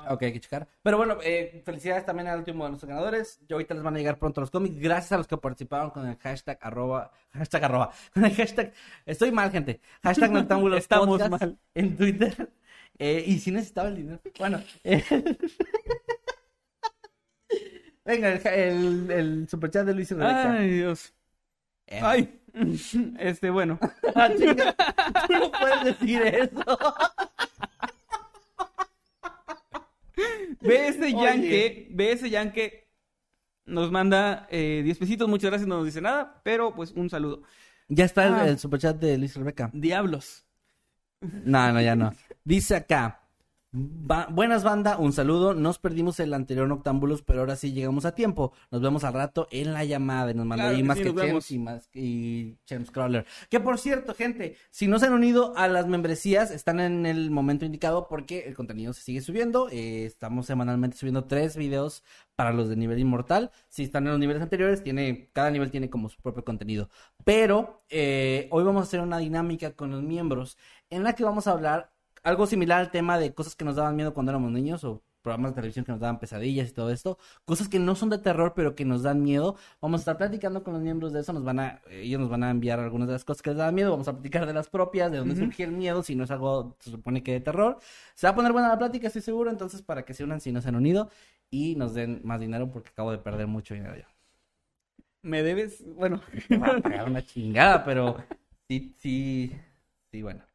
Ok, 0.10 0.24
hay 0.24 0.34
que 0.34 0.40
checar. 0.42 0.68
Pero 0.84 0.98
bueno, 0.98 1.18
eh, 1.24 1.62
felicidades 1.64 2.06
también 2.06 2.28
al 2.28 2.40
último 2.40 2.66
de 2.66 2.72
nuestros 2.72 2.90
ganadores. 2.90 3.40
Yo 3.48 3.56
ahorita 3.56 3.74
les 3.74 3.84
van 3.84 3.96
a 3.96 3.98
llegar 4.00 4.20
pronto 4.20 4.42
los 4.42 4.52
cómics. 4.52 4.78
Gracias 4.78 5.14
a 5.14 5.18
los 5.18 5.28
que 5.28 5.38
participaron 5.38 5.92
con 5.92 6.06
el 6.08 6.18
hashtag 6.18 6.58
arroba, 6.62 7.12
hashtag 7.32 7.64
arroba, 7.64 7.92
con 8.14 8.26
el 8.26 8.36
hashtag, 8.36 8.74
estoy 9.06 9.32
mal 9.32 9.50
gente, 9.52 9.80
hashtag 10.04 10.32
Noctámbulos 10.32 10.80
Estamos 10.80 11.08
Podcast 11.08 11.32
mal. 11.32 11.58
en 11.74 11.98
Twitter. 11.98 12.50
Eh, 13.00 13.24
y 13.26 13.40
si 13.40 13.50
necesitaba 13.52 13.88
el 13.88 13.96
dinero. 13.96 14.22
Bueno. 14.38 14.62
eh, 14.84 15.04
Venga, 18.06 18.30
el, 18.34 18.42
el, 18.46 19.12
el 19.12 19.50
superchat 19.50 19.86
de 19.86 19.94
Luis 19.96 20.12
y 20.12 20.16
Rebeca. 20.16 20.52
Ay, 20.54 20.70
Dios. 20.70 21.14
Ay. 22.02 22.42
Este, 23.18 23.50
bueno. 23.50 23.80
tú 23.80 25.34
no 25.34 25.52
puedes 25.52 25.84
decir 25.86 26.22
eso. 26.22 26.64
BS. 30.72 31.12
Yankee, 31.24 31.88
BS 31.92 32.30
Yankee 32.30 32.72
nos 33.66 33.92
manda 33.92 34.48
eh, 34.50 34.82
10 34.84 34.98
pesitos, 34.98 35.28
muchas 35.30 35.50
gracias, 35.52 35.68
no 35.68 35.78
nos 35.78 35.86
dice 35.86 36.02
nada, 36.02 36.42
pero 36.44 36.74
pues 36.76 36.92
un 36.92 37.10
saludo. 37.10 37.44
Ya 37.88 38.06
está 38.06 38.26
el, 38.28 38.34
Ah. 38.34 38.48
el 38.48 38.60
superchat 38.60 38.98
de 39.00 39.18
Luis 39.18 39.36
Rebeca. 39.36 39.70
Diablos. 39.74 40.46
No, 41.22 41.72
no, 41.72 41.82
ya 41.82 41.96
no. 41.96 42.14
Dice 42.44 42.76
acá. 42.76 43.21
"Ba- 43.74 44.28
buenas 44.30 44.64
banda, 44.64 44.98
un 44.98 45.14
saludo. 45.14 45.54
Nos 45.54 45.80
perdimos 45.80 46.20
el 46.20 46.34
anterior 46.34 46.68
Noctámbulos, 46.68 47.22
pero 47.22 47.40
ahora 47.40 47.56
sí 47.56 47.72
llegamos 47.72 48.04
a 48.04 48.14
tiempo. 48.14 48.52
Nos 48.70 48.82
vemos 48.82 49.06
al 49.06 49.14
rato 49.14 49.48
en 49.50 49.72
la 49.72 49.86
llamada. 49.86 50.34
Nos 50.34 50.46
mandó 50.46 50.64
Claro 50.64 50.76
ahí 50.76 50.82
que 50.82 50.88
más 50.88 50.98
sí, 50.98 51.04
que 51.06 51.14
Chems 51.14 51.52
y 51.52 51.60
más 51.60 51.90
y 51.94 52.58
Chems 52.66 52.92
Crawler. 52.92 53.26
Que 53.50 53.62
por 53.62 53.78
cierto, 53.78 54.14
gente, 54.14 54.58
si 54.72 54.88
no 54.88 55.00
se 55.00 55.06
han 55.06 55.14
unido 55.14 55.54
a 55.56 55.70
las 55.70 55.88
membresías, 55.88 56.52
están 56.52 56.82
en 56.82 57.06
el 57.06 57.32
momento 57.32 57.64
indicado 57.64 58.08
porque 58.10 58.40
el 58.46 58.56
contenido 58.56 58.92
se 58.92 59.04
sigue 59.04 59.22
subiendo. 59.22 59.70
Eh, 59.70 60.04
estamos 60.06 60.48
semanalmente 60.48 60.98
subiendo 60.98 61.24
tres 61.24 61.56
videos 61.56 62.04
para 62.36 62.52
los 62.52 62.68
de 62.68 62.76
nivel 62.76 63.00
inmortal. 63.00 63.52
Si 63.70 63.84
están 63.84 64.06
en 64.06 64.12
los 64.12 64.20
niveles 64.20 64.42
anteriores, 64.42 64.84
tiene, 64.84 65.30
cada 65.32 65.50
nivel 65.50 65.72
tiene 65.72 65.90
como 65.90 66.10
su 66.10 66.22
propio 66.22 66.44
contenido. 66.44 66.90
Pero 67.24 67.84
eh, 67.90 68.48
hoy 68.52 68.66
vamos 68.66 68.82
a 68.82 68.84
hacer 68.84 69.00
una 69.00 69.18
dinámica 69.20 69.72
con 69.72 69.92
los 69.92 70.04
miembros 70.04 70.58
en 70.90 71.04
la 71.04 71.14
que 71.14 71.24
vamos 71.24 71.48
a 71.48 71.52
hablar 71.52 71.92
algo 72.24 72.48
similar 72.48 72.80
al 72.80 72.92
tema 72.92 73.18
de 73.18 73.34
cosas 73.34 73.56
que 73.56 73.66
nos 73.66 73.76
daban 73.76 73.96
miedo 73.96 74.14
cuando 74.14 74.32
éramos 74.32 74.52
niños 74.52 74.84
o 74.84 75.02
programas 75.22 75.52
de 75.52 75.56
televisión 75.56 75.86
que 75.86 75.92
nos 75.92 76.02
daban 76.02 76.20
pesadillas 76.20 76.70
y 76.70 76.74
todo 76.74 76.92
esto, 76.92 77.18
cosas 77.46 77.68
que 77.70 77.80
no 77.80 77.96
son 77.96 78.10
de 78.10 78.18
terror 78.18 78.54
pero 78.56 78.76
que 78.76 78.86
nos 78.86 79.04
dan 79.04 79.22
miedo. 79.22 79.56
Vamos 79.80 80.00
a 80.00 80.02
estar 80.02 80.18
platicando 80.18 80.64
con 80.64 80.74
los 80.74 80.82
miembros 80.82 81.14
de 81.14 81.22
eso, 81.22 81.34
nos 81.34 81.44
van 81.44 81.60
a 81.60 81.82
ellos 81.90 82.20
nos 82.20 82.30
van 82.30 82.44
a 82.44 82.50
enviar 82.50 82.80
algunas 82.80 83.08
de 83.08 83.14
las 83.14 83.26
cosas 83.26 83.42
que 83.42 83.52
les 83.52 83.58
daban 83.58 83.76
miedo, 83.76 83.92
vamos 83.92 84.08
a 84.08 84.14
platicar 84.14 84.46
de 84.46 84.54
las 84.54 84.70
propias, 84.70 85.12
de 85.12 85.20
dónde 85.20 85.36
surgió 85.36 85.66
el 85.66 85.72
miedo, 85.74 86.04
si 86.04 86.16
no 86.16 86.24
es 86.24 86.32
algo 86.32 86.76
se 86.80 86.92
supone 86.92 87.24
que 87.24 87.34
de 87.34 87.42
terror. 87.42 87.80
Se 88.16 88.28
va 88.28 88.32
a 88.32 88.36
poner 88.36 88.52
buena 88.52 88.70
la 88.70 88.78
plática, 88.78 89.08
estoy 89.08 89.22
seguro, 89.22 89.50
entonces 89.52 89.82
para 89.82 90.04
que 90.04 90.14
se 90.14 90.24
unan 90.24 90.42
si 90.42 90.52
no 90.52 90.62
se 90.62 90.70
han 90.70 90.76
unido 90.76 91.10
y 91.50 91.76
nos 91.76 91.94
den 91.94 92.22
más 92.24 92.40
dinero 92.40 92.72
porque 92.72 92.90
acabo 92.90 93.12
de 93.12 93.20
perder 93.20 93.48
mucho 93.48 93.74
dinero 93.74 93.96
yo. 93.96 94.06
Me 95.24 95.44
debes, 95.44 95.84
bueno, 95.96 96.22
Me 96.50 96.58
va 96.58 96.68
a 96.78 96.82
pagar 96.82 97.08
una 97.08 97.24
chingada, 97.24 97.84
pero 97.86 98.18
sí, 98.68 98.96
sí, 98.98 99.52
sí, 100.12 100.22
bueno. 100.24 100.51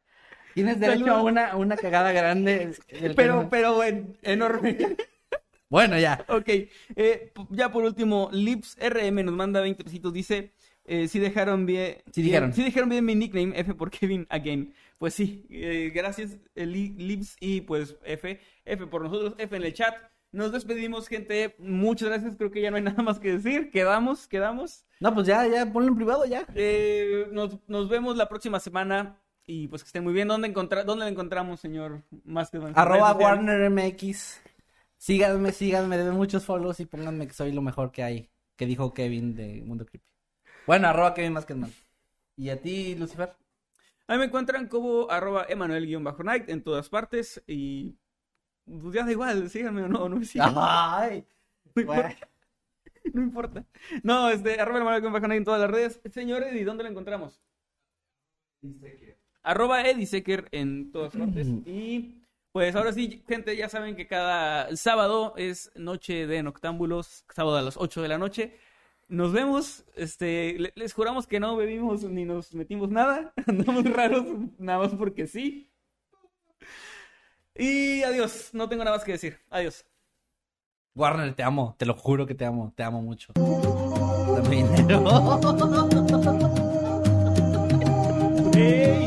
Tienes 0.57 0.79
derecho 0.79 1.05
Saludos. 1.05 1.19
a 1.19 1.23
una, 1.23 1.47
a 1.51 1.55
una 1.55 1.77
cagada 1.77 2.11
grande. 2.11 2.57
del 2.57 2.77
que 2.87 3.09
pero, 3.15 3.47
pero 3.49 3.83
en- 3.83 4.17
enorme. 4.23 4.77
Bueno, 5.69 5.99
ya. 5.99 6.23
Ok, 6.29 6.47
eh, 6.95 7.31
ya 7.49 7.71
por 7.71 7.83
último, 7.83 8.29
Lips 8.31 8.77
RM 8.79 9.23
nos 9.23 9.35
manda 9.35 9.59
20 9.61 9.83
pesitos, 9.83 10.13
dice, 10.13 10.53
eh, 10.85 11.07
si 11.09 11.19
dejaron 11.19 11.65
bien, 11.65 11.97
Sí 12.13 12.21
dijeron. 12.21 12.53
sí 12.53 12.63
dijeron 12.63 12.87
bien 12.89 13.03
mi 13.05 13.15
nickname, 13.15 13.53
F 13.59 13.73
por 13.73 13.91
Kevin 13.91 14.25
Again. 14.29 14.73
Pues 14.97 15.13
sí, 15.13 15.45
eh, 15.49 15.91
gracias 15.93 16.37
Li- 16.55 16.93
Lips 16.97 17.35
y 17.39 17.61
pues 17.61 17.97
F, 18.05 18.39
F 18.65 18.87
por 18.87 19.03
nosotros, 19.03 19.35
F 19.37 19.55
en 19.55 19.63
el 19.63 19.73
chat. 19.73 19.93
Nos 20.31 20.51
despedimos, 20.51 21.07
gente. 21.07 21.55
Muchas 21.59 22.09
gracias. 22.09 22.35
Creo 22.35 22.49
que 22.51 22.61
ya 22.61 22.69
no 22.71 22.77
hay 22.77 22.83
nada 22.95 23.01
más 23.03 23.19
que 23.19 23.33
decir. 23.37 23.69
Quedamos, 23.71 24.27
quedamos. 24.27 24.85
No, 24.99 25.13
pues 25.13 25.27
ya, 25.27 25.45
ya, 25.47 25.65
ponlo 25.71 25.89
en 25.89 25.95
privado 25.95 26.25
ya. 26.25 26.45
Eh, 26.55 27.27
nos, 27.31 27.57
nos 27.67 27.87
vemos 27.89 28.17
la 28.17 28.27
próxima 28.27 28.59
semana. 28.59 29.19
Y 29.49 29.69
pues 29.69 29.81
que 29.81 29.87
estén 29.87 30.03
muy 30.03 30.13
bien. 30.13 30.27
¿Dónde, 30.27 30.49
encontra 30.49 30.83
¿dónde 30.83 31.05
la 31.05 31.09
encontramos, 31.09 31.61
señor 31.61 32.03
Masterman? 32.25 32.73
Arroba. 32.75 33.13
Warner 33.13 33.71
MX. 33.71 34.41
Síganme, 34.97 35.53
síganme, 35.53 35.97
denme 35.97 36.11
muchos 36.11 36.43
follows 36.43 36.81
y 36.81 36.85
pónganme 36.85 37.27
que 37.27 37.33
soy 37.33 37.53
lo 37.53 37.61
mejor 37.61 37.91
que 37.91 38.03
hay. 38.03 38.29
Que 38.57 38.65
dijo 38.65 38.93
Kevin 38.93 39.35
de 39.35 39.63
Mundo 39.65 39.85
Creepy. 39.85 40.05
Bueno, 40.65 40.89
arroba 40.89 41.13
Kevin 41.13 41.31
más 41.31 41.45
que 41.45 41.55
mal. 41.55 41.71
¿Y 42.35 42.49
a 42.49 42.61
ti, 42.61 42.95
Lucifer? 42.95 43.33
Ahí 44.07 44.17
me 44.17 44.25
encuentran 44.25 44.67
como 44.67 45.09
arroba 45.09 45.45
Emanuel-Night 45.47 46.49
en 46.49 46.61
todas 46.61 46.89
partes. 46.89 47.41
Y 47.47 47.95
pues 48.65 48.93
ya 48.93 49.05
da 49.05 49.11
igual, 49.11 49.49
síganme 49.49 49.83
o 49.83 49.87
no, 49.87 50.09
no 50.09 50.17
me 50.17 50.25
sigan. 50.25 50.53
Ay. 50.57 51.25
no, 51.73 51.81
importa, 51.81 52.29
no 53.13 53.21
importa. 53.21 53.65
No, 54.03 54.29
este, 54.29 54.59
arroba 54.59 54.97
Emanuel-Night 54.97 55.37
en 55.37 55.45
todas 55.45 55.61
las 55.61 55.71
redes. 55.71 56.01
Señor 56.11 56.43
Eddie, 56.43 56.65
¿dónde 56.65 56.83
lo 56.83 56.89
encontramos? 56.89 57.39
Arroba 59.47 59.81
Eddie 59.87 60.05
Secker 60.05 60.47
en 60.51 60.91
todas 60.91 61.15
partes. 61.17 61.47
Y 61.65 62.23
pues 62.51 62.75
ahora 62.75 62.91
sí, 62.91 63.23
gente, 63.27 63.55
ya 63.55 63.69
saben 63.69 63.95
que 63.95 64.07
cada 64.07 64.75
sábado 64.75 65.33
es 65.37 65.71
noche 65.75 66.27
de 66.27 66.43
noctámbulos, 66.43 67.23
sábado 67.33 67.57
a 67.57 67.61
las 67.61 67.77
8 67.77 68.01
de 68.01 68.07
la 68.07 68.17
noche. 68.17 68.57
Nos 69.09 69.31
vemos, 69.31 69.85
este, 69.95 70.57
le- 70.59 70.73
les 70.75 70.93
juramos 70.93 71.27
que 71.27 71.39
no 71.39 71.55
bebimos 71.55 72.03
ni 72.03 72.25
nos 72.25 72.53
metimos 72.53 72.89
nada, 72.89 73.31
andamos 73.47 73.85
raros, 73.85 74.25
nada 74.57 74.79
más 74.79 74.93
porque 74.95 75.27
sí. 75.27 75.71
Y 77.55 78.03
adiós, 78.03 78.49
no 78.53 78.67
tengo 78.67 78.83
nada 78.83 78.97
más 78.97 79.05
que 79.05 79.13
decir. 79.13 79.39
Adiós. 79.49 79.85
Warner, 80.95 81.33
te 81.35 81.43
amo, 81.43 81.75
te 81.77 81.85
lo 81.85 81.93
juro 81.93 82.25
que 82.25 82.35
te 82.35 82.43
amo, 82.45 82.73
te 82.75 82.83
amo 82.83 83.01
mucho. 83.01 83.31
Dame. 83.35 84.65